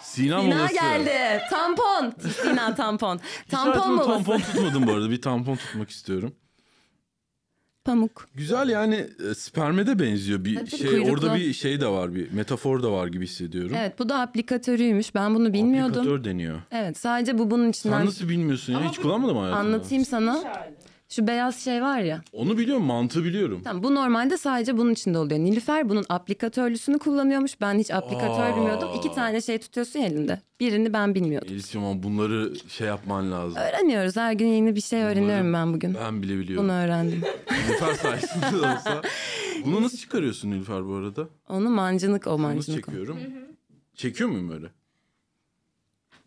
Sina, 0.00 0.40
Sina 0.42 0.54
molası. 0.56 0.74
geldi. 0.74 1.42
Tampon. 1.50 2.12
Sina 2.42 2.74
tampon. 2.74 3.20
Tampon 3.50 3.92
molası. 3.92 4.08
tampon 4.10 4.38
tutmadım 4.38 4.86
bu 4.86 4.92
arada. 4.92 5.10
Bir 5.10 5.22
tampon 5.22 5.56
tutmak 5.56 5.90
istiyorum. 5.90 6.34
Pamuk. 7.84 8.28
Güzel 8.34 8.68
yani 8.68 9.06
e, 9.30 9.34
sperme 9.34 9.86
de 9.86 9.98
benziyor. 9.98 10.44
Bir 10.44 10.56
Tabii, 10.56 10.70
şey 10.70 10.86
kuyruklu. 10.86 11.12
orada 11.12 11.34
bir 11.34 11.52
şey 11.52 11.80
de 11.80 11.86
var. 11.86 12.14
Bir 12.14 12.32
metafor 12.32 12.82
da 12.82 12.92
var 12.92 13.06
gibi 13.06 13.24
hissediyorum. 13.24 13.76
Evet 13.78 13.98
bu 13.98 14.08
da 14.08 14.20
aplikatörüymüş. 14.20 15.14
Ben 15.14 15.34
bunu 15.34 15.52
bilmiyordum. 15.52 16.00
Aplikatör 16.00 16.24
deniyor. 16.24 16.60
Evet 16.70 16.98
sadece 16.98 17.38
bu 17.38 17.50
bunun 17.50 17.70
içinden. 17.70 17.98
Sen 17.98 18.06
nasıl 18.06 18.28
bilmiyorsun 18.28 18.72
ya? 18.72 18.88
Hiç 18.90 18.98
kullanmadın 18.98 19.34
mı 19.34 19.40
hayatında? 19.40 19.60
Anlatayım 19.60 20.04
sana. 20.04 20.42
Şu 21.14 21.26
beyaz 21.26 21.64
şey 21.64 21.82
var 21.82 22.00
ya. 22.00 22.22
Onu 22.32 22.58
biliyorum. 22.58 22.84
Mantığı 22.84 23.24
biliyorum. 23.24 23.60
Tamam 23.64 23.82
bu 23.82 23.94
normalde 23.94 24.36
sadece 24.36 24.76
bunun 24.78 24.92
içinde 24.92 25.18
oluyor. 25.18 25.40
Nilüfer 25.40 25.88
bunun 25.88 26.04
aplikatörlüsünü 26.08 26.98
kullanıyormuş. 26.98 27.60
Ben 27.60 27.78
hiç 27.78 27.90
aplikatör 27.90 28.42
Aa. 28.42 28.56
bilmiyordum. 28.56 28.88
İki 28.98 29.14
tane 29.14 29.40
şey 29.40 29.58
tutuyorsun 29.58 30.00
ya 30.00 30.06
elinde. 30.06 30.40
Birini 30.60 30.92
ben 30.92 31.14
bilmiyordum. 31.14 31.48
Elis'cim 31.52 31.84
ama 31.84 32.02
bunları 32.02 32.52
şey 32.68 32.86
yapman 32.86 33.32
lazım. 33.32 33.62
Öğreniyoruz. 33.62 34.16
Her 34.16 34.32
gün 34.32 34.46
yeni 34.46 34.76
bir 34.76 34.80
şey 34.80 35.02
öğreniyorum 35.02 35.52
ben 35.52 35.72
bugün. 35.74 35.96
Ben 36.04 36.22
bile 36.22 36.38
biliyorum. 36.38 36.64
Bunu 36.64 36.72
öğrendim. 36.72 37.22
Nilüfer 37.50 37.94
sayesinde 37.94 38.52
de 38.52 38.56
olsa. 38.56 39.02
Bunu 39.64 39.82
nasıl 39.82 39.98
çıkarıyorsun 39.98 40.50
Nilüfer 40.50 40.86
bu 40.86 40.94
arada? 40.94 41.28
Onu 41.48 41.70
mancınık 41.70 42.26
o 42.26 42.38
mancınık. 42.38 42.88
o. 42.88 42.90
çekiyorum? 42.90 43.18
Çekiyor 43.94 44.30
muyum 44.30 44.50
öyle? 44.50 44.66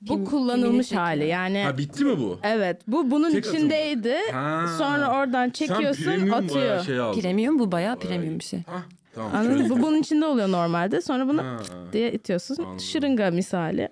Bu 0.01 0.05
Kim- 0.15 0.25
kullanılmış 0.25 0.91
hali 0.91 1.19
çekiyor? 1.19 1.29
yani. 1.39 1.63
Ha 1.63 1.77
bitti 1.77 2.05
mi 2.05 2.19
bu? 2.19 2.39
Evet 2.43 2.81
bu 2.87 3.11
bunun 3.11 3.31
Tek 3.31 3.45
içindeydi. 3.45 4.15
Ha. 4.31 4.65
Sonra 4.77 5.11
oradan 5.11 5.45
Sen 5.45 5.49
çekiyorsun 5.49 6.21
bayağı 6.31 6.35
atıyor. 6.37 6.83
şey 6.83 6.99
aldın. 6.99 7.21
Premium 7.21 7.59
bu 7.59 7.71
bayağı 7.71 7.99
premium 7.99 8.39
bir 8.39 8.43
şey. 8.43 8.59
Hah, 8.67 8.81
tamam. 9.15 9.31
Anladın 9.35 9.51
mı? 9.51 9.57
şöyle. 9.67 9.69
Bu 9.69 9.81
bunun 9.87 9.97
içinde 9.97 10.25
oluyor 10.25 10.51
normalde. 10.51 11.01
Sonra 11.01 11.27
bunu 11.27 11.43
Ha, 11.43 11.57
diye 11.93 12.11
itiyorsun. 12.11 12.55
Anladım. 12.63 12.79
Şırınga 12.79 13.31
misali. 13.31 13.89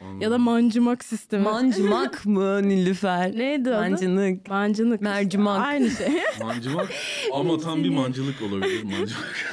anladım. 0.00 0.20
Ya 0.20 0.30
da 0.30 0.38
mancımak 0.38 1.04
sistemi. 1.04 1.42
Mancımak 1.42 2.26
mı 2.26 2.62
Nilüfer? 2.62 3.32
Neydi 3.38 3.70
adı? 3.74 3.90
Mancınık. 3.90 4.48
Mancınık. 4.50 5.00
Mercimek. 5.00 5.48
Aynı 5.48 5.90
şey. 5.90 6.06
Mancımak 6.42 6.88
ama 7.34 7.58
tam 7.58 7.84
bir 7.84 7.90
mancılık 7.90 8.42
olabilir 8.42 8.82
mancılık. 8.82 9.44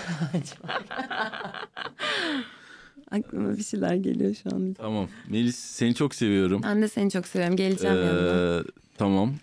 Aklıma 3.12 3.58
bir 3.58 3.64
şeyler 3.64 3.96
geliyor 3.96 4.36
şu 4.44 4.56
an. 4.56 4.74
tamam. 4.74 5.08
Melis 5.30 5.56
seni 5.56 5.96
çok 5.96 6.16
seviyorum. 6.16 6.62
Ben 6.64 6.82
de 6.82 6.88
seni 6.88 7.12
çok 7.12 7.28
seviyorum. 7.28 7.56
Geleceğim 7.56 7.96
yanına. 7.96 8.60
Ee, 8.60 8.64
tamam. 8.98 9.34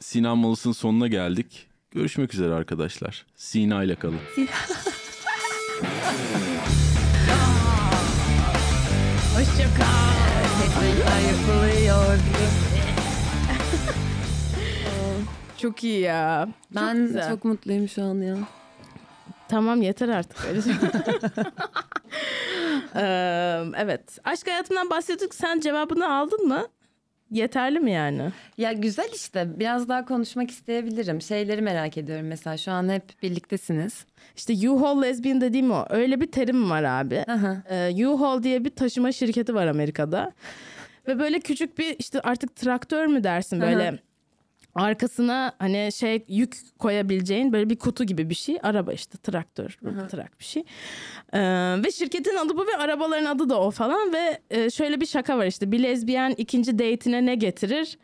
Sinan 0.00 0.38
Malıs'ın 0.38 0.72
sonuna 0.72 1.08
geldik. 1.08 1.66
Görüşmek 1.90 2.34
üzere 2.34 2.54
arkadaşlar. 2.54 3.26
Sina 3.36 3.84
ile 3.84 3.94
kalın. 3.94 4.18
Tekrar 10.62 11.20
yapılıyor. 11.28 12.18
Çok 15.58 15.84
iyi 15.84 16.00
ya. 16.00 16.48
Ben 16.74 16.96
güzel. 17.06 17.30
çok 17.30 17.44
mutluyum 17.44 17.88
şu 17.88 18.02
an 18.02 18.14
ya. 18.14 18.36
Tamam 19.52 19.82
yeter 19.82 20.08
artık. 20.08 20.38
Şey. 20.38 20.72
Evet. 23.78 24.18
Aşk 24.24 24.46
hayatından 24.46 24.90
bahsettik. 24.90 25.34
Sen 25.34 25.60
cevabını 25.60 26.14
aldın 26.14 26.48
mı? 26.48 26.66
Yeterli 27.30 27.80
mi 27.80 27.92
yani? 27.92 28.30
Ya 28.58 28.72
güzel 28.72 29.08
işte. 29.14 29.58
Biraz 29.58 29.88
daha 29.88 30.04
konuşmak 30.04 30.50
isteyebilirim. 30.50 31.22
Şeyleri 31.22 31.62
merak 31.62 31.98
ediyorum 31.98 32.26
mesela. 32.26 32.56
Şu 32.56 32.72
an 32.72 32.88
hep 32.88 33.22
birliktesiniz. 33.22 34.06
İşte 34.36 34.70
U-Haul 34.70 35.02
lesbian 35.02 35.40
dediğim 35.40 35.70
o. 35.70 35.86
Öyle 35.90 36.20
bir 36.20 36.32
terim 36.32 36.70
var 36.70 36.82
abi. 36.82 37.24
Aha. 37.28 37.62
Ee, 37.70 38.06
U-Haul 38.06 38.42
diye 38.42 38.64
bir 38.64 38.70
taşıma 38.70 39.12
şirketi 39.12 39.54
var 39.54 39.66
Amerika'da. 39.66 40.32
Ve 41.08 41.18
böyle 41.18 41.40
küçük 41.40 41.78
bir 41.78 41.96
işte 41.98 42.20
artık 42.20 42.56
traktör 42.56 43.06
mü 43.06 43.24
dersin 43.24 43.60
böyle 43.60 43.98
arkasına 44.74 45.52
hani 45.58 45.90
şey 45.94 46.24
yük 46.28 46.56
koyabileceğin 46.78 47.52
böyle 47.52 47.70
bir 47.70 47.78
kutu 47.78 48.04
gibi 48.04 48.30
bir 48.30 48.34
şey. 48.34 48.58
Araba 48.62 48.92
işte 48.92 49.18
traktör, 49.18 49.78
trak 50.08 50.40
bir 50.40 50.44
şey. 50.44 50.64
Ee, 51.32 51.40
ve 51.84 51.90
şirketin 51.90 52.36
adı 52.36 52.56
bu 52.56 52.66
ve 52.66 52.76
arabaların 52.78 53.24
adı 53.24 53.48
da 53.48 53.60
o 53.60 53.70
falan 53.70 54.12
ve 54.12 54.38
e, 54.50 54.70
şöyle 54.70 55.00
bir 55.00 55.06
şaka 55.06 55.38
var 55.38 55.46
işte 55.46 55.72
bir 55.72 55.82
lezbiyen 55.82 56.34
ikinci 56.36 56.78
date'ine 56.78 57.26
ne 57.26 57.34
getirir? 57.34 57.98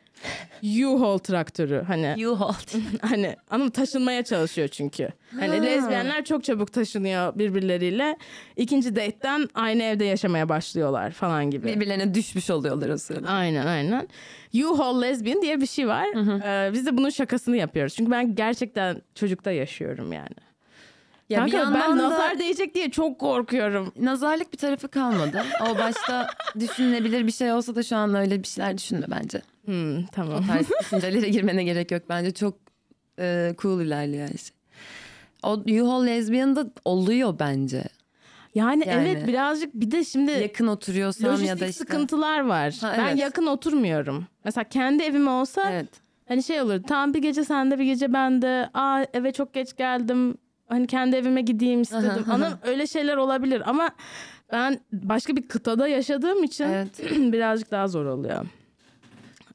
U-Haul 0.63 1.19
traktörü 1.19 1.85
hani 1.87 2.15
You 2.17 2.37
hold. 2.37 2.81
hani 3.01 3.37
anım 3.51 3.71
taşınmaya 3.71 4.25
çalışıyor 4.25 4.69
çünkü. 4.69 5.09
Hani 5.41 5.63
lezbiyenler 5.63 6.25
çok 6.25 6.45
çabuk 6.45 6.73
taşınıyor 6.73 7.39
birbirleriyle. 7.39 8.17
İkinci 8.57 8.97
date'ten 8.97 9.49
aynı 9.55 9.83
evde 9.83 10.05
yaşamaya 10.05 10.49
başlıyorlar 10.49 11.11
falan 11.11 11.51
gibi. 11.51 11.67
Birbirlerine 11.67 12.15
düşmüş 12.15 12.51
oluyorlar 12.51 12.89
o 12.89 12.99
sırada. 12.99 13.29
Aynen 13.29 13.67
aynen. 13.67 14.09
U-Haul 14.65 15.03
lesbian 15.03 15.43
diye 15.43 15.61
bir 15.61 15.67
şey 15.67 15.89
var. 15.89 16.07
Ee, 16.09 16.73
biz 16.73 16.87
de 16.87 16.97
bunun 16.97 17.11
şakasını 17.11 17.57
yapıyoruz. 17.57 17.95
Çünkü 17.95 18.11
ben 18.11 18.35
gerçekten 18.35 19.03
çocukta 19.15 19.51
yaşıyorum 19.51 20.13
yani. 20.13 20.49
Ya 21.29 21.39
Kanka 21.39 21.53
bir 21.53 21.59
yandan 21.59 21.81
ben 21.81 21.99
da 21.99 22.11
nazar 22.11 22.39
değecek 22.39 22.75
diye 22.75 22.91
çok 22.91 23.19
korkuyorum. 23.19 23.93
nazarlık 24.01 24.53
bir 24.53 24.59
tarafı 24.59 24.89
kalmadı. 24.89 25.45
O 25.71 25.79
başta 25.79 26.29
düşünülebilir 26.61 27.27
bir 27.27 27.33
şey 27.33 27.53
olsa 27.53 27.75
da 27.75 27.83
şu 27.83 27.97
an 27.97 28.15
öyle 28.15 28.43
bir 28.43 28.49
şeyler 28.49 28.79
düşünme 28.79 29.07
bence. 29.11 29.43
Hmm, 29.69 30.07
tamam. 30.07 30.43
O 30.45 30.47
tarz 30.47 30.67
düşüncelere 30.81 31.29
girmene 31.29 31.65
gerek 31.65 31.91
yok. 31.91 32.03
Bence 32.09 32.31
çok 32.31 32.55
e, 33.19 33.55
cool 33.63 33.81
ilerliyor 33.81 34.29
şey. 34.29 34.57
O 35.43 35.53
U-Haul 35.53 36.07
lesbian 36.07 36.57
da 36.57 36.71
oluyor 36.85 37.39
bence. 37.39 37.85
Yani, 38.55 38.85
Yani. 38.89 39.09
evet 39.09 39.27
birazcık 39.27 39.75
bir 39.75 39.91
de 39.91 40.05
şimdi 40.05 40.31
Yakın 40.31 40.67
oturuyorsan 40.67 41.29
lojistik 41.29 41.49
ya 41.49 41.61
da 41.61 41.67
işte. 41.67 41.79
sıkıntılar 41.79 42.41
var. 42.41 42.79
Ha, 42.81 42.95
Ben 42.99 43.07
evet. 43.09 43.19
yakın 43.19 43.47
oturmuyorum. 43.47 44.27
Mesela 44.45 44.65
kendi 44.65 45.03
evim 45.03 45.29
olsa 45.29 45.71
Evet. 45.71 45.89
Hani 46.29 46.43
şey 46.43 46.63
olur 46.63 46.83
tamam 46.89 47.15
bir 47.15 47.19
gece 47.23 47.45
sende 47.45 47.79
bir 47.79 47.85
gece 47.85 48.13
bende. 48.13 48.71
Aa 48.75 49.05
eve 49.13 49.33
çok 49.33 49.55
geç 49.55 49.77
geldim. 49.77 50.35
Hani 50.67 50.87
kendi 50.87 51.17
evime 51.17 51.41
gideyim 51.43 51.83
istedim. 51.83 52.25
Anam 52.31 52.53
öyle 52.63 52.87
şeyler 52.87 53.17
olabilir 53.17 53.63
ama 53.67 53.91
ben 54.53 54.81
başka 54.93 55.37
bir 55.37 55.49
kıtada 55.49 55.89
yaşadığım 55.89 56.45
için 56.45 56.65
Evet. 56.65 56.89
birazcık 57.33 57.71
daha 57.71 57.89
zor 57.89 58.05
oluyor. 58.05 58.47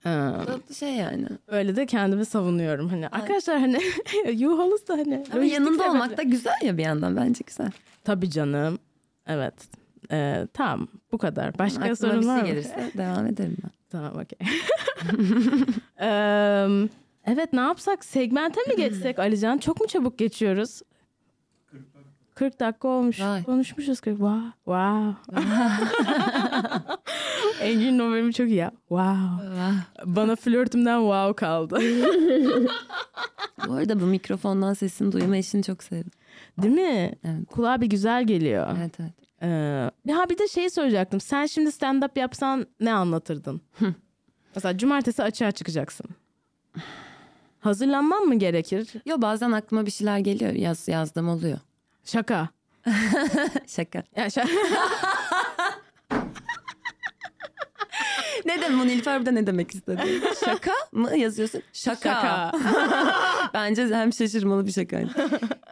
Ee, 0.06 0.10
Tatlı 0.46 0.76
şey 0.76 0.94
yani. 0.94 1.28
öyle 1.48 1.76
de 1.76 1.86
kendimi 1.86 2.26
savunuyorum. 2.26 2.90
Hani 2.90 3.08
arkadaşlar 3.08 3.60
hani 3.60 3.80
yuhalız 4.34 4.88
da 4.88 4.94
hani. 4.94 5.24
Ama 5.34 5.44
yanında 5.44 5.90
olmak 5.92 6.18
da 6.18 6.24
güzel 6.24 6.54
ya 6.64 6.78
bir 6.78 6.84
yandan 6.84 7.16
bence 7.16 7.44
güzel. 7.48 7.72
Tabii 8.04 8.30
canım. 8.30 8.80
Evet. 9.28 9.54
Ee, 10.12 10.48
tamam 10.54 10.88
bu 11.12 11.18
kadar. 11.18 11.60
Başka 11.60 11.80
Aklıma 11.80 11.96
sorun 11.96 12.22
bir 12.22 12.28
var 12.28 12.34
şey 12.36 12.42
mı? 12.44 12.48
gelirse 12.48 12.92
devam 12.98 13.26
ederim 13.28 13.58
ben. 13.64 13.72
Tamam 13.90 14.12
okey. 14.14 14.40
Eee, 16.02 16.90
evet 17.26 17.54
ne 17.54 17.60
yapsak? 17.62 18.06
Segmente 18.06 18.62
mi 18.62 18.76
geçsek 18.76 19.20
Alican? 19.20 19.58
Çok 19.58 19.82
mu 19.82 19.88
çabuk 19.88 20.18
geçiyoruz? 20.18 20.82
40 22.36 22.60
dakika 22.60 22.88
olmuş. 22.88 23.22
Vay. 23.22 23.44
Konuşmuşuz 23.44 24.00
40. 24.02 24.18
Wow. 24.18 24.42
Wow. 24.66 25.14
Engin'in 27.62 28.00
o 28.00 28.12
bölümü 28.12 28.34
çok 28.34 28.48
iyi 28.48 28.56
ya. 28.56 28.72
Wow. 28.88 29.48
Bana 30.06 30.36
flörtümden 30.36 31.00
wow 31.00 31.46
kaldı. 31.46 31.80
Bu 33.68 33.74
arada 33.74 34.00
bu 34.00 34.06
mikrofondan 34.06 34.74
sesini 34.74 35.12
duyma 35.12 35.38
işini 35.38 35.64
çok 35.64 35.84
sevdim. 35.84 36.12
Değil 36.62 36.74
mi? 36.74 37.14
Evet. 37.24 37.48
Kulağa 37.52 37.82
bir 37.82 37.88
güzel 37.88 38.28
geliyor. 38.28 38.68
Evet 38.78 39.00
evet. 39.00 39.12
Ee, 39.42 40.12
ha 40.14 40.30
bir 40.30 40.38
de 40.38 40.48
şey 40.48 40.70
soracaktım. 40.70 41.20
Sen 41.22 41.46
şimdi 41.46 41.70
stand-up 41.70 42.20
yapsan 42.20 42.68
ne 42.80 42.94
anlatırdın? 42.94 43.62
Mesela 44.56 44.78
cumartesi 44.78 45.24
açığa 45.24 45.52
çıkacaksın. 45.52 46.06
Hazırlanman 47.60 48.24
mı 48.24 48.36
gerekir? 48.36 48.88
Yo 49.06 49.22
bazen 49.22 49.52
aklıma 49.52 49.86
bir 49.86 49.92
şeyler 49.92 50.18
geliyor. 50.18 50.52
Yaz, 50.52 50.88
yazdığım 50.88 51.30
oluyor. 51.30 51.58
Şaka. 52.04 52.50
Şaka. 53.68 54.04
Ya 54.16 54.30
şaka. 54.30 54.50
Ne 58.46 58.62
demek? 58.62 58.86
Nilüfer 58.86 59.20
burada 59.20 59.32
ne 59.32 59.48
demek 59.48 59.76
istedi? 59.76 60.22
Şaka 60.46 60.72
mı 60.92 61.18
yazıyorsun? 61.18 61.62
Şaka. 61.74 62.10
Şaka. 62.10 62.52
Bence 63.54 63.88
hem 63.88 64.14
şaşırmalı 64.14 64.68
bir 64.68 64.72
şakaydı. 64.72 65.10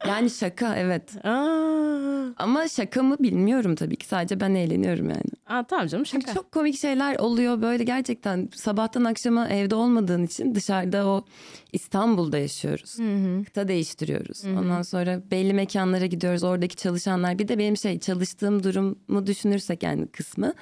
Yani 0.07 0.30
şaka 0.30 0.76
evet. 0.76 1.26
Aa. 1.26 2.26
Ama 2.38 2.68
şaka 2.68 3.03
mı 3.03 3.16
bilmiyorum 3.20 3.76
tabii 3.76 3.95
ki. 3.95 4.05
Sadece 4.05 4.39
ben 4.39 4.55
eğleniyorum 4.55 5.09
yani. 5.09 5.24
Aa, 5.47 5.64
tamam 5.64 5.88
canım 5.88 6.05
şaka. 6.05 6.22
Çünkü 6.22 6.34
çok 6.34 6.51
komik 6.51 6.78
şeyler 6.80 7.20
oluyor 7.20 7.62
böyle 7.62 7.84
gerçekten. 7.84 8.49
Sabahtan 8.55 9.03
akşama 9.03 9.49
evde 9.49 9.76
olmadığın 9.76 10.24
için 10.24 10.55
dışarıda 10.55 11.07
o 11.07 11.26
İstanbul'da 11.74 12.38
yaşıyoruz. 12.38 12.97
Kıta 13.45 13.68
değiştiriyoruz. 13.68 14.45
Ondan 14.45 14.82
sonra 14.82 15.22
belli 15.32 15.53
mekanlara 15.53 16.05
gidiyoruz. 16.05 16.43
Oradaki 16.43 16.76
çalışanlar. 16.76 17.39
Bir 17.39 17.47
de 17.47 17.57
benim 17.57 17.78
şey 17.78 17.99
çalıştığım 17.99 18.64
durumu 18.64 19.28
düşünürsek 19.28 19.84
yani 19.84 20.07
kısmı. 20.07 20.53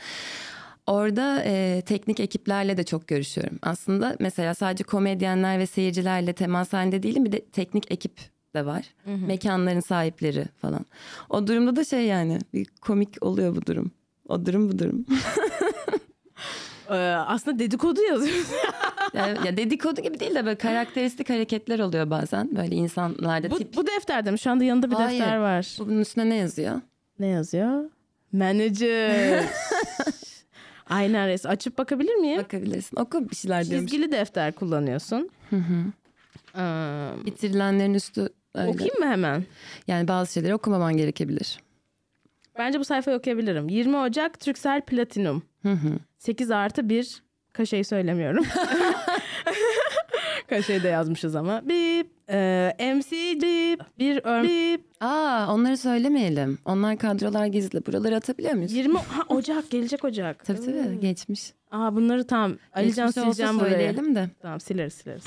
Orada 0.89 1.43
e, 1.45 1.81
teknik 1.85 2.19
ekiplerle 2.19 2.77
de 2.77 2.83
çok 2.83 3.07
görüşüyorum. 3.07 3.59
Aslında 3.61 4.15
mesela 4.19 4.53
sadece 4.53 4.83
komedyenler 4.83 5.59
ve 5.59 5.65
seyircilerle 5.65 6.33
temas 6.33 6.73
halinde 6.73 7.03
değilim. 7.03 7.25
Bir 7.25 7.31
de 7.31 7.45
teknik 7.45 7.91
ekip 7.91 8.19
de 8.55 8.65
var. 8.65 8.85
Mekanların 9.05 9.79
sahipleri 9.79 10.45
falan. 10.61 10.85
O 11.29 11.47
durumda 11.47 11.75
da 11.75 11.83
şey 11.83 12.05
yani 12.05 12.39
bir 12.53 12.65
komik 12.81 13.09
oluyor 13.21 13.55
bu 13.55 13.65
durum. 13.65 13.91
O 14.29 14.45
durum 14.45 14.69
bu 14.69 14.79
durum. 14.79 15.05
Ee, 16.89 16.95
aslında 17.27 17.59
dedikodu 17.59 18.01
yazıyorsun. 18.01 18.55
Yani, 19.13 19.47
ya 19.47 19.57
dedikodu 19.57 20.01
gibi 20.01 20.19
değil 20.19 20.35
de 20.35 20.45
böyle 20.45 20.57
karakteristik 20.57 21.29
hareketler 21.29 21.79
oluyor 21.79 22.09
bazen. 22.09 22.55
Böyle 22.55 22.75
insanlarda 22.75 23.51
bu, 23.51 23.57
tip. 23.57 23.75
bu 23.75 23.87
defterde 23.87 24.31
mi? 24.31 24.39
Şu 24.39 24.51
anda 24.51 24.63
yanında 24.63 24.91
bir 24.91 24.95
Hayır. 24.95 25.19
defter 25.19 25.37
var. 25.37 25.77
Bunun 25.79 25.99
üstüne 25.99 26.29
ne 26.29 26.35
yazıyor? 26.35 26.81
Ne 27.19 27.27
yazıyor? 27.27 27.89
Manager. 28.31 29.43
Aynen 30.89 31.27
res. 31.27 31.45
Açıp 31.45 31.77
bakabilir 31.77 32.15
miyim? 32.15 32.37
Bakabilirsin. 32.39 32.97
Oku 32.99 33.29
bir 33.29 33.35
şeyler 33.35 33.65
diyormuş. 33.65 33.91
Çizgili 33.91 34.11
defter 34.11 34.51
kullanıyorsun. 34.51 35.29
Ee, 36.57 37.09
Bitirilenlerin 37.25 37.93
üstü 37.93 38.29
öyle. 38.55 38.69
okuyayım 38.69 38.99
mı 38.99 39.05
hemen? 39.05 39.43
Yani 39.87 40.07
bazı 40.07 40.33
şeyleri 40.33 40.55
okumaman 40.55 40.97
gerekebilir. 40.97 41.59
Bence 42.57 42.79
bu 42.79 42.85
sayfayı 42.85 43.17
okuyabilirim. 43.17 43.69
20 43.69 43.97
Ocak 43.97 44.39
Türksel 44.39 44.81
Platinum. 44.81 45.43
8 46.17 46.51
artı 46.51 46.89
1. 46.89 47.23
Kaşeyi 47.53 47.83
söylemiyorum. 47.83 48.45
Kaşeyi 50.49 50.83
de 50.83 50.87
yazmışız 50.87 51.35
ama. 51.35 51.61
Bip. 51.69 52.18
Ee, 52.31 52.93
MC 52.95 53.11
bip. 53.41 53.81
Bir 53.99 54.21
ör 54.23 54.43
bip. 54.43 54.81
Aa 55.01 55.53
onları 55.53 55.77
söylemeyelim. 55.77 56.57
Onlar 56.65 56.97
kadrolar 56.97 57.45
gizli. 57.45 57.85
Buraları 57.85 58.15
atabiliyor 58.15 58.53
muyuz? 58.53 58.73
20 58.73 58.97
ha, 58.97 59.21
Ocak 59.29 59.69
gelecek 59.71 60.05
Ocak. 60.05 60.45
Tabii 60.45 60.59
tabii 60.59 60.99
geçmiş. 60.99 61.53
Aa 61.71 61.95
bunları 61.95 62.27
tam 62.27 62.57
Alican 62.73 63.11
sileceğim 63.11 63.59
buraya. 63.59 63.69
söyleyelim 63.69 64.15
de. 64.15 64.29
Tamam 64.41 64.59
sileriz 64.59 64.93
sileriz. 64.93 65.23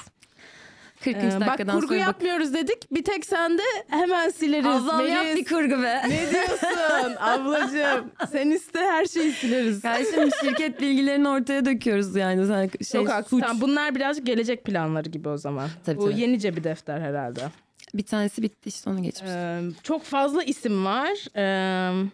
40. 1.04 1.16
Ee, 1.16 1.40
bak 1.40 1.40
dakikadan 1.40 1.74
kurgu 1.74 1.86
sonra 1.88 1.98
bak. 2.00 2.06
yapmıyoruz 2.06 2.54
dedik. 2.54 2.92
Bir 2.94 3.04
tek 3.04 3.26
sen 3.26 3.58
de 3.58 3.62
hemen 3.88 4.30
sileriz. 4.30 4.66
Yap 4.66 4.98
Melis, 4.98 5.36
bir 5.36 5.44
kurgu 5.44 5.82
be. 5.82 6.02
Ne 6.08 6.30
diyorsun 6.30 7.16
ablacığım? 7.20 8.10
Sen 8.32 8.50
iste 8.50 8.78
her 8.80 9.04
şeyi 9.06 9.32
sileriz. 9.32 9.84
Yani 9.84 10.06
şimdi 10.14 10.30
şirket 10.44 10.80
bilgilerini 10.80 11.28
ortaya 11.28 11.64
döküyoruz 11.64 12.16
yani. 12.16 12.46
Sen 12.46 12.70
şey, 12.90 13.00
Çok 13.00 13.10
haklısın. 13.12 13.40
Tamam, 13.40 13.60
bunlar 13.60 13.94
birazcık 13.94 14.26
gelecek 14.26 14.64
planları 14.64 15.08
gibi 15.08 15.28
o 15.28 15.36
zaman. 15.36 15.68
Tabii, 15.86 15.96
Bu 15.98 16.10
tabii. 16.10 16.20
yenice 16.20 16.56
bir 16.56 16.64
defter 16.64 17.00
herhalde. 17.00 17.40
Bir 17.94 18.02
tanesi 18.02 18.42
bitti 18.42 18.68
işte 18.68 18.90
onu 18.90 19.02
geçmiş. 19.02 19.30
Ee, 19.34 19.60
çok 19.82 20.02
fazla 20.04 20.42
isim 20.42 20.84
var. 20.84 21.08
Ee, 21.36 22.04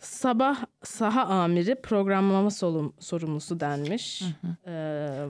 sabah 0.00 0.56
saha 0.84 1.22
amiri 1.22 1.74
programlama 1.74 2.50
solum, 2.50 2.92
sorumlusu 3.00 3.60
denmiş. 3.60 4.22
Ee, 4.66 4.70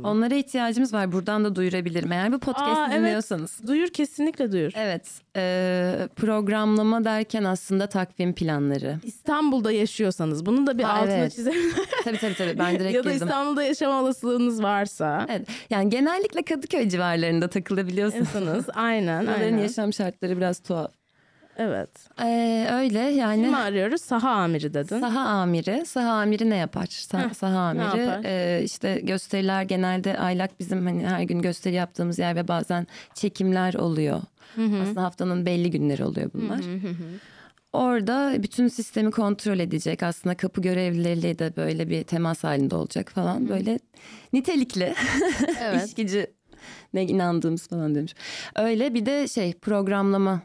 Onlara 0.04 0.34
ihtiyacımız 0.34 0.92
var. 0.94 1.12
Buradan 1.12 1.44
da 1.44 1.56
duyurabilirim. 1.56 2.12
Eğer 2.12 2.32
bu 2.32 2.38
podcast'i 2.38 2.80
Aa, 2.80 2.88
evet. 2.90 2.98
dinliyorsanız. 3.00 3.60
duyur 3.66 3.88
kesinlikle 3.88 4.52
duyur. 4.52 4.72
Evet. 4.76 5.20
e, 5.36 6.08
programlama 6.16 7.04
derken 7.04 7.44
aslında 7.44 7.86
takvim 7.86 8.34
planları. 8.34 8.96
İstanbul'da 9.02 9.72
yaşıyorsanız 9.72 10.46
bunu 10.46 10.66
da 10.66 10.78
bir 10.78 10.82
Ha, 10.84 10.92
altına 10.92 11.12
evet. 11.12 11.32
çizelim. 11.34 11.72
Tabii 12.04 12.18
tabii 12.18 12.34
tabii. 12.34 12.58
Ben 12.58 12.78
direkt 12.78 12.94
ya 12.94 13.04
da 13.04 13.12
girdim. 13.12 13.26
İstanbul'da 13.26 13.62
yaşama 13.62 14.02
olasılığınız 14.02 14.62
varsa. 14.62 15.26
Evet. 15.30 15.48
Yani 15.70 15.90
genellikle 15.90 16.42
Kadıköy 16.42 16.88
civarlarında 16.88 17.48
takılabiliyorsunuz. 17.48 18.28
Insanız. 18.28 18.66
Aynen. 18.74 19.22
Onların 19.24 19.42
aynen. 19.42 19.58
yaşam 19.58 19.92
şartları 19.92 20.36
biraz 20.36 20.60
tuhaf. 20.60 20.97
Evet. 21.58 21.90
Ee, 22.22 22.68
öyle 22.72 22.98
yani. 22.98 23.42
Kimi 23.44 23.56
arıyoruz? 23.56 24.00
Saha 24.02 24.30
amiri 24.30 24.74
dedin. 24.74 25.00
Saha 25.00 25.20
amiri. 25.20 25.86
Saha 25.86 26.10
amiri 26.12 26.50
ne 26.50 26.56
yapar? 26.56 26.84
Sa- 26.86 27.28
Heh, 27.30 27.34
saha 27.34 27.58
amiri 27.58 28.00
yapar? 28.00 28.24
e, 28.24 28.62
işte 28.64 29.00
gösteriler 29.02 29.62
genelde 29.62 30.18
aylak 30.18 30.60
bizim 30.60 30.86
hani 30.86 31.06
her 31.06 31.22
gün 31.22 31.42
gösteri 31.42 31.74
yaptığımız 31.74 32.18
yer 32.18 32.36
ve 32.36 32.48
bazen 32.48 32.86
çekimler 33.14 33.74
oluyor. 33.74 34.20
Aslında 34.56 35.02
haftanın 35.02 35.46
belli 35.46 35.70
günleri 35.70 36.04
oluyor 36.04 36.30
bunlar. 36.34 36.60
Orada 37.72 38.34
bütün 38.42 38.68
sistemi 38.68 39.10
kontrol 39.10 39.58
edecek. 39.58 40.02
Aslında 40.02 40.36
kapı 40.36 40.60
görevlileriyle 40.62 41.38
de 41.38 41.56
böyle 41.56 41.88
bir 41.88 42.02
temas 42.02 42.44
halinde 42.44 42.76
olacak 42.76 43.10
falan. 43.14 43.48
Böyle 43.48 43.78
nitelikli 44.32 44.94
Evet. 45.62 45.96
gücü 45.96 46.26
ne 46.94 47.02
inandığımız 47.04 47.68
falan 47.68 47.94
demiş. 47.94 48.14
Öyle 48.56 48.94
bir 48.94 49.06
de 49.06 49.28
şey 49.28 49.52
programlama 49.52 50.40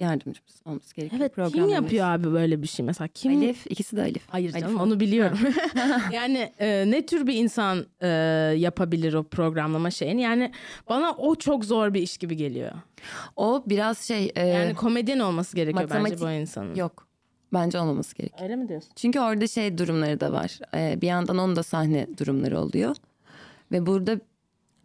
yardımcımız 0.00 0.62
olması 0.64 0.94
gerekiyor. 0.94 1.20
Evet 1.36 1.52
kim 1.52 1.68
yapıyor 1.68 2.06
abi 2.06 2.32
böyle 2.32 2.62
bir 2.62 2.66
şey 2.66 2.86
mesela 2.86 3.08
kim 3.08 3.32
Elif 3.42 3.66
ikisi 3.70 3.96
de 3.96 4.02
Elif. 4.02 4.22
Hayır 4.28 4.50
Elif 4.50 4.60
canım 4.60 4.80
o. 4.80 4.82
onu 4.82 5.00
biliyorum. 5.00 5.38
yani 6.12 6.52
e, 6.58 6.84
ne 6.90 7.06
tür 7.06 7.26
bir 7.26 7.34
insan 7.34 7.86
e, 8.00 8.08
yapabilir 8.56 9.14
o 9.14 9.22
programlama 9.22 9.90
şeyini? 9.90 10.22
Yani 10.22 10.52
bana 10.88 11.12
o 11.12 11.34
çok 11.34 11.64
zor 11.64 11.94
bir 11.94 12.02
iş 12.02 12.18
gibi 12.18 12.36
geliyor. 12.36 12.72
O 13.36 13.64
biraz 13.66 13.98
şey 13.98 14.32
e, 14.36 14.46
Yani 14.46 14.74
komedyen 14.74 15.18
olması 15.18 15.56
gerekiyor 15.56 15.90
bence 15.90 16.10
matematik- 16.14 16.20
bu 16.20 16.30
insanın. 16.30 16.74
yok. 16.74 17.06
Bence 17.52 17.78
olmaması 17.80 18.16
gerek. 18.16 18.32
Öyle 18.42 18.56
mi 18.56 18.68
diyorsun? 18.68 18.90
Çünkü 18.96 19.20
orada 19.20 19.46
şey 19.46 19.78
durumları 19.78 20.20
da 20.20 20.32
var. 20.32 20.58
E, 20.74 21.00
bir 21.00 21.06
yandan 21.06 21.38
onun 21.38 21.56
da 21.56 21.62
sahne 21.62 22.06
durumları 22.18 22.60
oluyor. 22.60 22.96
Ve 23.72 23.86
burada 23.86 24.20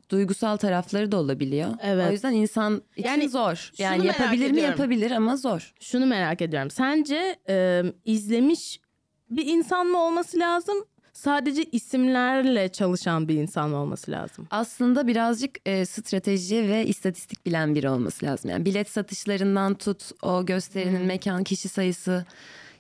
duygusal 0.10 0.58
tarafları 0.58 1.12
da 1.12 1.18
olabiliyor. 1.18 1.74
Evet. 1.82 2.10
O 2.10 2.12
yüzden 2.12 2.32
insan 2.34 2.82
için 2.96 3.10
Yani 3.10 3.30
zor. 3.30 3.72
Yani 3.78 4.08
yapabilir 4.08 4.52
mi? 4.52 4.62
Yapabilir 4.62 5.12
ama 5.12 5.38
zor. 5.38 5.74
Şunu 5.80 6.06
merak 6.06 6.42
ediyorum. 6.42 6.70
Sence 6.70 7.36
e, 7.50 7.84
izlemiş 8.06 8.80
bir 9.30 9.46
insan 9.46 9.88
mı 9.88 9.98
olması 9.98 10.40
lazım? 10.40 10.76
Sadece 11.14 11.64
isimlerle 11.64 12.70
çalışan 12.70 13.28
bir 13.28 13.36
insan 13.36 13.70
mı 13.70 13.78
olması 13.78 14.12
lazım? 14.12 14.48
Aslında 14.52 15.08
birazcık 15.08 15.58
e, 15.66 15.86
strateji 15.86 16.70
ve 16.70 16.86
istatistik 16.86 17.46
bilen 17.46 17.76
biri 17.76 17.90
olması 17.90 18.26
lazım. 18.26 18.52
Yani 18.52 18.66
bilet 18.66 18.90
satışlarından 18.90 19.74
tut, 19.74 20.12
o 20.24 20.46
gösterinin 20.46 21.02
mekan 21.02 21.44
kişi 21.44 21.70
sayısı, 21.70 22.26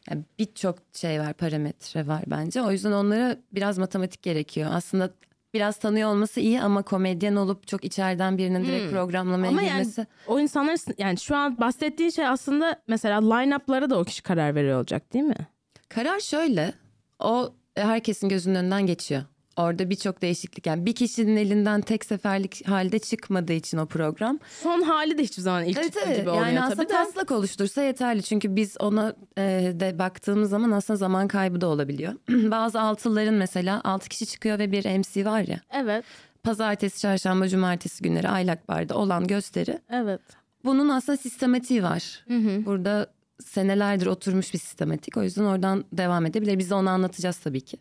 yani 0.10 0.24
birçok 0.40 0.78
şey 0.94 1.20
var, 1.20 1.34
parametre 1.34 2.08
var 2.08 2.24
bence. 2.28 2.62
O 2.62 2.72
yüzden 2.72 2.92
onlara 2.92 3.38
biraz 3.52 3.78
matematik 3.78 4.22
gerekiyor. 4.22 4.70
Aslında 4.74 5.12
biraz 5.56 5.78
tanıyor 5.78 6.10
olması 6.10 6.40
iyi 6.40 6.62
ama 6.62 6.82
komedyen 6.82 7.36
olup 7.36 7.68
çok 7.68 7.84
içeriden 7.86 8.38
birinin 8.38 8.66
direkt 8.66 8.92
programlamaya 8.92 9.50
Ama 9.52 9.62
yani 9.62 9.72
girmesi. 9.72 10.08
o 10.28 10.40
insanlar 10.40 10.80
yani 10.98 11.18
şu 11.18 11.36
an 11.36 11.60
bahsettiğin 11.60 12.10
şey 12.10 12.28
aslında 12.28 12.82
mesela 12.88 13.20
line-up'lara 13.20 13.90
da 13.90 14.00
o 14.00 14.04
kişi 14.04 14.24
karar 14.24 14.56
veriyor 14.56 14.78
olacak 14.78 15.14
değil 15.14 15.26
mi? 15.26 15.48
Karar 15.90 16.20
şöyle, 16.20 16.74
o 17.20 17.54
e, 17.76 17.82
herkesin 17.82 18.30
gözünün 18.30 18.56
önünden 18.56 18.86
geçiyor. 18.86 19.22
Orada 19.58 19.90
birçok 19.90 20.22
değişiklik 20.22 20.66
yani 20.68 20.86
bir 20.86 20.96
kişinin 20.96 21.36
elinden 21.36 21.82
tek 21.82 22.06
seferlik 22.06 22.68
halde 22.68 23.00
çıkmadığı 23.00 23.54
için 23.54 23.78
o 23.78 23.86
program. 23.86 24.40
Son 24.64 24.82
hali 24.82 25.18
de 25.18 25.24
hiçbir 25.24 25.42
zaman 25.42 25.64
ilk 25.66 25.78
Evet 25.78 25.86
çıktığı 25.94 26.08
evet 26.10 26.20
gibi 26.20 26.30
olmuyor 26.30 26.48
yani 26.48 26.62
aslında 26.62 26.76
tabii 26.76 26.88
de. 26.90 26.92
taslak 26.94 27.32
oluştursa 27.32 27.84
yeterli. 27.84 28.24
Çünkü 28.24 28.56
biz 28.56 28.76
ona 28.80 29.16
e, 29.38 29.42
de 29.80 30.00
baktığımız 30.00 30.50
zaman 30.50 30.72
aslında 30.72 30.98
zaman 30.98 31.28
kaybı 31.28 31.62
da 31.62 31.68
olabiliyor. 31.68 32.14
Bazı 32.30 32.82
altıların 32.82 33.34
mesela 33.34 33.82
altı 33.84 34.10
kişi 34.10 34.26
çıkıyor 34.26 34.60
ve 34.60 34.72
bir 34.72 34.86
MC 35.00 35.26
var 35.26 35.42
ya. 35.42 35.60
Evet, 35.74 36.06
Pazartesi, 36.44 37.00
çarşamba, 37.02 37.48
cumartesi 37.48 38.04
günleri 38.04 38.30
Aylak 38.30 38.68
Bar'da 38.70 38.96
olan 38.96 39.28
gösteri. 39.28 39.80
evet. 39.90 40.22
Bunun 40.66 40.90
aslında 40.90 41.18
sistematiği 41.18 41.84
var. 41.84 42.26
Burada 42.66 43.08
senelerdir 43.44 44.06
oturmuş 44.08 44.54
bir 44.54 44.60
sistematik. 44.60 45.18
O 45.18 45.24
yüzden 45.24 45.44
oradan 45.44 45.86
devam 45.94 46.26
edebilir. 46.26 46.60
Biz 46.60 46.70
de 46.70 46.76
onu 46.76 46.90
anlatacağız 46.90 47.38
tabii 47.38 47.62
ki. 47.62 47.78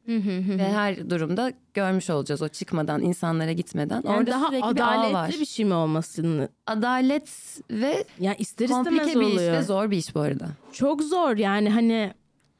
Ve 0.59 0.73
her 0.73 1.11
durumda 1.11 1.53
görmüş 1.75 2.11
olacağız 2.11 2.43
o 2.43 2.49
çıkmadan, 2.49 3.03
insanlara 3.03 3.53
gitmeden. 3.53 4.03
Yani 4.05 4.17
Orada 4.17 4.31
daha 4.31 4.47
sürekli 4.49 4.77
bir 4.77 4.81
ağ 4.81 4.87
var. 4.87 5.11
adaletli 5.11 5.41
bir 5.41 5.47
şey 5.47 5.65
mi 5.65 5.75
olmasını? 5.75 6.49
Adalet 6.67 7.59
ve 7.71 8.05
Yani 8.21 8.37
ister 8.39 8.69
komplike 8.69 9.05
bir 9.21 9.27
iş 9.27 9.33
oluyor. 9.35 9.53
ve 9.53 9.63
zor 9.63 9.91
bir 9.91 9.97
iş 9.97 10.15
bu 10.15 10.21
arada. 10.21 10.49
Çok 10.73 11.03
zor 11.03 11.37
yani 11.37 11.71
hani 11.71 12.13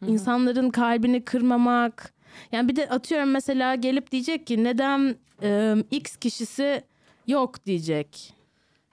insanların 0.07 0.71
kalbini 0.71 1.25
kırmamak. 1.25 2.15
Yani 2.53 2.69
bir 2.69 2.77
de 2.77 2.89
atıyorum 2.89 3.31
mesela 3.31 3.75
gelip 3.75 4.11
diyecek 4.13 4.47
ki 4.47 4.65
neden 4.65 5.17
e, 5.43 5.75
X 5.91 6.17
kişisi 6.17 6.83
yok 7.27 7.67
diyecek. 7.67 8.34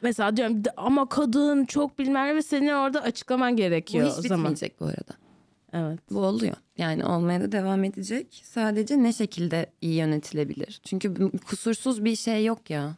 Mesela 0.02 0.38
diyorum 0.38 0.66
"De- 0.66 0.72
ama 0.78 1.10
kadın 1.10 1.66
çok 1.66 2.00
bilmem 2.00 2.28
ne 2.28 2.36
ve 2.36 2.42
senin 2.42 2.68
orada 2.74 3.02
açıklaman 3.02 3.52
Bu 3.52 3.58
gerekiyor 3.58 4.06
hiç 4.12 4.18
o 4.18 4.22
zaman. 4.22 4.40
bitmeyecek 4.40 4.80
bu 4.80 4.86
arada. 4.86 5.14
Evet. 5.74 6.00
Bu 6.12 6.20
oluyor. 6.20 6.56
Yani 6.78 7.06
olmaya 7.06 7.42
da 7.42 7.52
devam 7.52 7.84
edecek. 7.84 8.42
Sadece 8.46 9.04
ne 9.04 9.14
şekilde 9.14 9.66
iyi 9.82 9.96
yönetilebilir? 9.96 10.82
Çünkü 10.84 11.16
bu- 11.16 11.32
kusursuz 11.38 12.06
bir 12.06 12.16
şey 12.16 12.46
yok 12.46 12.70
ya. 12.70 12.96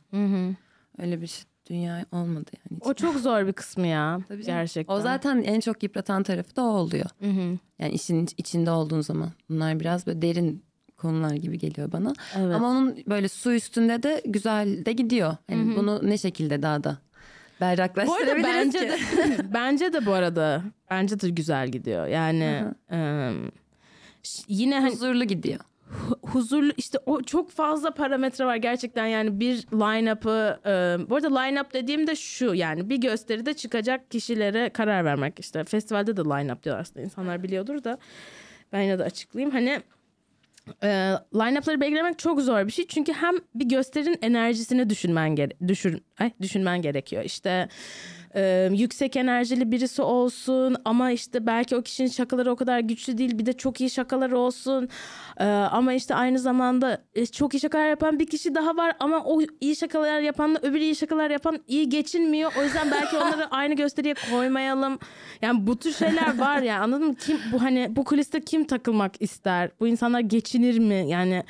Öyle 0.97 1.21
bir 1.21 1.27
şey, 1.27 1.43
dünya 1.69 2.05
olmadı 2.11 2.51
yani. 2.53 2.79
hiç. 2.79 2.87
O 2.87 2.93
çok 2.93 3.15
zor 3.15 3.47
bir 3.47 3.53
kısmı 3.53 3.87
ya 3.87 4.19
Tabii 4.27 4.43
gerçekten. 4.45 4.93
O 4.93 4.99
zaten 5.01 5.41
en 5.43 5.59
çok 5.59 5.83
yıpratan 5.83 6.23
tarafı 6.23 6.55
da 6.55 6.61
o 6.63 6.67
oluyor. 6.67 7.05
Yani 7.79 7.93
işin 7.93 8.23
iç- 8.25 8.33
içinde 8.37 8.71
olduğun 8.71 9.01
zaman. 9.01 9.31
Bunlar 9.49 9.79
biraz 9.79 10.07
böyle 10.07 10.21
derin 10.21 10.63
konular 11.03 11.31
gibi 11.35 11.57
geliyor 11.59 11.91
bana. 11.91 12.13
Evet. 12.37 12.55
Ama 12.55 12.67
onun 12.67 12.97
böyle 13.07 13.27
su 13.27 13.53
üstünde 13.53 14.03
de 14.03 14.21
güzel 14.25 14.85
de 14.85 14.91
gidiyor. 14.93 15.35
Yani 15.49 15.75
bunu 15.75 15.99
ne 16.09 16.17
şekilde 16.17 16.61
daha 16.61 16.83
da 16.83 16.97
Bu 17.61 17.65
arada 17.65 17.77
berraklaştırabiliriz 17.77 18.45
bence 18.73 18.79
ki? 18.79 18.87
de 18.87 18.97
bence 19.53 19.93
de 19.93 20.05
bu 20.05 20.13
arada 20.13 20.61
bence 20.91 21.19
de 21.19 21.29
güzel 21.29 21.67
gidiyor. 21.69 22.07
Yani 22.07 22.63
ş- 24.23 24.43
yine 24.47 24.79
hani 24.79 24.91
huzurlu 24.93 25.23
gidiyor. 25.23 25.59
hu- 26.09 26.19
huzurlu 26.29 26.71
işte 26.77 26.97
o 27.05 27.21
çok 27.21 27.51
fazla 27.51 27.91
parametre 27.93 28.45
var 28.45 28.55
gerçekten 28.55 29.05
yani 29.05 29.39
bir 29.39 29.55
line-up'ı 29.57 30.59
e, 30.65 31.09
bu 31.09 31.15
arada 31.15 31.27
line-up 31.27 31.73
dediğimde 31.73 32.15
şu 32.15 32.53
yani 32.53 32.89
bir 32.89 32.97
gösteride 32.97 33.53
çıkacak 33.53 34.11
kişilere 34.11 34.69
karar 34.69 35.05
vermek 35.05 35.39
işte 35.39 35.63
festivalde 35.63 36.17
de 36.17 36.21
line-up 36.21 36.63
diyorlar 36.63 36.81
aslında 36.81 37.01
insanlar 37.05 37.43
biliyordur 37.43 37.83
da 37.83 37.97
ben 38.73 38.81
yine 38.81 38.99
de 38.99 39.03
açıklayayım 39.03 39.51
hani 39.55 39.81
e, 40.83 40.87
line-up'ları 41.35 41.81
belirlemek 41.81 42.19
çok 42.19 42.41
zor 42.41 42.67
bir 42.67 42.71
şey. 42.71 42.87
Çünkü 42.87 43.13
hem 43.13 43.35
bir 43.55 43.65
gösterinin 43.65 44.17
enerjisini 44.21 44.89
düşünmen 44.89 45.35
gere 45.35 45.51
düşün 45.67 46.03
ay, 46.19 46.31
düşünmen 46.41 46.81
gerekiyor. 46.81 47.23
İşte 47.23 47.67
e, 48.35 48.69
yüksek 48.71 49.15
enerjili 49.15 49.71
birisi 49.71 50.01
olsun 50.01 50.75
ama 50.85 51.11
işte 51.11 51.45
belki 51.45 51.75
o 51.75 51.81
kişinin 51.81 52.07
şakaları 52.07 52.51
o 52.51 52.55
kadar 52.55 52.79
güçlü 52.79 53.17
değil 53.17 53.37
bir 53.37 53.45
de 53.45 53.53
çok 53.53 53.81
iyi 53.81 53.89
şakaları 53.89 54.37
olsun. 54.37 54.89
E, 55.37 55.45
ama 55.45 55.93
işte 55.93 56.15
aynı 56.15 56.39
zamanda 56.39 56.97
e, 57.15 57.25
çok 57.25 57.53
iyi 57.53 57.59
şakalar 57.59 57.89
yapan 57.89 58.19
bir 58.19 58.25
kişi 58.27 58.55
daha 58.55 58.77
var 58.77 58.95
ama 58.99 59.23
o 59.23 59.41
iyi 59.61 59.75
şakalar 59.75 60.19
yapanla 60.19 60.59
öbür 60.61 60.79
iyi 60.79 60.95
şakalar 60.95 61.29
yapan 61.29 61.59
iyi 61.67 61.89
geçinmiyor. 61.89 62.51
O 62.59 62.63
yüzden 62.63 62.91
belki 62.91 63.17
onları 63.17 63.47
aynı 63.51 63.73
gösteriye 63.73 64.15
koymayalım. 64.31 64.99
Yani 65.41 65.67
bu 65.67 65.79
tür 65.79 65.93
şeyler 65.93 66.39
var 66.39 66.61
ya 66.61 66.81
anladın 66.81 67.07
mı? 67.07 67.15
Kim 67.15 67.39
bu 67.51 67.61
hani 67.61 67.87
bu 67.89 68.03
kuliste 68.03 68.41
kim 68.41 68.63
takılmak 68.63 69.21
ister? 69.21 69.71
Bu 69.79 69.87
insanlar 69.87 70.19
geçinir 70.19 70.79
mi? 70.79 71.05
Yani 71.07 71.43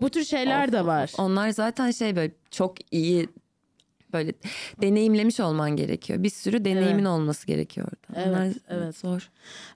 bu 0.00 0.10
tür 0.10 0.24
şeyler 0.24 0.72
de 0.72 0.86
var. 0.86 1.12
Onlar 1.18 1.50
zaten 1.50 1.90
şey 1.90 2.16
böyle 2.16 2.32
çok 2.50 2.92
iyi 2.92 3.28
böyle 4.16 4.32
deneyimlemiş 4.82 5.40
olman 5.40 5.76
gerekiyor. 5.76 6.22
Bir 6.22 6.30
sürü 6.30 6.64
deneyimin 6.64 7.04
olması 7.04 7.46
gerekiyor 7.46 7.86
orada. 7.88 8.20
Evet, 8.20 8.28
Onlar 8.36 8.52
evet. 8.84 8.96
zor. 8.96 9.30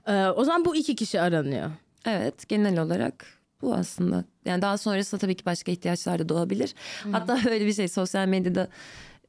Ee, 0.07 0.27
o 0.27 0.45
zaman 0.45 0.65
bu 0.65 0.77
iki 0.77 0.95
kişi 0.97 1.21
aranıyor. 1.21 1.71
Evet 2.07 2.49
genel 2.49 2.79
olarak 2.79 3.27
bu 3.63 3.75
aslında. 3.75 4.25
Yani 4.45 4.63
daha 4.63 4.79
sonrasında 4.79 5.21
tabii 5.21 5.35
ki 5.35 5.45
başka 5.47 5.73
ihtiyaçlar 5.73 6.19
da 6.19 6.29
doğabilir. 6.29 6.75
Hatta 7.13 7.39
böyle 7.45 7.67
bir 7.67 7.73
şey 7.73 7.89
sosyal 7.89 8.29
medyada 8.29 8.69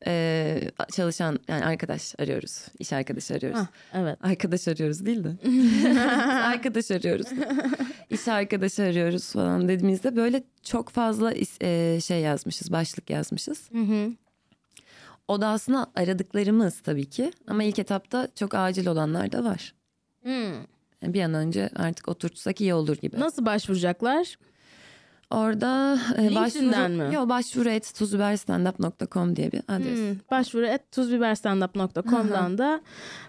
e, 0.07 0.61
çalışan 0.91 1.39
yani 1.47 1.65
arkadaş 1.65 2.15
arıyoruz. 2.19 2.65
iş 2.79 2.93
arkadaşı 2.93 3.33
arıyoruz. 3.33 3.59
Hah, 3.59 3.67
evet. 3.93 4.17
Arkadaş 4.21 4.67
arıyoruz 4.67 5.05
değil 5.05 5.23
de. 5.23 5.35
arkadaş 6.29 6.91
arıyoruz. 6.91 7.27
İş 8.09 8.27
arkadaşı 8.27 8.83
arıyoruz 8.83 9.31
falan 9.31 9.67
dediğimizde 9.67 10.15
böyle 10.15 10.43
çok 10.63 10.89
fazla 10.89 11.33
is- 11.33 11.63
e, 11.95 12.01
şey 12.01 12.19
yazmışız, 12.19 12.71
başlık 12.71 13.09
yazmışız. 13.09 13.69
O 15.31 15.41
da 15.41 15.47
aslında 15.47 15.87
aradıklarımız 15.95 16.79
tabii 16.79 17.09
ki. 17.09 17.31
Ama 17.47 17.63
ilk 17.63 17.79
etapta 17.79 18.27
çok 18.35 18.53
acil 18.55 18.87
olanlar 18.87 19.31
da 19.31 19.43
var. 19.43 19.73
Yani 21.01 21.13
bir 21.13 21.21
an 21.21 21.33
önce 21.33 21.69
artık 21.75 22.09
oturtsak 22.09 22.61
iyi 22.61 22.73
olur 22.73 22.97
gibi. 22.97 23.19
Nasıl 23.19 23.45
başvuracaklar? 23.45 24.37
Orada 25.31 25.99
e, 26.17 26.35
başvuru, 26.35 26.89
mi? 26.89 27.15
Yo, 27.15 27.29
başvuru 27.29 27.69
et 27.69 27.93
tuzbiberstandup.com 27.95 29.35
diye 29.35 29.51
bir 29.51 29.61
adres. 29.67 29.99
Hmm, 29.99 30.15
başvuru 30.31 30.65
et 30.65 30.91
tuzbiberstandup.com'dan 30.91 32.57
da 32.57 32.81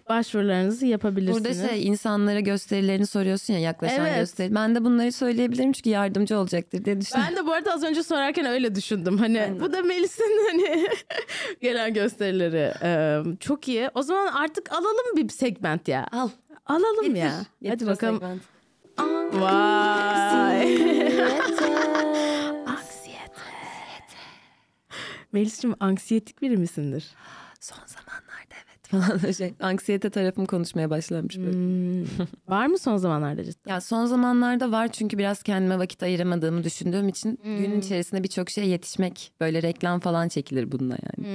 başvurularınızı 0.09 0.86
yapabilirsiniz. 0.86 1.44
Burada 1.44 1.68
şey 1.68 1.86
insanlara 1.86 2.40
gösterilerini 2.40 3.07
soruyorsun 3.07 3.53
ya 3.55 3.61
yaklaşan 3.61 4.07
Evet. 4.07 4.18
gösteri. 4.18 4.55
Ben 4.55 4.74
de 4.74 4.84
bunları 4.84 5.12
söyleyebilirim 5.12 5.72
çünkü 5.72 5.90
yardımcı 5.90 6.38
olacaktır 6.38 6.84
diye 6.84 7.00
düşünüyorum. 7.00 7.34
Ben 7.36 7.44
de 7.44 7.46
bu 7.46 7.53
arada 7.53 7.72
az 7.72 7.82
önce 7.84 8.03
sorarken 8.03 8.46
öyle 8.46 8.74
düşündüm. 8.74 9.18
Hani 9.18 9.53
bu 9.61 9.72
da 9.72 9.82
Melis'in 9.82 10.46
hani 10.50 10.86
gelen 11.61 11.94
gösterileri. 11.94 12.72
Ee, 12.82 13.22
çok 13.40 13.68
iyi. 13.68 13.90
O 13.94 14.03
zaman 14.03 14.26
artık 14.32 14.72
alalım 14.72 15.16
bir 15.16 15.28
segment 15.28 15.88
ya. 15.88 16.07
Al. 16.12 16.28
Alalım 16.66 17.05
Getir. 17.05 17.16
ya. 17.16 17.32
Getir 17.62 17.86
Hadi 17.86 17.86
bakalım. 17.86 18.18
segment. 18.20 18.42
Vay. 19.32 20.72
Anksiyete. 22.66 23.43
Melis'cim 25.32 25.74
anksiyetik 25.80 26.43
biri 26.43 26.57
misindir? 26.57 27.11
Son 27.61 27.78
zamanlarda 27.86 28.55
evet 28.55 28.88
falan 28.88 29.32
şey. 29.32 29.55
Anksiyete 29.61 30.11
tarafım 30.11 30.47
konuşmaya 30.47 30.90
başlamış 30.90 31.38
böyle. 31.38 31.53
Hmm. 31.53 32.05
Var 32.49 32.66
mı 32.66 32.78
son 32.78 32.97
zamanlarda 32.97 33.45
cidden? 33.45 33.70
Ya 33.70 33.80
son 33.80 34.07
zamanlarda 34.07 34.72
var 34.72 34.88
çünkü 34.93 35.18
biraz 35.18 35.43
kendime 35.43 35.78
vakit 35.78 36.03
ayıramadığımı 36.03 36.64
düşündüğüm 36.64 37.09
için 37.09 37.38
günün 37.45 37.80
içerisinde 37.80 38.22
birçok 38.22 38.51
şeye 38.51 38.66
yetişmek 38.66 39.32
böyle 39.40 39.62
reklam 39.62 40.01
falan 40.01 40.28
çekilir 40.28 40.72
bununla 40.72 40.97
yani. 41.03 41.26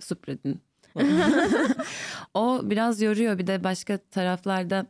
Supradin. 0.00 0.60
o 2.34 2.60
biraz 2.62 3.02
yoruyor 3.02 3.38
bir 3.38 3.46
de 3.46 3.64
başka 3.64 3.98
taraflarda 3.98 4.86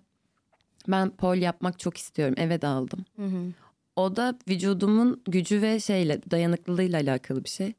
ben 0.89 1.11
pol 1.11 1.37
yapmak 1.37 1.79
çok 1.79 1.97
istiyorum 1.97 2.35
eve 2.39 2.63
de 2.63 2.67
aldım. 2.67 3.05
O 3.97 4.17
da 4.17 4.39
vücudumun 4.49 5.23
gücü 5.29 5.63
ve 5.63 5.81
şeyle 5.81 6.21
dayanıklılığıyla 6.31 7.01
alakalı 7.01 7.45
bir 7.45 7.49
şey. 7.49 7.73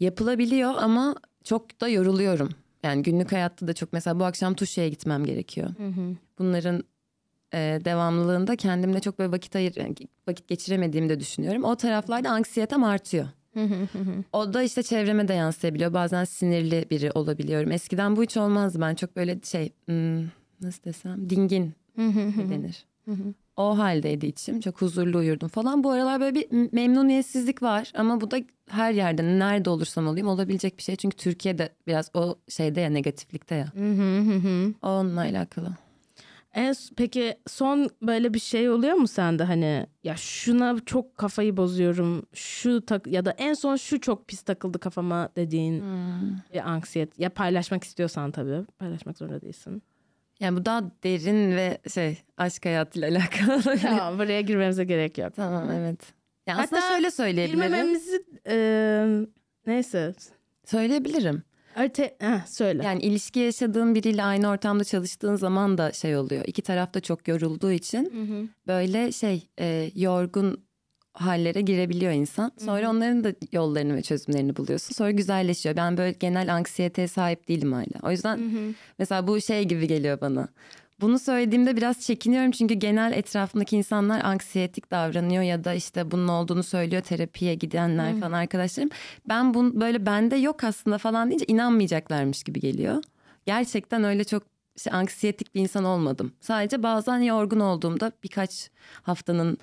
Yapılabiliyor 0.00 0.74
ama 0.76 1.16
çok 1.44 1.80
da 1.80 1.88
yoruluyorum. 1.88 2.48
Yani 2.82 3.02
günlük 3.02 3.32
hayatta 3.32 3.68
da 3.68 3.72
çok 3.72 3.92
mesela 3.92 4.20
bu 4.20 4.24
akşam 4.24 4.54
Tuşya'ya 4.54 4.90
gitmem 4.90 5.24
gerekiyor. 5.24 5.68
Bunların 6.38 6.84
e, 7.54 7.80
devamlılığında 7.84 8.56
kendimle 8.56 9.00
çok 9.00 9.18
böyle 9.18 9.32
vakit 9.32 9.56
ayır 9.56 9.76
yani 9.76 9.94
vakit 10.28 10.48
geçiremediğimi 10.48 11.08
de 11.08 11.20
düşünüyorum. 11.20 11.64
O 11.64 11.76
taraflarda 11.76 12.30
anksiyetem 12.30 12.84
artıyor. 12.84 13.26
o 14.32 14.54
da 14.54 14.62
işte 14.62 14.82
çevreme 14.82 15.28
de 15.28 15.34
yansıyabiliyor. 15.34 15.92
Bazen 15.92 16.24
sinirli 16.24 16.86
biri 16.90 17.10
olabiliyorum. 17.10 17.72
Eskiden 17.72 18.16
bu 18.16 18.22
hiç 18.22 18.36
olmazdı. 18.36 18.80
Ben 18.80 18.94
çok 18.94 19.16
böyle 19.16 19.38
şey 19.44 19.72
hmm, 19.86 20.24
nasıl 20.60 20.84
desem 20.84 21.30
dingin 21.30 21.72
denir. 22.50 22.84
O 23.56 23.78
haldeydi 23.78 24.26
içim. 24.26 24.60
Çok 24.60 24.80
huzurlu 24.82 25.18
uyurdum 25.18 25.48
falan. 25.48 25.84
Bu 25.84 25.90
aralar 25.90 26.20
böyle 26.20 26.34
bir 26.34 26.72
memnuniyetsizlik 26.72 27.62
var. 27.62 27.92
Ama 27.96 28.20
bu 28.20 28.30
da 28.30 28.36
her 28.68 28.92
yerde 28.92 29.22
nerede 29.38 29.70
olursam 29.70 30.06
olayım 30.06 30.28
olabilecek 30.28 30.78
bir 30.78 30.82
şey. 30.82 30.96
Çünkü 30.96 31.16
Türkiye'de 31.16 31.68
biraz 31.86 32.10
o 32.14 32.38
şeyde 32.48 32.80
ya 32.80 32.90
negatiflikte 32.90 33.54
ya. 33.54 33.66
O 34.82 34.88
onunla 34.88 35.20
alakalı. 35.20 35.68
En, 36.54 36.74
peki 36.96 37.34
son 37.46 37.88
böyle 38.02 38.34
bir 38.34 38.38
şey 38.38 38.70
oluyor 38.70 38.94
mu 38.94 39.08
sende 39.08 39.44
hani 39.44 39.86
ya 40.04 40.16
şuna 40.16 40.76
çok 40.86 41.16
kafayı 41.16 41.56
bozuyorum 41.56 42.26
şu 42.34 42.86
tak 42.86 43.06
ya 43.06 43.24
da 43.24 43.30
en 43.30 43.54
son 43.54 43.76
şu 43.76 44.00
çok 44.00 44.28
pis 44.28 44.42
takıldı 44.42 44.78
kafama 44.78 45.28
dediğin 45.36 45.84
bir 46.54 46.70
anksiyet 46.70 47.18
ya 47.18 47.30
paylaşmak 47.30 47.84
istiyorsan 47.84 48.30
tabii 48.30 48.66
paylaşmak 48.78 49.18
zorunda 49.18 49.40
değilsin. 49.40 49.82
Yani 50.40 50.56
bu 50.56 50.64
daha 50.64 50.82
derin 51.04 51.56
ve 51.56 51.78
şey 51.94 52.18
aşk 52.36 52.64
hayatıyla 52.64 53.08
alakalı. 53.10 53.78
Tamam 53.78 54.18
buraya 54.18 54.40
girmemize 54.40 54.84
gerek 54.84 55.18
yok. 55.18 55.32
tamam 55.36 55.70
evet. 55.70 56.00
Ya 56.46 56.56
aslında 56.56 56.82
Hatta 56.82 56.94
şöyle 56.94 57.10
söyleyebilirim. 57.10 57.60
Girmememizi 57.62 58.24
e, 58.48 59.06
neyse. 59.66 60.14
Söyleyebilirim. 60.64 61.42
Arte, 61.76 62.16
heh, 62.20 62.46
söyle. 62.46 62.84
Yani 62.84 63.02
ilişki 63.02 63.40
yaşadığın 63.40 63.94
biriyle 63.94 64.24
aynı 64.24 64.48
ortamda 64.48 64.84
çalıştığın 64.84 65.36
zaman 65.36 65.78
da 65.78 65.92
şey 65.92 66.16
oluyor. 66.16 66.44
İki 66.46 66.62
taraf 66.62 66.94
da 66.94 67.00
çok 67.00 67.28
yorulduğu 67.28 67.72
için 67.72 68.12
böyle 68.66 69.12
şey 69.12 69.48
e, 69.60 69.90
yorgun 69.94 70.67
hallere 71.20 71.60
girebiliyor 71.60 72.12
insan. 72.12 72.52
Sonra 72.64 72.90
onların 72.90 73.24
da 73.24 73.32
yollarını 73.52 73.96
ve 73.96 74.02
çözümlerini 74.02 74.56
buluyorsun. 74.56 74.94
Sonra 74.94 75.10
güzelleşiyor. 75.10 75.76
Ben 75.76 75.96
böyle 75.96 76.12
genel 76.12 76.54
anksiyeteye 76.54 77.08
sahip 77.08 77.48
değilim 77.48 77.72
hala. 77.72 77.86
O 78.02 78.10
yüzden 78.10 78.40
mesela 78.98 79.26
bu 79.26 79.40
şey 79.40 79.64
gibi 79.64 79.86
geliyor 79.88 80.20
bana. 80.20 80.48
Bunu 81.00 81.18
söylediğimde 81.18 81.76
biraz 81.76 82.00
çekiniyorum 82.00 82.50
çünkü 82.50 82.74
genel 82.74 83.12
etrafımdaki 83.12 83.76
insanlar 83.76 84.24
anksiyetik 84.24 84.90
davranıyor 84.90 85.42
ya 85.42 85.64
da 85.64 85.74
işte 85.74 86.10
bunun 86.10 86.28
olduğunu 86.28 86.62
söylüyor 86.62 87.02
terapiye 87.02 87.54
gidenler 87.54 88.20
falan 88.20 88.32
arkadaşlarım. 88.32 88.90
Ben 89.28 89.54
bunu 89.54 89.80
böyle 89.80 90.06
bende 90.06 90.36
yok 90.36 90.64
aslında 90.64 90.98
falan 90.98 91.28
deyince 91.28 91.44
inanmayacaklarmış 91.48 92.42
gibi 92.42 92.60
geliyor. 92.60 93.02
Gerçekten 93.46 94.04
öyle 94.04 94.24
çok 94.24 94.42
işte 94.76 94.90
anksiyetik 94.90 95.54
bir 95.54 95.60
insan 95.60 95.84
olmadım. 95.84 96.32
Sadece 96.40 96.82
bazen 96.82 97.18
yorgun 97.18 97.60
olduğumda 97.60 98.12
birkaç 98.22 98.70
haftanın 99.02 99.58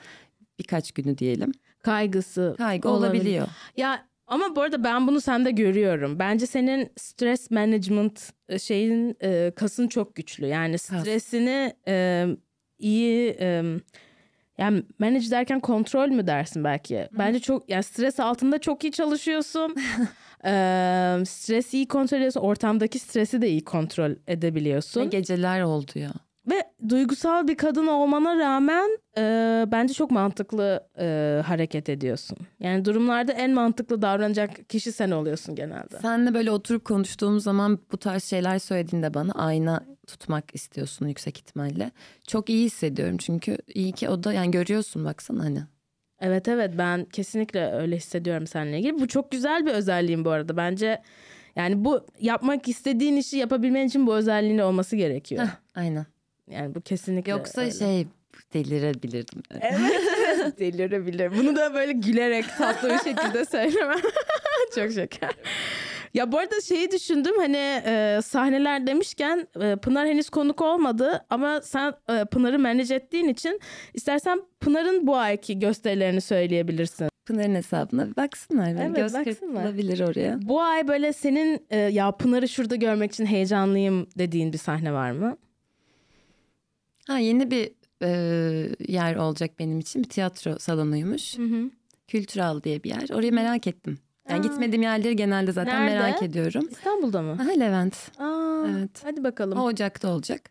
birkaç 0.59 0.91
günü 0.91 1.17
diyelim 1.17 1.51
Kaygısı. 1.83 2.55
kaygı 2.57 2.89
olabilir. 2.89 3.07
olabiliyor. 3.19 3.47
Ya 3.77 4.05
ama 4.27 4.55
bu 4.55 4.61
arada 4.61 4.83
ben 4.83 5.07
bunu 5.07 5.21
sende 5.21 5.51
görüyorum. 5.51 6.19
Bence 6.19 6.45
senin 6.45 6.89
stres 6.97 7.51
management 7.51 8.31
e, 8.49 8.59
şeyin 8.59 9.17
e, 9.23 9.51
kasın 9.55 9.87
çok 9.87 10.15
güçlü. 10.15 10.45
Yani 10.45 10.77
stresini 10.77 11.73
e, 11.87 12.25
iyi 12.79 13.37
e, 13.39 13.63
yani 14.57 14.83
manage 14.99 15.31
derken 15.31 15.59
kontrol 15.59 16.07
mü 16.07 16.27
dersin 16.27 16.63
belki? 16.63 17.07
Bence 17.11 17.39
çok 17.39 17.69
yani 17.69 17.83
stres 17.83 18.19
altında 18.19 18.59
çok 18.59 18.83
iyi 18.83 18.91
çalışıyorsun. 18.91 19.75
e, 20.45 20.51
stresi 21.25 21.77
iyi 21.77 21.87
kontrol 21.87 22.17
ediyorsun. 22.17 22.41
Ortamdaki 22.41 22.99
stresi 22.99 23.41
de 23.41 23.49
iyi 23.49 23.63
kontrol 23.63 24.11
edebiliyorsun. 24.27 25.01
Ve 25.01 25.05
geceler 25.05 25.61
oldu 25.61 25.91
ya. 25.95 26.11
Ve 26.49 26.63
duygusal 26.89 27.47
bir 27.47 27.57
kadın 27.57 27.87
olmana 27.87 28.39
rağmen 28.39 28.99
e, 29.17 29.65
bence 29.67 29.93
çok 29.93 30.11
mantıklı 30.11 30.87
e, 30.99 31.41
hareket 31.45 31.89
ediyorsun. 31.89 32.37
Yani 32.59 32.85
durumlarda 32.85 33.31
en 33.31 33.51
mantıklı 33.51 34.01
davranacak 34.01 34.69
kişi 34.69 34.91
sen 34.91 35.11
oluyorsun 35.11 35.55
genelde. 35.55 35.99
Senle 36.01 36.33
böyle 36.33 36.51
oturup 36.51 36.85
konuştuğum 36.85 37.39
zaman 37.39 37.79
bu 37.91 37.97
tarz 37.97 38.23
şeyler 38.23 38.59
söylediğinde 38.59 39.13
bana 39.13 39.31
ayna 39.31 39.83
tutmak 40.07 40.55
istiyorsun 40.55 41.07
yüksek 41.07 41.37
ihtimalle. 41.37 41.91
Çok 42.27 42.49
iyi 42.49 42.65
hissediyorum 42.65 43.17
çünkü 43.17 43.57
iyi 43.73 43.91
ki 43.91 44.09
o 44.09 44.23
da 44.23 44.33
yani 44.33 44.51
görüyorsun 44.51 45.05
baksana 45.05 45.43
hani. 45.43 45.63
Evet 46.19 46.47
evet 46.47 46.73
ben 46.77 47.05
kesinlikle 47.05 47.71
öyle 47.71 47.97
hissediyorum 47.97 48.47
seninle 48.47 48.79
ilgili. 48.79 48.99
Bu 48.99 49.07
çok 49.07 49.31
güzel 49.31 49.65
bir 49.65 49.71
özelliğin 49.71 50.25
bu 50.25 50.29
arada. 50.29 50.57
Bence 50.57 51.01
yani 51.55 51.85
bu 51.85 52.05
yapmak 52.19 52.67
istediğin 52.67 53.15
işi 53.15 53.37
yapabilmen 53.37 53.87
için 53.87 54.07
bu 54.07 54.15
özelliğin 54.15 54.57
olması 54.57 54.95
gerekiyor. 54.95 55.43
Heh, 55.43 55.49
aynen. 55.75 56.05
Yani 56.49 56.75
bu 56.75 56.81
kesinlikle 56.81 57.31
Yoksa 57.31 57.61
öyle. 57.61 57.71
şey 57.71 58.07
delirebilirdim. 58.53 59.43
Evet. 59.51 60.59
Delirebilir. 60.59 61.37
Bunu 61.37 61.55
da 61.55 61.73
böyle 61.73 61.91
gülerek 61.91 62.45
tatlı 62.57 62.89
bir 62.89 62.99
şekilde 62.99 63.45
söylemem. 63.45 63.99
Çok 64.75 64.91
şeker. 64.91 65.31
Ya 66.13 66.31
bu 66.31 66.37
arada 66.37 66.61
şeyi 66.61 66.91
düşündüm 66.91 67.33
hani 67.37 67.81
e, 67.85 68.19
sahneler 68.25 68.87
demişken 68.87 69.47
e, 69.61 69.75
Pınar 69.75 70.07
henüz 70.07 70.29
konuk 70.29 70.61
olmadı 70.61 71.25
ama 71.29 71.61
sen 71.61 71.93
e, 72.09 72.25
Pınar'ı 72.25 72.59
manage 72.59 72.95
ettiğin 72.95 73.27
için 73.27 73.59
istersen 73.93 74.41
Pınar'ın 74.59 75.07
bu 75.07 75.17
ayki 75.17 75.59
gösterilerini 75.59 76.21
söyleyebilirsin. 76.21 77.09
Pınar'ın 77.25 77.55
hesabına 77.55 78.09
bir 78.09 78.15
baksınlar. 78.15 78.69
Evet, 78.69 78.95
Göz 78.95 79.13
baksınlar. 79.13 79.23
kırpılabilir 79.25 79.99
oraya. 79.99 80.39
Bu 80.41 80.61
ay 80.61 80.87
böyle 80.87 81.13
senin 81.13 81.65
e, 81.69 81.77
ya 81.77 82.11
Pınar'ı 82.11 82.47
şurada 82.49 82.75
görmek 82.75 83.11
için 83.11 83.25
heyecanlıyım 83.25 84.07
dediğin 84.17 84.53
bir 84.53 84.57
sahne 84.57 84.93
var 84.93 85.11
mı? 85.11 85.37
Ha 87.07 87.17
yeni 87.17 87.51
bir 87.51 87.71
e, 88.03 88.09
yer 88.87 89.15
olacak 89.15 89.51
benim 89.59 89.79
için. 89.79 90.03
Bir 90.03 90.09
tiyatro 90.09 90.59
salonuymuş. 90.59 91.35
Kültüral 92.07 92.63
diye 92.63 92.83
bir 92.83 92.89
yer. 92.89 93.09
Orayı 93.09 93.33
merak 93.33 93.67
ettim. 93.67 93.97
Yani 94.29 94.41
gitmediğim 94.41 94.83
yerleri 94.83 95.15
genelde 95.15 95.51
zaten 95.51 95.85
Nerede? 95.85 95.99
merak 95.99 96.23
ediyorum. 96.23 96.67
İstanbul'da 96.71 97.21
mı? 97.21 97.31
Aha 97.31 97.51
Levent. 97.51 97.95
Aa, 98.19 98.65
Evet. 98.69 98.89
Hadi 99.03 99.23
bakalım. 99.23 99.59
O 99.59 99.63
Ocak'ta 99.63 100.09
olacak. 100.09 100.49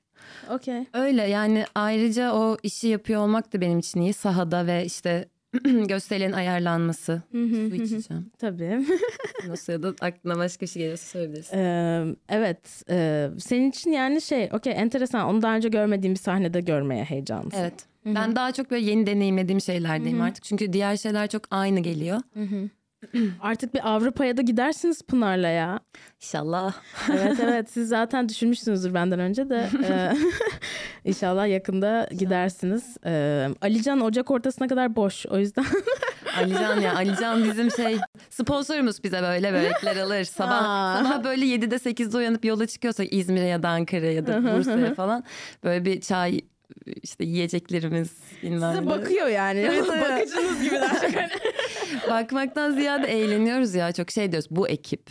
Okey. 0.50 0.84
Öyle 0.92 1.22
yani 1.22 1.64
ayrıca 1.74 2.32
o 2.34 2.56
işi 2.62 2.88
yapıyor 2.88 3.20
olmak 3.20 3.52
da 3.52 3.60
benim 3.60 3.78
için 3.78 4.00
iyi. 4.00 4.12
Sahada 4.12 4.66
ve 4.66 4.84
işte 4.84 5.28
gösterilerin 5.88 6.32
ayarlanması. 6.32 7.22
Su 7.32 7.74
içeceğim. 7.74 8.30
Tabii. 8.38 8.86
O 9.52 9.56
sırada 9.56 9.94
aklına 10.00 10.38
başka 10.38 10.66
şey 10.66 10.82
geliyorsa 10.82 11.06
söyleyebilirsin. 11.06 11.58
Ee, 11.58 12.04
evet. 12.28 12.82
e, 12.90 13.28
senin 13.38 13.70
için 13.70 13.90
yani 13.90 14.20
şey 14.20 14.48
okey 14.52 14.72
enteresan. 14.72 15.28
Onu 15.28 15.42
daha 15.42 15.56
önce 15.56 15.68
görmediğim 15.68 16.14
bir 16.14 16.20
sahnede 16.20 16.60
görmeye 16.60 17.04
heyecanlısın. 17.04 17.58
Evet. 17.58 17.86
Ben 18.06 18.36
daha 18.36 18.52
çok 18.52 18.70
böyle 18.70 18.90
yeni 18.90 19.06
deneyimlediğim 19.06 19.60
şeylerdeyim 19.60 20.20
artık. 20.20 20.44
Çünkü 20.44 20.72
diğer 20.72 20.96
şeyler 20.96 21.28
çok 21.28 21.42
aynı 21.50 21.80
geliyor. 21.80 22.20
Artık 23.40 23.74
bir 23.74 23.90
Avrupa'ya 23.94 24.36
da 24.36 24.42
gidersiniz 24.42 25.02
Pınar'la 25.02 25.48
ya. 25.48 25.80
İnşallah. 26.22 26.74
Evet 27.10 27.40
evet 27.42 27.70
siz 27.70 27.88
zaten 27.88 28.28
düşünmüşsünüzdür 28.28 28.94
benden 28.94 29.20
önce 29.20 29.50
de. 29.50 29.68
İnşallah 31.04 31.46
yakında 31.48 32.08
gidersiniz. 32.18 32.96
Ee, 33.06 33.48
Alican 33.60 34.00
Ocak 34.00 34.30
ortasına 34.30 34.68
kadar 34.68 34.96
boş 34.96 35.26
o 35.26 35.38
yüzden. 35.38 35.64
Alican 36.38 36.80
ya 36.80 36.94
Alican 36.94 37.44
bizim 37.44 37.70
şey 37.70 37.96
sponsorumuz 38.30 39.04
bize 39.04 39.22
böyle 39.22 39.52
börekler 39.52 39.96
alır. 39.96 40.24
Sabah 40.38 41.04
sabah 41.04 41.24
böyle 41.24 41.46
7'de 41.46 41.74
8'de 41.74 42.16
uyanıp 42.16 42.44
yola 42.44 42.66
çıkıyorsak 42.66 43.12
İzmir'e 43.12 43.46
ya 43.46 43.62
da 43.62 43.68
Ankara'ya 43.68 44.12
ya 44.12 44.26
da 44.26 44.42
Bursa'ya 44.42 44.94
falan 44.94 45.24
böyle 45.64 45.84
bir 45.84 46.00
çay 46.00 46.40
işte 47.02 47.24
yiyeceklerimiz 47.24 48.10
bilmem 48.42 48.74
Size 48.74 48.86
bakıyor 48.86 49.26
yani. 49.26 49.58
Evet. 49.60 49.88
Bakıcınız 49.88 50.62
gibi 50.62 50.74
daha 50.74 51.00
çok. 51.00 51.10
Bakmaktan 52.10 52.72
ziyade 52.72 53.06
eğleniyoruz 53.06 53.74
ya 53.74 53.92
çok 53.92 54.10
şey 54.10 54.32
diyoruz 54.32 54.48
bu 54.50 54.68
ekip. 54.68 55.10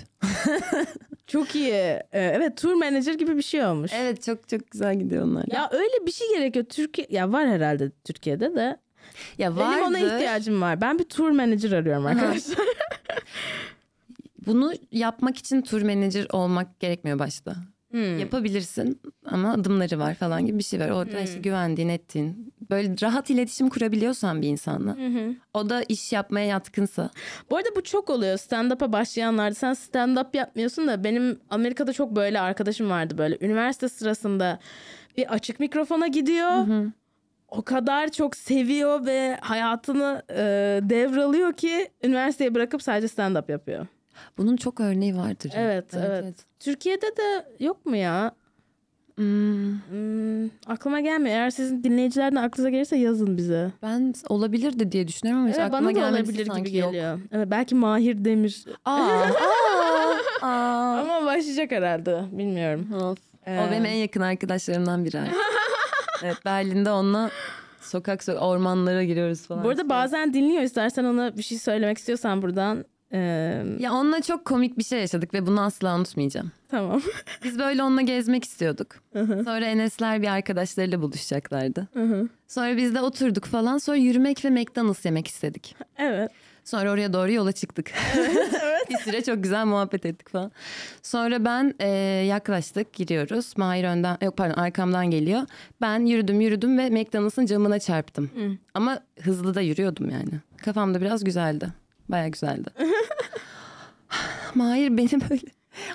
Çok 1.34 1.56
iyi. 1.56 1.72
Ee, 1.72 2.04
evet 2.12 2.58
tour 2.58 2.74
manager 2.74 3.14
gibi 3.14 3.38
bir 3.38 3.42
şey 3.42 3.66
olmuş. 3.66 3.92
Evet 3.96 4.24
çok 4.24 4.50
çok 4.50 4.72
güzel 4.72 5.00
gidiyor 5.00 5.24
onlar. 5.24 5.46
Ya 5.48 5.70
öyle 5.72 6.06
bir 6.06 6.12
şey 6.12 6.28
gerekiyor. 6.30 6.66
Türkiye 6.66 7.08
ya 7.10 7.32
var 7.32 7.48
herhalde 7.48 7.92
Türkiye'de 8.04 8.56
de. 8.56 8.78
Ya 9.38 9.56
Benim 9.58 9.84
ona 9.84 10.02
vardır. 10.02 10.16
ihtiyacım 10.16 10.62
var. 10.62 10.82
Ben 10.82 11.00
bir 11.00 11.04
tour 11.04 11.30
manager 11.30 11.72
arıyorum 11.72 12.06
arkadaşlar. 12.06 12.58
Bunu 14.48 14.74
yapmak 14.92 15.38
için 15.38 15.62
tur 15.62 15.82
menajer 15.82 16.28
olmak 16.32 16.80
gerekmiyor 16.80 17.20
başta. 17.20 17.56
Hmm. 17.94 18.20
Yapabilirsin 18.20 19.02
ama 19.26 19.54
adımları 19.54 20.00
var 20.00 20.16
falan 20.16 20.46
gibi 20.46 20.58
bir 20.58 20.64
şey 20.64 20.80
var. 20.80 20.90
Orada 20.90 21.20
işte 21.20 21.40
güvendiğin 21.40 21.90
ettiğin 21.90 22.54
böyle 22.70 22.96
rahat 23.02 23.30
iletişim 23.30 23.70
kurabiliyorsan 23.70 24.42
bir 24.42 24.48
insanla. 24.48 24.96
O 25.54 25.70
da 25.70 25.84
iş 25.84 26.12
yapmaya 26.14 26.46
yatkınsa. 26.46 27.10
Bu 27.50 27.58
arada 27.58 27.70
bu 27.76 27.84
çok 27.84 28.10
oluyor 28.10 28.38
stand-up'a 28.38 28.92
başlayanlarda. 28.92 29.56
Sen 29.56 29.74
stand-up 29.74 30.38
yapmıyorsun 30.38 30.88
da 30.88 31.04
benim 31.04 31.40
Amerika'da 31.50 31.94
çok 31.94 32.16
böyle 32.16 32.40
arkadaşım 32.40 32.90
vardı 32.90 33.18
böyle. 33.18 33.38
Üniversite 33.42 33.90
sırasında 33.90 34.60
bir 35.18 35.34
açık 35.34 35.60
mikrofona 35.60 36.08
gidiyor. 36.08 36.52
O 37.48 37.62
kadar 37.62 38.12
çok 38.12 38.36
seviyor 38.36 39.06
ve 39.06 39.38
hayatını 39.42 40.22
e, 40.30 40.36
devralıyor 40.84 41.54
ki 41.54 41.88
üniversiteyi 42.04 42.56
bırakıp 42.56 42.82
sadece 42.84 43.08
stand-up 43.08 43.52
yapıyor. 43.52 43.88
Bunun 44.38 44.56
çok 44.58 44.80
örneği 44.80 45.16
vardır. 45.18 45.52
Evet, 45.56 45.86
evet. 45.94 46.36
Türkiye'de 46.60 47.06
de 47.18 47.46
yok 47.60 47.86
mu 47.86 47.96
ya? 47.96 48.32
Hmm, 49.16 49.72
Hmm, 49.90 50.46
aklıma 50.68 51.00
gelmiyor. 51.00 51.36
Eğer 51.36 51.50
sizin 51.50 51.84
dinleyicilerden 51.84 52.36
aklınıza 52.36 52.70
gelirse 52.70 52.96
yazın 52.98 53.38
bize. 53.38 53.72
ben 53.82 54.14
olabilirdi 54.30 54.92
diye 54.92 55.08
düşünüyorum 55.08 55.42
ama 55.44 55.50
hiç 55.52 55.58
Evet, 55.60 55.74
aklıma 55.74 55.96
bana 55.96 56.02
da 56.06 56.10
olabilir 56.10 56.46
gibi 56.46 56.78
yok. 56.78 56.92
geliyor. 56.92 57.20
Evet, 57.32 57.48
belki 57.52 57.76
Mahir 57.76 58.26
Demir. 58.26 58.66
Aa, 58.86 58.92
aa, 58.92 59.28
aa. 60.42 61.00
Ama 61.00 61.26
başlayacak 61.26 61.72
herhalde. 61.72 62.24
Bilmiyorum. 62.32 62.94
Of. 62.94 63.18
Ee, 63.46 63.60
O 63.68 63.72
benim 63.72 63.86
en 63.86 63.96
yakın 63.96 64.22
arkadaşlarımdan 64.22 65.06
biri. 65.06 65.20
evet 66.24 66.38
Berlin'de 66.46 66.92
onunla 66.92 67.30
sokak 67.82 68.24
sokak 68.24 68.42
ormanlara 68.44 69.04
giriyoruz 69.04 69.48
falan. 69.48 69.64
Bu 69.64 69.68
arada 69.70 69.82
işte. 69.82 69.90
bazen 69.90 70.34
dinliyor. 70.34 70.62
İstersen 70.64 71.04
ona 71.04 71.38
bir 71.38 71.44
şey 71.44 71.58
söylemek 71.58 71.98
istiyorsan 71.98 72.42
buradan. 72.42 72.86
Ee, 73.14 73.64
Ya 73.80 73.94
onunla 73.94 74.22
çok 74.22 74.46
komik 74.46 74.78
bir 74.78 74.84
şey 74.84 75.00
yaşadık 75.00 75.34
ve 75.34 75.46
bunu 75.48 75.62
asla 75.62 75.96
unutmayacağım. 75.98 76.52
tamam. 76.70 77.02
Biz 77.44 77.60
böyle 77.60 77.84
onunla 77.84 78.02
gezmek 78.02 78.44
istiyorduk. 78.44 78.88
Sonra 79.44 79.66
Enesler 79.66 80.22
bir 80.22 80.28
arkadaşlarıyla 80.28 81.02
buluşacaklardı. 81.02 81.88
Sonra 82.48 82.78
biz 82.78 82.96
de 82.96 83.02
oturduk 83.02 83.46
falan. 83.46 83.78
Sonra 83.78 83.98
yürümek 83.98 84.46
ve 84.46 84.50
McDonald's 84.50 85.06
yemek 85.06 85.28
istedik. 85.28 85.76
evet. 85.98 86.32
Sonra 86.66 86.92
oraya 86.92 87.14
doğru 87.14 87.32
yola 87.32 87.52
çıktık. 87.52 87.92
bir 88.90 88.98
süre 88.98 89.24
çok 89.24 89.44
güzel 89.44 89.66
muhabbet 89.66 90.06
ettik 90.06 90.30
falan. 90.30 90.52
Sonra 91.02 91.46
ben 91.46 91.74
e, 91.80 91.88
yaklaştık 92.28 92.94
gidiyoruz. 92.94 93.54
Mahir 93.58 93.84
önden 93.84 94.18
yok 94.22 94.38
pardon 94.38 94.62
arkamdan 94.62 95.12
geliyor. 95.12 95.42
Ben 95.82 96.06
yürüdüm 96.06 96.42
yürüdüm 96.42 96.78
ve 96.78 96.90
McDonald's'ın 96.90 97.46
camına 97.46 97.80
çarptım. 97.80 98.30
Ama 98.74 99.00
hızlı 99.22 99.56
da 99.56 99.62
yürüyordum 99.62 100.10
yani. 100.10 100.30
Kafamda 100.58 101.02
biraz 101.02 101.24
güzeldi. 101.24 101.68
Baya 102.14 102.28
güzeldi. 102.28 102.70
Mahir 104.56 104.98
beni 104.98 105.22
böyle 105.30 105.42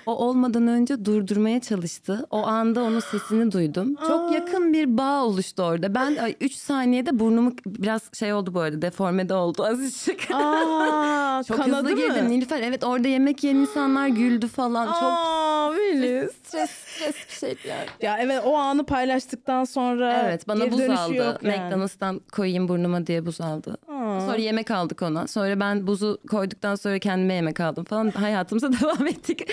o 0.06 0.12
olmadan 0.16 0.66
önce 0.68 1.04
durdurmaya 1.04 1.60
çalıştı. 1.60 2.26
O 2.30 2.46
anda 2.46 2.82
onun 2.82 3.00
sesini 3.00 3.52
duydum. 3.52 3.94
Çok 4.08 4.32
yakın 4.32 4.72
bir 4.72 4.98
bağ 4.98 5.24
oluştu 5.24 5.62
orada. 5.62 5.94
Ben 5.94 6.34
3 6.40 6.52
saniyede 6.54 7.18
burnumu 7.18 7.52
biraz 7.66 8.02
şey 8.14 8.32
oldu 8.32 8.54
bu 8.54 8.60
arada 8.60 8.82
deformede 8.82 9.34
oldu 9.34 9.64
azıcık. 9.64 10.30
Aa, 10.34 11.42
Çok 11.48 11.66
hızlı 11.66 11.96
girdim? 11.96 12.28
Nilüfer. 12.28 12.62
Evet 12.62 12.84
orada 12.84 13.08
yemek 13.08 13.44
yiyen 13.44 13.56
insanlar 13.56 14.08
güldü 14.08 14.48
falan. 14.48 14.86
Çok 14.86 15.02
Aa, 15.02 15.70
Melis. 15.70 16.32
stres 16.32 16.70
stres 16.98 17.14
bir 17.28 17.32
şeydi 17.34 17.68
yani. 17.68 17.86
Ya 18.02 18.18
evet 18.20 18.42
o 18.44 18.54
anı 18.56 18.86
paylaştıktan 18.86 19.64
sonra 19.64 20.22
Evet 20.24 20.48
bana 20.48 20.70
buz 20.70 20.80
aldı. 20.80 21.14
yani. 21.42 21.56
McDonald's'tan 21.56 22.20
koyayım 22.32 22.68
burnuma 22.68 23.06
diye 23.06 23.26
buz 23.26 23.40
aldı. 23.40 23.76
Aa. 23.88 24.20
Sonra 24.20 24.36
yemek 24.36 24.70
aldık 24.70 25.02
ona. 25.02 25.26
Sonra 25.26 25.60
ben 25.60 25.86
buzu 25.86 26.18
koyduktan 26.30 26.74
sonra 26.74 26.98
kendime 26.98 27.34
yemek 27.34 27.60
aldım 27.60 27.84
falan. 27.84 28.10
Hayatımıza 28.10 28.72
devam 28.80 29.06
ettik. 29.06 29.50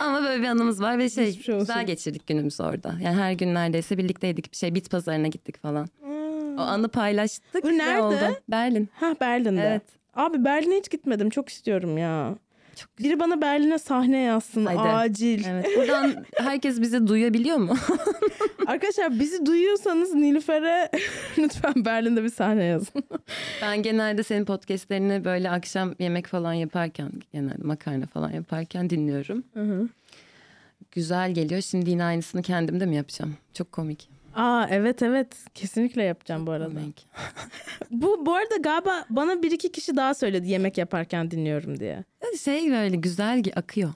Ama 0.00 0.22
böyle 0.22 0.42
bir 0.42 0.48
anımız 0.48 0.82
var 0.82 0.98
ve 0.98 1.10
şey, 1.10 1.26
Geçmiş 1.26 1.48
olsun. 1.48 1.60
güzel 1.60 1.86
geçirdik 1.86 2.26
günümüzü 2.26 2.62
orada. 2.62 2.94
Yani 3.02 3.16
her 3.16 3.32
gün 3.32 3.54
neredeyse 3.54 3.98
birlikteydik. 3.98 4.52
Bir 4.52 4.56
şey 4.56 4.74
bit 4.74 4.90
pazarına 4.90 5.26
gittik 5.28 5.62
falan. 5.62 5.88
O 6.58 6.60
anı 6.60 6.88
paylaştık. 6.88 7.64
Bu 7.64 7.68
nerede? 7.68 8.02
oldu. 8.02 8.16
Berlin. 8.48 8.88
Ha 9.00 9.14
Berlin'de. 9.20 9.60
Evet. 9.62 9.82
Abi 10.14 10.44
Berlin'e 10.44 10.76
hiç 10.78 10.90
gitmedim. 10.90 11.30
Çok 11.30 11.48
istiyorum 11.48 11.98
ya. 11.98 12.34
Biri 12.98 13.20
bana 13.20 13.40
Berlin'e 13.40 13.78
sahne 13.78 14.18
yazsın. 14.18 14.66
Haydi. 14.66 14.80
Acil. 14.80 15.44
Evet. 15.44 15.66
Buradan 15.76 16.24
herkes 16.36 16.80
bizi 16.80 17.06
duyabiliyor 17.06 17.56
mu? 17.56 17.76
Arkadaşlar 18.66 19.20
bizi 19.20 19.46
duyuyorsanız 19.46 20.14
Nilüfer'e 20.14 20.90
lütfen 21.38 21.84
Berlin'de 21.84 22.24
bir 22.24 22.30
sahne 22.30 22.64
yazın. 22.64 23.02
Ben 23.62 23.82
genelde 23.82 24.22
senin 24.22 24.44
podcastlerini 24.44 25.24
böyle 25.24 25.50
akşam 25.50 25.94
yemek 25.98 26.26
falan 26.26 26.52
yaparken 26.52 27.10
genelde 27.32 27.62
makarna 27.62 28.06
falan 28.06 28.30
yaparken 28.30 28.90
dinliyorum. 28.90 29.44
Güzel 30.92 31.34
geliyor. 31.34 31.60
Şimdi 31.60 31.90
yine 31.90 32.04
aynısını 32.04 32.42
kendim 32.42 32.80
de 32.80 32.86
mi 32.86 32.96
yapacağım? 32.96 33.36
Çok 33.54 33.72
komik. 33.72 34.08
Aa 34.34 34.66
evet 34.70 35.02
evet 35.02 35.36
kesinlikle 35.54 36.02
yapacağım 36.02 36.46
bu 36.46 36.50
arada. 36.50 36.70
Bu 37.90 38.26
bu 38.26 38.34
arada 38.34 38.56
galiba 38.56 39.04
bana 39.10 39.42
bir 39.42 39.50
iki 39.50 39.72
kişi 39.72 39.96
daha 39.96 40.14
söyledi 40.14 40.48
yemek 40.48 40.78
yaparken 40.78 41.30
dinliyorum 41.30 41.80
diye. 41.80 42.04
Şey 42.44 42.70
böyle 42.70 42.96
güzel 42.96 43.42
akıyor. 43.56 43.90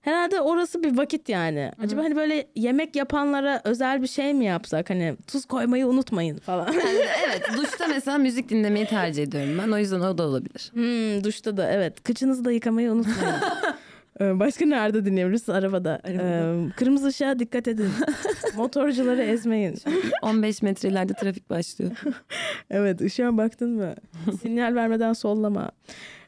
Herhalde 0.00 0.40
orası 0.40 0.82
bir 0.82 0.96
vakit 0.96 1.28
yani. 1.28 1.72
Acaba 1.84 2.02
hani 2.02 2.16
böyle 2.16 2.46
yemek 2.56 2.96
yapanlara 2.96 3.60
özel 3.64 4.02
bir 4.02 4.06
şey 4.06 4.34
mi 4.34 4.44
yapsak? 4.44 4.90
Hani 4.90 5.16
tuz 5.26 5.44
koymayı 5.46 5.86
unutmayın 5.86 6.38
falan. 6.38 6.72
Yani 6.72 6.98
evet 7.26 7.42
duşta 7.56 7.86
mesela 7.88 8.18
müzik 8.18 8.48
dinlemeyi 8.48 8.86
tercih 8.86 9.22
ediyorum 9.22 9.58
ben. 9.62 9.72
O 9.72 9.78
yüzden 9.78 10.00
o 10.00 10.18
da 10.18 10.22
olabilir. 10.22 10.70
hmm, 10.72 11.24
duşta 11.24 11.56
da 11.56 11.70
evet. 11.72 12.02
Kıçınızı 12.02 12.44
da 12.44 12.52
yıkamayı 12.52 12.92
unutmayın. 12.92 13.34
Ee, 14.20 14.38
Başka 14.40 14.66
nerede 14.66 15.04
dinleyebilirsiniz? 15.04 15.58
Arabada. 15.58 16.00
Ee, 16.08 16.42
kırmızı 16.76 17.06
ışığa 17.06 17.38
dikkat 17.38 17.68
edin. 17.68 17.90
Motorcuları 18.56 19.22
ezmeyin. 19.22 19.78
15 20.22 20.62
metre 20.62 20.88
ileride 20.88 21.12
trafik 21.12 21.50
başlıyor. 21.50 21.90
Evet 22.70 23.00
ışığa 23.00 23.36
baktın 23.36 23.70
mı? 23.70 23.94
Sinyal 24.42 24.74
vermeden 24.74 25.12
sollama. 25.12 25.70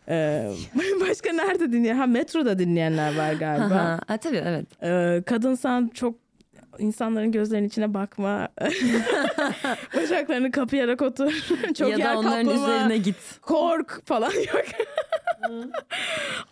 Ee, 0.08 0.50
başka 1.08 1.32
nerede 1.32 1.72
dinleyen? 1.72 1.96
Ha 1.96 2.06
metroda 2.06 2.58
dinleyenler 2.58 3.16
var 3.16 3.32
galiba. 3.32 4.00
Ha, 4.06 4.16
tabii 4.16 4.42
evet. 4.46 4.66
Ee, 4.82 5.22
kadınsan 5.26 5.88
çok 5.94 6.14
insanların 6.78 7.32
gözlerinin 7.32 7.68
içine 7.68 7.94
bakma. 7.94 8.48
Bacaklarını 9.96 10.50
kapayarak 10.50 11.02
otur. 11.02 11.32
çok 11.78 11.90
ya 11.90 11.96
yer 11.96 12.14
da 12.14 12.18
onların 12.18 12.44
kaplama. 12.46 12.66
üzerine 12.74 12.98
git. 12.98 13.16
Kork 13.42 14.06
falan 14.06 14.30
yok. 14.54 14.64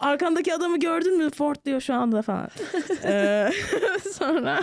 Arkandaki 0.00 0.54
adamı 0.54 0.80
gördün 0.80 1.16
mü? 1.18 1.30
Ford 1.30 1.56
diyor 1.64 1.80
şu 1.80 1.94
anda 1.94 2.22
falan. 2.22 2.48
Ee, 3.04 3.48
sonra 4.12 4.60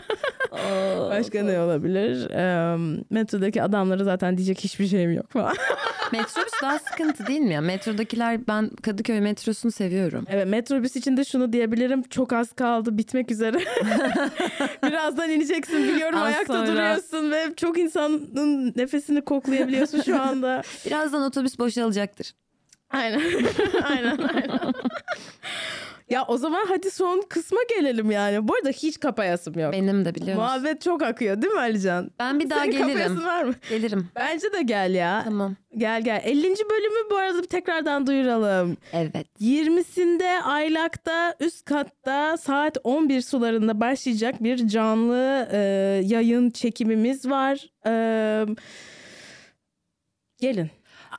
başka 1.09 1.43
ne 1.43 1.59
olabilir? 1.59 2.29
Ee, 2.29 2.77
metrodaki 3.09 3.63
adamları 3.63 4.03
zaten 4.03 4.37
diyecek 4.37 4.59
hiçbir 4.59 4.87
şeyim 4.87 5.13
yok 5.13 5.31
falan. 5.31 5.55
Metrobüs 6.11 6.53
daha 6.61 6.79
sıkıntı 6.79 7.27
değil 7.27 7.39
mi 7.39 7.53
ya? 7.53 7.61
Metrodakiler 7.61 8.47
ben 8.47 8.69
Kadıköy 8.69 9.19
metrosunu 9.19 9.71
seviyorum. 9.71 10.25
Evet 10.29 10.47
metrobüs 10.47 10.95
için 10.95 11.17
de 11.17 11.25
şunu 11.25 11.53
diyebilirim. 11.53 12.03
Çok 12.03 12.33
az 12.33 12.53
kaldı 12.53 12.97
bitmek 12.97 13.31
üzere. 13.31 13.57
Birazdan 14.87 15.29
ineceksin 15.53 15.87
biliyorum 15.87 16.19
Az 16.19 16.25
ayakta 16.25 16.53
sonra. 16.53 16.67
duruyorsun 16.67 17.31
ve 17.31 17.53
çok 17.57 17.77
insanın 17.77 18.73
nefesini 18.75 19.21
koklayabiliyorsun 19.25 20.01
şu 20.01 20.21
anda. 20.21 20.61
Birazdan 20.85 21.21
otobüs 21.21 21.59
boşalacaktır. 21.59 22.33
Aynen. 22.89 23.19
aynen 23.83 24.17
aynen. 24.17 24.59
Ya 26.13 26.25
o 26.27 26.37
zaman 26.37 26.65
hadi 26.67 26.91
son 26.91 27.21
kısma 27.29 27.59
gelelim 27.77 28.11
yani. 28.11 28.47
Bu 28.47 28.55
arada 28.55 28.69
hiç 28.69 28.99
kapayasım 28.99 29.59
yok. 29.59 29.73
Benim 29.73 30.05
de 30.05 30.15
biliyoruz. 30.15 30.35
Muhabbet 30.43 30.81
çok 30.81 31.01
akıyor 31.01 31.41
değil 31.41 31.53
mi 31.53 31.59
Alican? 31.59 32.11
Ben 32.19 32.39
bir 32.39 32.49
daha 32.49 32.59
Senin 32.59 32.71
gelirim. 32.71 32.87
kapayasın 32.87 33.25
var 33.25 33.43
mı? 33.43 33.53
Gelirim. 33.69 34.07
Bence 34.15 34.53
de 34.53 34.61
gel 34.61 34.93
ya. 34.95 35.21
Tamam. 35.23 35.55
Gel 35.77 36.01
gel. 36.01 36.21
50. 36.25 36.43
bölümü 36.43 37.09
bu 37.11 37.15
arada 37.17 37.43
bir 37.43 37.47
tekrardan 37.47 38.07
duyuralım. 38.07 38.77
Evet. 38.93 39.15
20'sinde 39.41 40.41
Aylak'ta 40.41 41.35
üst 41.39 41.65
katta 41.65 42.37
saat 42.37 42.77
11 42.83 43.21
sularında 43.21 43.79
başlayacak 43.79 44.43
bir 44.43 44.67
canlı 44.67 45.49
e, 45.51 45.57
yayın 46.03 46.49
çekimimiz 46.49 47.29
var. 47.29 47.69
E, 47.87 48.45
gelin. 50.39 50.69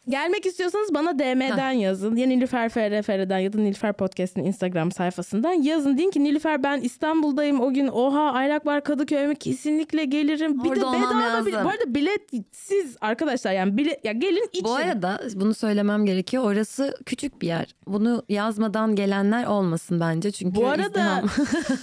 Gelmek 0.09 0.47
istiyorsanız 0.47 0.95
bana 0.95 1.19
DM'den 1.19 1.71
yazın. 1.71 2.17
Ya 2.17 2.27
Nilüfer 2.27 2.69
FRFR'den 2.69 3.39
ya 3.39 3.53
da 3.53 3.59
Nilüfer 3.59 3.93
Podcast'in 3.93 4.45
Instagram 4.45 4.93
sayfasından 4.93 5.53
yazın. 5.53 5.99
Deyin 5.99 6.11
ki 6.11 6.25
Nilüfer 6.25 6.63
ben 6.63 6.81
İstanbul'dayım 6.81 7.61
o 7.61 7.73
gün. 7.75 7.89
Oha 7.89 8.33
Aylak 8.33 8.67
var 8.67 8.85
Kadıköy 8.85 9.27
mü? 9.27 9.35
Kesinlikle 9.35 10.05
gelirim. 10.05 10.65
Bir 10.65 10.69
Orada 10.69 10.81
de 10.81 10.85
olmam 10.87 11.03
bedava 11.03 11.21
lazım. 11.33 11.53
bu 11.65 11.69
arada 11.69 11.95
biletsiz 11.95 12.97
arkadaşlar 13.01 13.53
yani 13.53 13.77
bilet 13.77 14.05
ya 14.05 14.13
gelin 14.13 14.49
için. 14.49 14.65
Bu 14.65 14.75
arada 14.75 15.21
bunu 15.35 15.55
söylemem 15.55 16.07
gerekiyor. 16.07 16.45
Orası 16.45 16.95
küçük 17.07 17.43
bir 17.43 17.47
yer. 17.47 17.75
Bunu 17.87 18.23
yazmadan 18.29 18.95
gelenler 18.97 19.47
olmasın 19.47 20.01
bence. 20.01 20.31
Çünkü 20.31 20.55
Bu 20.61 20.67
arada 20.67 20.83
izdiham- 21.01 21.29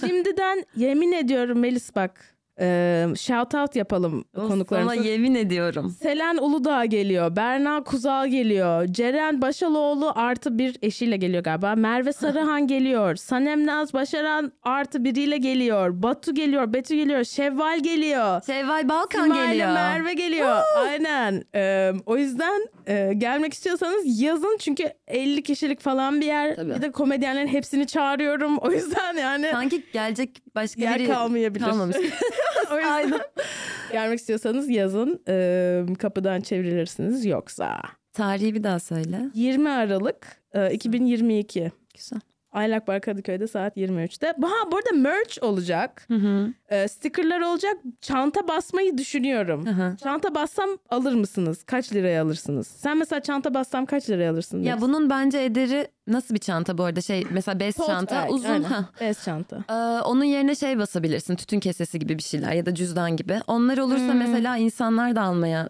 şimdiden 0.08 0.64
yemin 0.76 1.12
ediyorum 1.12 1.58
Melis 1.58 1.96
bak. 1.96 2.31
E, 2.60 3.06
shout 3.18 3.54
out 3.54 3.76
yapalım 3.76 4.24
Sana 4.36 4.48
konuklarımıza. 4.48 4.94
yemin 4.94 5.34
ediyorum. 5.34 5.96
Selen 6.02 6.36
Uludağ 6.36 6.84
geliyor. 6.84 7.36
Berna 7.36 7.84
Kuzal 7.84 8.28
geliyor. 8.28 8.86
Ceren 8.86 9.42
Başaloğlu 9.42 10.12
artı 10.14 10.58
bir 10.58 10.76
eşiyle 10.82 11.16
geliyor 11.16 11.42
galiba. 11.42 11.74
Merve 11.74 12.12
Sarıhan 12.22 12.66
geliyor. 12.66 13.16
Sanem 13.16 13.66
Naz 13.66 13.94
Başaran 13.94 14.52
artı 14.62 15.04
biriyle 15.04 15.36
geliyor. 15.36 16.02
Batu 16.02 16.34
geliyor. 16.34 16.72
Betü 16.72 16.94
geliyor. 16.94 17.24
Şevval 17.24 17.80
geliyor. 17.80 18.42
Şevval 18.46 18.88
Balkan 18.88 19.22
Simay 19.24 19.44
ile 19.44 19.52
geliyor. 19.52 19.72
Merve 19.72 20.14
geliyor. 20.14 20.56
Aynen. 20.78 21.42
Ee, 21.54 21.92
o 22.06 22.16
yüzden 22.16 22.66
e, 22.86 23.12
gelmek 23.18 23.52
istiyorsanız 23.54 24.20
yazın. 24.20 24.56
Çünkü 24.60 24.92
50 25.08 25.42
kişilik 25.42 25.80
falan 25.80 26.20
bir 26.20 26.26
yer. 26.26 26.56
Tabii. 26.56 26.74
Bir 26.74 26.82
de 26.82 26.90
komedyenlerin 26.92 27.46
hepsini 27.46 27.86
çağırıyorum. 27.86 28.58
O 28.62 28.72
yüzden 28.72 29.16
yani 29.16 29.48
Sanki 29.52 29.82
gelecek 29.92 30.42
başka 30.54 30.82
yer 30.82 30.98
biri 30.98 31.06
kalmayabilir. 31.08 31.64
kalmamış. 31.64 31.96
o 32.72 32.76
yüzden 32.76 33.20
gelmek 33.92 34.18
istiyorsanız 34.18 34.68
yazın. 34.68 35.22
Ee, 35.28 35.84
kapıdan 35.98 36.40
çevrilirsiniz 36.40 37.24
yoksa. 37.26 37.80
Tarihi 38.12 38.54
bir 38.54 38.62
daha 38.64 38.78
söyle. 38.78 39.20
20 39.34 39.70
Aralık 39.70 40.42
e, 40.52 40.70
2022. 40.72 41.72
Güzel. 41.94 42.20
Aylak 42.52 42.88
Bar 42.88 43.00
Kadıköy'de 43.00 43.46
saat 43.46 43.76
23'te. 43.76 44.26
Ha 44.26 44.70
bu 44.72 44.76
arada 44.76 44.92
merch 44.94 45.42
olacak. 45.42 46.04
Hı 46.08 46.14
hı. 46.14 46.52
E, 46.68 46.88
stickerlar 46.88 47.40
olacak. 47.40 47.76
Çanta 48.00 48.48
basmayı 48.48 48.98
düşünüyorum. 48.98 49.66
Hı 49.66 49.70
hı. 49.70 49.96
Çanta 50.02 50.34
bassam 50.34 50.68
alır 50.90 51.14
mısınız? 51.14 51.62
Kaç 51.62 51.92
liraya 51.92 52.22
alırsınız? 52.22 52.66
Sen 52.66 52.98
mesela 52.98 53.20
çanta 53.20 53.54
bassam 53.54 53.86
kaç 53.86 54.10
liraya 54.10 54.30
alırsın? 54.30 54.62
Ya 54.62 54.80
bunun 54.80 55.10
bence 55.10 55.42
ederi 55.42 55.88
nasıl 56.06 56.34
bir 56.34 56.40
çanta 56.40 56.78
bu 56.78 56.84
arada 56.84 57.00
şey 57.00 57.24
mesela 57.30 57.60
bez 57.60 57.74
Tote 57.76 57.92
çanta 57.92 58.22
bag, 58.26 58.30
uzun 58.32 58.48
aynen. 58.50 58.64
ha. 58.64 58.84
Bez 59.00 59.24
çanta. 59.24 59.64
Ee, 59.70 60.02
onun 60.02 60.24
yerine 60.24 60.54
şey 60.54 60.78
basabilirsin 60.78 61.36
tütün 61.36 61.60
kesesi 61.60 61.98
gibi 61.98 62.18
bir 62.18 62.22
şeyler 62.22 62.52
ya 62.52 62.66
da 62.66 62.74
cüzdan 62.74 63.16
gibi. 63.16 63.40
Onlar 63.46 63.78
olursa 63.78 64.14
mesela 64.14 64.56
insanlar 64.56 65.16
da 65.16 65.22
almaya 65.22 65.68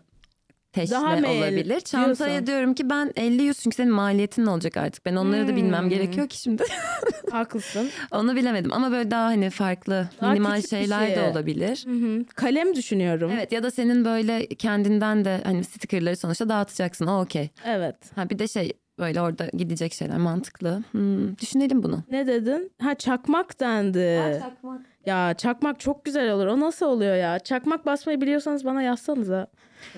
teşne 0.72 0.96
Hmm. 0.96 1.04
Daha 1.04 1.16
meyilli 1.16 1.38
olabilir. 1.44 1.80
Çantaya 1.80 2.28
diyorsun. 2.28 2.46
diyorum 2.46 2.74
ki 2.74 2.90
ben 2.90 3.12
50 3.16 3.42
100 3.42 3.58
çünkü 3.58 3.76
senin 3.76 3.92
maliyetin 3.92 4.46
olacak 4.46 4.76
artık. 4.76 5.06
Ben 5.06 5.16
onları 5.16 5.48
da 5.48 5.56
bilmem 5.56 5.82
Hmm. 5.82 5.88
gerekiyor 5.88 6.28
ki 6.28 6.38
şimdi. 6.38 6.64
Haklısın. 7.30 7.90
Onu 8.12 8.36
bilemedim 8.36 8.72
ama 8.72 8.90
böyle 8.90 9.10
daha 9.10 9.24
hani 9.26 9.50
farklı 9.50 10.08
Daha 10.20 10.30
minimal 10.32 10.62
şeyler 10.62 11.06
şey. 11.06 11.16
de 11.16 11.20
olabilir. 11.22 11.84
Hı 11.86 11.92
hı. 11.92 12.24
Kalem 12.34 12.74
düşünüyorum. 12.76 13.30
Evet 13.34 13.52
ya 13.52 13.62
da 13.62 13.70
senin 13.70 14.04
böyle 14.04 14.46
kendinden 14.46 15.24
de 15.24 15.40
hani 15.44 15.64
stickerları 15.64 16.16
sonuçta 16.16 16.48
dağıtacaksın. 16.48 17.06
O 17.06 17.20
okey. 17.22 17.48
Evet. 17.66 17.96
Ha 18.14 18.30
bir 18.30 18.38
de 18.38 18.48
şey 18.48 18.72
böyle 18.98 19.20
orada 19.20 19.46
gidecek 19.52 19.94
şeyler 19.94 20.16
mantıklı. 20.16 20.82
Hmm, 20.92 21.38
düşünelim 21.38 21.82
bunu. 21.82 22.02
Ne 22.10 22.26
dedin? 22.26 22.72
Ha 22.82 22.94
çakmak 22.94 23.60
dendi. 23.60 23.98
Ya 25.06 25.34
çakmak 25.34 25.80
çok 25.80 26.04
güzel 26.04 26.32
olur. 26.32 26.46
O 26.46 26.60
nasıl 26.60 26.86
oluyor 26.86 27.16
ya? 27.16 27.38
Çakmak 27.38 27.86
basmayı 27.86 28.20
biliyorsanız 28.20 28.64
bana 28.64 28.82
yazsanıza. 28.82 29.46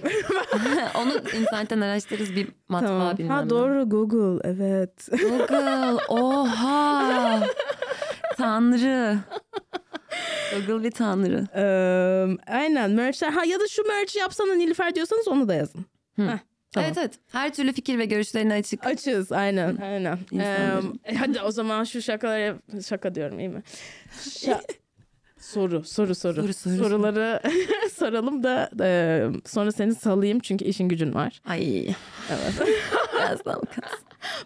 Onu 0.98 1.12
internetten 1.40 1.80
araştırırız 1.80 2.36
bir 2.36 2.48
matbaa 2.68 2.86
Tamam. 2.88 3.18
bilmem 3.18 3.30
Ha 3.36 3.42
ne. 3.44 3.50
doğru 3.50 3.88
Google. 3.88 4.48
Evet. 4.50 5.08
Google. 5.10 6.04
Oha. 6.08 7.40
Tanrı. 8.36 9.18
Google 10.66 10.84
bir 10.84 10.90
tanrı. 10.90 11.46
Eee, 11.56 12.36
aynen 12.46 12.90
merchler. 12.90 13.30
Ha 13.32 13.44
ya 13.44 13.60
da 13.60 13.68
şu 13.68 13.82
merch 13.88 14.16
yapsana 14.16 14.54
Nilüfer 14.54 14.94
diyorsanız 14.94 15.28
onu 15.28 15.48
da 15.48 15.54
yazın. 15.54 15.84
Heh, 16.16 16.38
tamam. 16.72 16.86
Evet 16.88 16.98
evet. 16.98 17.14
Her 17.32 17.54
türlü 17.54 17.72
fikir 17.72 17.98
ve 17.98 18.04
görüşlerine 18.04 18.54
açık. 18.54 18.86
Açız 18.86 19.32
aynen 19.32 19.76
aynen. 19.76 20.18
Eee, 20.32 21.14
hadi 21.18 21.40
o 21.40 21.50
zaman 21.50 21.84
şu 21.84 22.02
şakaları 22.02 22.56
şaka 22.86 23.14
diyorum 23.14 23.38
iyi 23.38 23.48
mi? 23.48 23.62
Şa- 24.20 24.60
soru 25.44 25.84
soru 25.84 26.14
soru. 26.14 26.34
Soru, 26.42 26.52
soru, 26.54 26.76
Soruları 26.76 27.40
soralım 27.94 28.42
da 28.42 28.70
eee, 28.80 29.40
sonra 29.46 29.72
seni 29.72 29.94
salayım 29.94 30.38
çünkü 30.38 30.64
işin 30.64 30.88
gücün 30.88 31.14
var. 31.14 31.40
Ay. 31.46 31.86
Evet. 31.86 31.94
Birazdan 33.14 33.54
bakarız. 33.54 33.98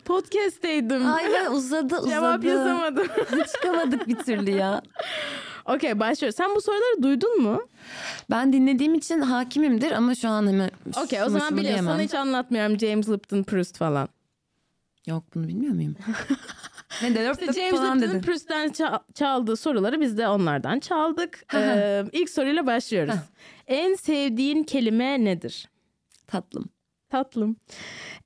Podcast'teydim. 0.05 1.07
Ay 1.07 1.25
ben 1.35 1.51
uzadı 1.51 1.97
uzadı. 1.99 2.09
Cevap 2.11 2.45
yazamadım. 2.45 3.07
Çıkamadık 3.55 4.09
bir 4.09 4.17
türlü 4.17 4.51
ya. 4.51 4.83
Okey 5.67 6.01
başlıyoruz. 6.01 6.37
Sen 6.37 6.55
bu 6.55 6.61
soruları 6.61 7.03
duydun 7.03 7.43
mu? 7.43 7.63
Ben 8.31 8.53
dinlediğim 8.53 8.95
için 8.95 9.21
hakimimdir 9.21 9.93
ama 9.93 10.15
şu 10.15 10.29
an 10.29 10.47
hemen 10.47 10.71
Okey 11.05 11.23
o 11.23 11.29
zaman 11.29 11.57
biliyorsun. 11.57 11.99
Hiç 11.99 12.15
anlatmıyorum. 12.15 12.79
James 12.79 13.09
Lipton 13.09 13.43
Proust 13.43 13.77
falan. 13.77 14.09
Yok 15.07 15.25
bunu 15.35 15.49
bilmiyor 15.49 15.75
muyum? 15.75 15.97
Ne 17.03 17.15
de 17.15 17.31
İşte 17.31 17.53
James. 17.53 18.25
Proust'tan 18.25 18.67
ça- 18.69 19.03
çaldığı 19.15 19.57
soruları 19.57 20.01
biz 20.01 20.19
de 20.19 20.29
onlardan 20.29 20.81
çaldık. 20.81 21.45
ee, 21.55 22.05
ilk 22.13 22.31
soruyla 22.31 22.67
başlıyoruz. 22.67 23.15
en 23.67 23.95
sevdiğin 23.95 24.63
kelime 24.65 25.25
nedir? 25.25 25.69
Tatlım. 26.27 26.69
Tatlım. 27.09 27.57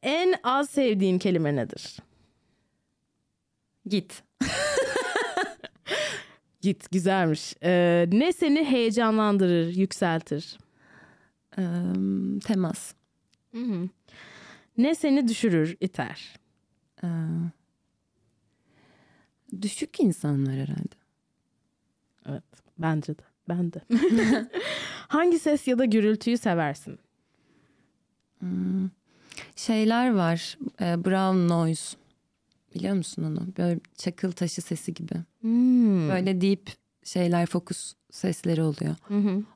En 0.03 0.35
az 0.43 0.71
sevdiğin 0.71 1.19
kelime 1.19 1.57
nedir? 1.57 1.97
Git. 3.87 4.23
Git 6.61 6.91
güzelmiş. 6.93 7.55
Ee, 7.63 8.07
ne 8.13 8.33
seni 8.33 8.65
heyecanlandırır, 8.65 9.77
yükseltir? 9.77 10.59
Ee, 11.59 11.63
temas. 12.45 12.95
Ne 14.79 14.95
seni 14.95 15.29
düşürür, 15.29 15.77
iter? 15.81 16.35
Ee, 17.05 17.07
düşük 19.63 20.01
insanlar 20.01 20.55
herhalde. 20.55 20.95
Evet, 22.27 22.43
bence 22.79 23.19
de. 23.19 23.23
Ben 23.49 23.73
de. 23.73 23.81
Hangi 25.09 25.39
ses 25.39 25.69
ya 25.69 25.79
da 25.79 25.85
gürültüyü 25.85 26.39
seversin? 26.39 26.99
Şeyler 29.57 30.15
var. 30.15 30.59
e, 30.81 31.05
brown 31.05 31.49
noise. 31.49 31.97
Biliyor 32.75 32.95
musun 32.95 33.23
onu? 33.25 33.49
Böyle 33.59 33.81
çakıl 33.97 34.33
taşı 34.33 34.63
sesi 34.63 34.95
gibi. 34.95 35.15
Hmm. 35.41 36.09
Böyle 36.09 36.41
deep 36.41 36.71
şeyler 37.05 37.47
fokus 37.47 37.95
sesleri 38.11 38.63
oluyor. 38.63 38.95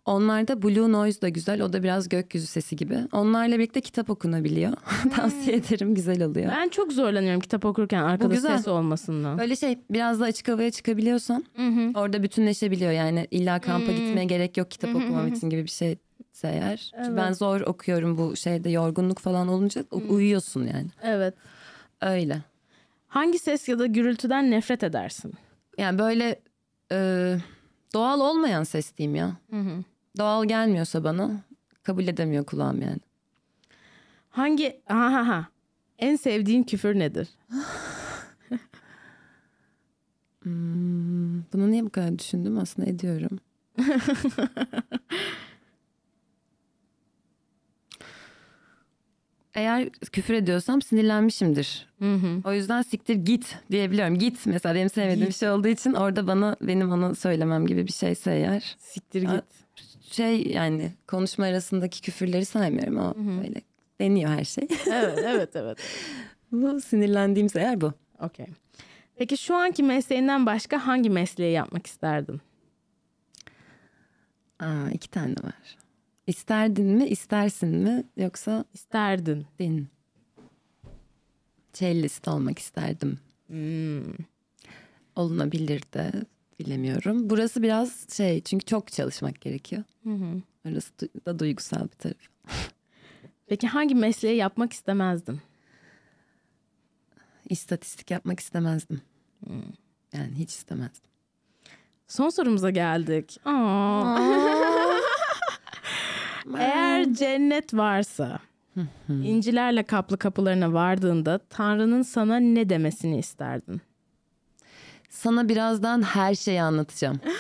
Onlarda 0.04 0.62
blue 0.62 0.92
noise 0.92 1.22
da 1.22 1.28
güzel. 1.28 1.62
O 1.62 1.72
da 1.72 1.82
biraz 1.82 2.08
gökyüzü 2.08 2.46
sesi 2.46 2.76
gibi. 2.76 2.98
Onlarla 3.12 3.58
birlikte 3.58 3.80
kitap 3.80 4.10
okunabiliyor. 4.10 4.72
Tavsiye 5.16 5.56
ederim 5.56 5.94
güzel 5.94 6.22
oluyor. 6.22 6.52
Ben 6.56 6.68
çok 6.68 6.92
zorlanıyorum 6.92 7.40
kitap 7.40 7.64
okurken 7.64 8.02
arkada 8.02 8.34
güzel. 8.34 8.56
ses 8.56 8.68
olmasından. 8.68 9.38
Böyle 9.38 9.56
şey 9.56 9.78
biraz 9.90 10.20
da 10.20 10.24
açık 10.24 10.48
havaya 10.48 10.70
çıkabiliyorsan 10.70 11.44
orada 11.94 12.22
bütünleşebiliyor. 12.22 12.92
Yani 12.92 13.26
illa 13.30 13.60
kampa 13.60 13.92
gitmeye 13.92 14.24
gerek 14.24 14.56
yok 14.56 14.70
kitap 14.70 14.90
okumam 14.96 15.28
için 15.28 15.50
gibi 15.50 15.62
bir 15.64 15.68
şeyse 15.70 15.98
eğer. 16.44 16.92
Çünkü 17.04 17.16
Ben 17.16 17.32
zor 17.32 17.60
okuyorum 17.60 18.18
bu 18.18 18.36
şeyde 18.36 18.70
yorgunluk 18.70 19.18
falan 19.18 19.48
olunca 19.48 19.84
u- 19.90 20.14
uyuyorsun 20.14 20.66
yani. 20.66 20.86
Evet. 21.02 21.34
Öyle. 22.00 22.38
Hangi 23.08 23.38
ses 23.38 23.68
ya 23.68 23.78
da 23.78 23.86
gürültüden 23.86 24.50
nefret 24.50 24.82
edersin? 24.82 25.32
Yani 25.78 25.98
böyle 25.98 26.40
e, 26.92 26.96
doğal 27.94 28.20
olmayan 28.20 28.64
ses 28.64 28.96
diyeyim 28.96 29.16
ya. 29.16 29.36
Doğal 30.18 30.44
gelmiyorsa 30.44 31.04
bana 31.04 31.30
kabul 31.82 32.06
edemiyor 32.08 32.44
kulağım 32.44 32.82
yani. 32.82 33.00
Hangi 34.30 34.80
ha 34.86 35.12
ha 35.12 35.28
ha. 35.28 35.46
En 35.98 36.16
sevdiğin 36.16 36.62
küfür 36.62 36.98
nedir? 36.98 37.28
Hmm, 40.42 41.42
bunu 41.52 41.70
niye 41.70 41.84
bu 41.84 41.90
kadar 41.90 42.18
düşündüm 42.18 42.58
aslında 42.58 42.88
ediyorum. 42.88 43.38
eğer 49.56 49.90
küfür 49.90 50.34
ediyorsam 50.34 50.82
sinirlenmişimdir. 50.82 51.86
O 52.44 52.52
yüzden 52.52 52.82
siktir 52.82 53.14
git 53.14 53.56
diyebiliyorum. 53.70 54.18
Git 54.18 54.46
mesela 54.46 54.74
benim 54.74 54.90
sevmediğim 54.90 55.28
bir 55.28 55.34
şey 55.34 55.50
olduğu 55.50 55.68
için 55.68 55.92
orada 55.92 56.26
bana 56.26 56.56
benim 56.60 56.92
onu 56.92 57.14
söylemem 57.14 57.66
gibi 57.66 57.86
bir 57.86 57.92
şeyse 57.92 58.30
eğer. 58.32 58.76
Siktir 58.78 59.22
git. 59.22 59.44
Şey 60.10 60.46
yani 60.46 60.92
konuşma 61.08 61.44
arasındaki 61.44 62.02
küfürleri 62.02 62.44
saymıyorum. 62.44 62.96
O 62.96 63.14
böyle 63.16 63.60
deniyor 64.00 64.30
her 64.30 64.44
şey. 64.44 64.68
evet, 64.86 65.18
evet, 65.24 65.56
evet. 65.56 65.78
bu 66.52 66.80
sinirlendiğimse 66.80 67.60
eğer 67.60 67.80
bu. 67.80 67.92
Okey. 68.20 68.46
Peki 69.16 69.36
şu 69.36 69.54
anki 69.54 69.82
mesleğinden 69.82 70.46
başka 70.46 70.86
hangi 70.86 71.10
mesleği 71.10 71.52
yapmak 71.52 71.86
isterdin? 71.86 72.40
Aa, 74.60 74.90
iki 74.92 75.10
tane 75.10 75.34
var. 75.42 75.76
İsterdin 76.26 76.86
mi, 76.86 77.06
istersin 77.06 77.68
mi 77.68 78.04
yoksa 78.16 78.64
İsterdin. 78.74 79.46
din? 79.58 79.88
Cellist 81.72 82.28
olmak 82.28 82.58
isterdim. 82.58 83.18
Hmm. 83.46 84.12
Olunabilir 85.16 85.82
de 85.94 86.12
bilemiyorum. 86.58 87.30
Burası 87.30 87.62
biraz 87.62 88.06
şey 88.16 88.40
çünkü 88.40 88.64
çok 88.64 88.92
çalışmak 88.92 89.40
gerekiyor. 89.40 89.82
Orası 90.68 90.92
du- 91.00 91.26
da 91.26 91.38
duygusal 91.38 91.82
bir 91.84 91.88
taraf. 91.98 92.16
Peki 93.46 93.66
hangi 93.66 93.94
mesleği 93.94 94.36
yapmak 94.36 94.72
istemezdin? 94.72 95.40
İstatistik 97.48 98.10
yapmak 98.10 98.40
istemezdim. 98.40 99.00
Yani 100.12 100.34
hiç 100.38 100.50
istemezdim. 100.50 101.10
Son 102.08 102.28
sorumuza 102.28 102.70
geldik. 102.70 103.40
Aa. 103.44 104.85
Eğer 106.58 107.12
cennet 107.12 107.74
varsa, 107.74 108.38
incilerle 109.08 109.82
kaplı 109.82 110.18
kapılarına 110.18 110.72
vardığında 110.72 111.38
Tanrı'nın 111.50 112.02
sana 112.02 112.36
ne 112.36 112.68
demesini 112.68 113.18
isterdin? 113.18 113.80
Sana 115.10 115.48
birazdan 115.48 116.02
her 116.02 116.34
şeyi 116.34 116.62
anlatacağım. 116.62 117.20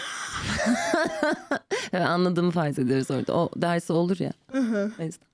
evet, 1.92 2.06
anladığımı 2.06 2.50
farz 2.50 2.78
ediyoruz 2.78 3.10
orada. 3.10 3.34
O 3.34 3.50
dersi 3.56 3.92
olur 3.92 4.16
ya. 4.20 4.32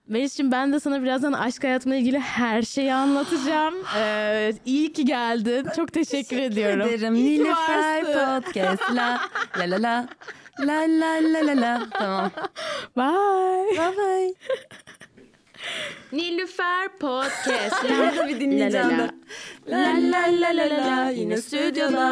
Melis'ciğim 0.09 0.53
ben 0.53 0.73
de 0.73 0.81
sana 0.81 1.03
birazdan 1.03 1.33
aşk 1.33 1.65
hayatımla 1.65 1.97
ilgili 1.97 2.19
her 2.19 2.63
şeyi 2.63 2.95
anlatacağım. 2.95 3.75
Ee, 3.97 4.53
iyi 4.65 4.93
ki 4.93 5.05
geldin. 5.05 5.67
Çok 5.77 5.93
teşekkür, 5.93 6.39
ediyorum. 6.39 6.89
ederim. 6.89 7.15
İyi 7.15 7.37
ki 7.37 7.45
Nilüfer 7.45 8.03
varsın. 8.05 8.43
Podcast. 8.43 8.83
La 8.95 9.21
la 9.59 9.83
la 9.83 10.09
La 10.59 10.87
la 10.87 11.21
la 11.21 11.41
la 11.43 11.55
la. 11.55 11.87
Tamam. 11.99 12.31
Bye. 12.97 13.77
Bye 13.79 13.97
bye. 13.97 14.35
Nilüfer 16.13 16.89
Podcast. 17.01 17.85
Nerede 17.91 18.29
bir 18.29 18.41
dinleyeceğim 18.41 18.89
la, 18.89 19.11
la, 19.67 19.79
la. 19.79 19.79
la 20.13 20.41
la 20.41 20.49
la 20.57 20.71
la 20.71 20.87
la 20.87 21.11
yine 21.11 21.37
stüdyoda. 21.37 22.09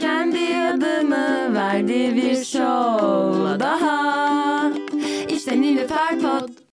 Kendi 0.00 0.56
adımı 0.74 1.54
verdiği 1.54 2.16
bir 2.16 2.44
show 2.44 3.60
daha. 3.60 4.70
İşte 5.28 5.60
Nilüfer 5.60 6.18
Pod. 6.20 6.58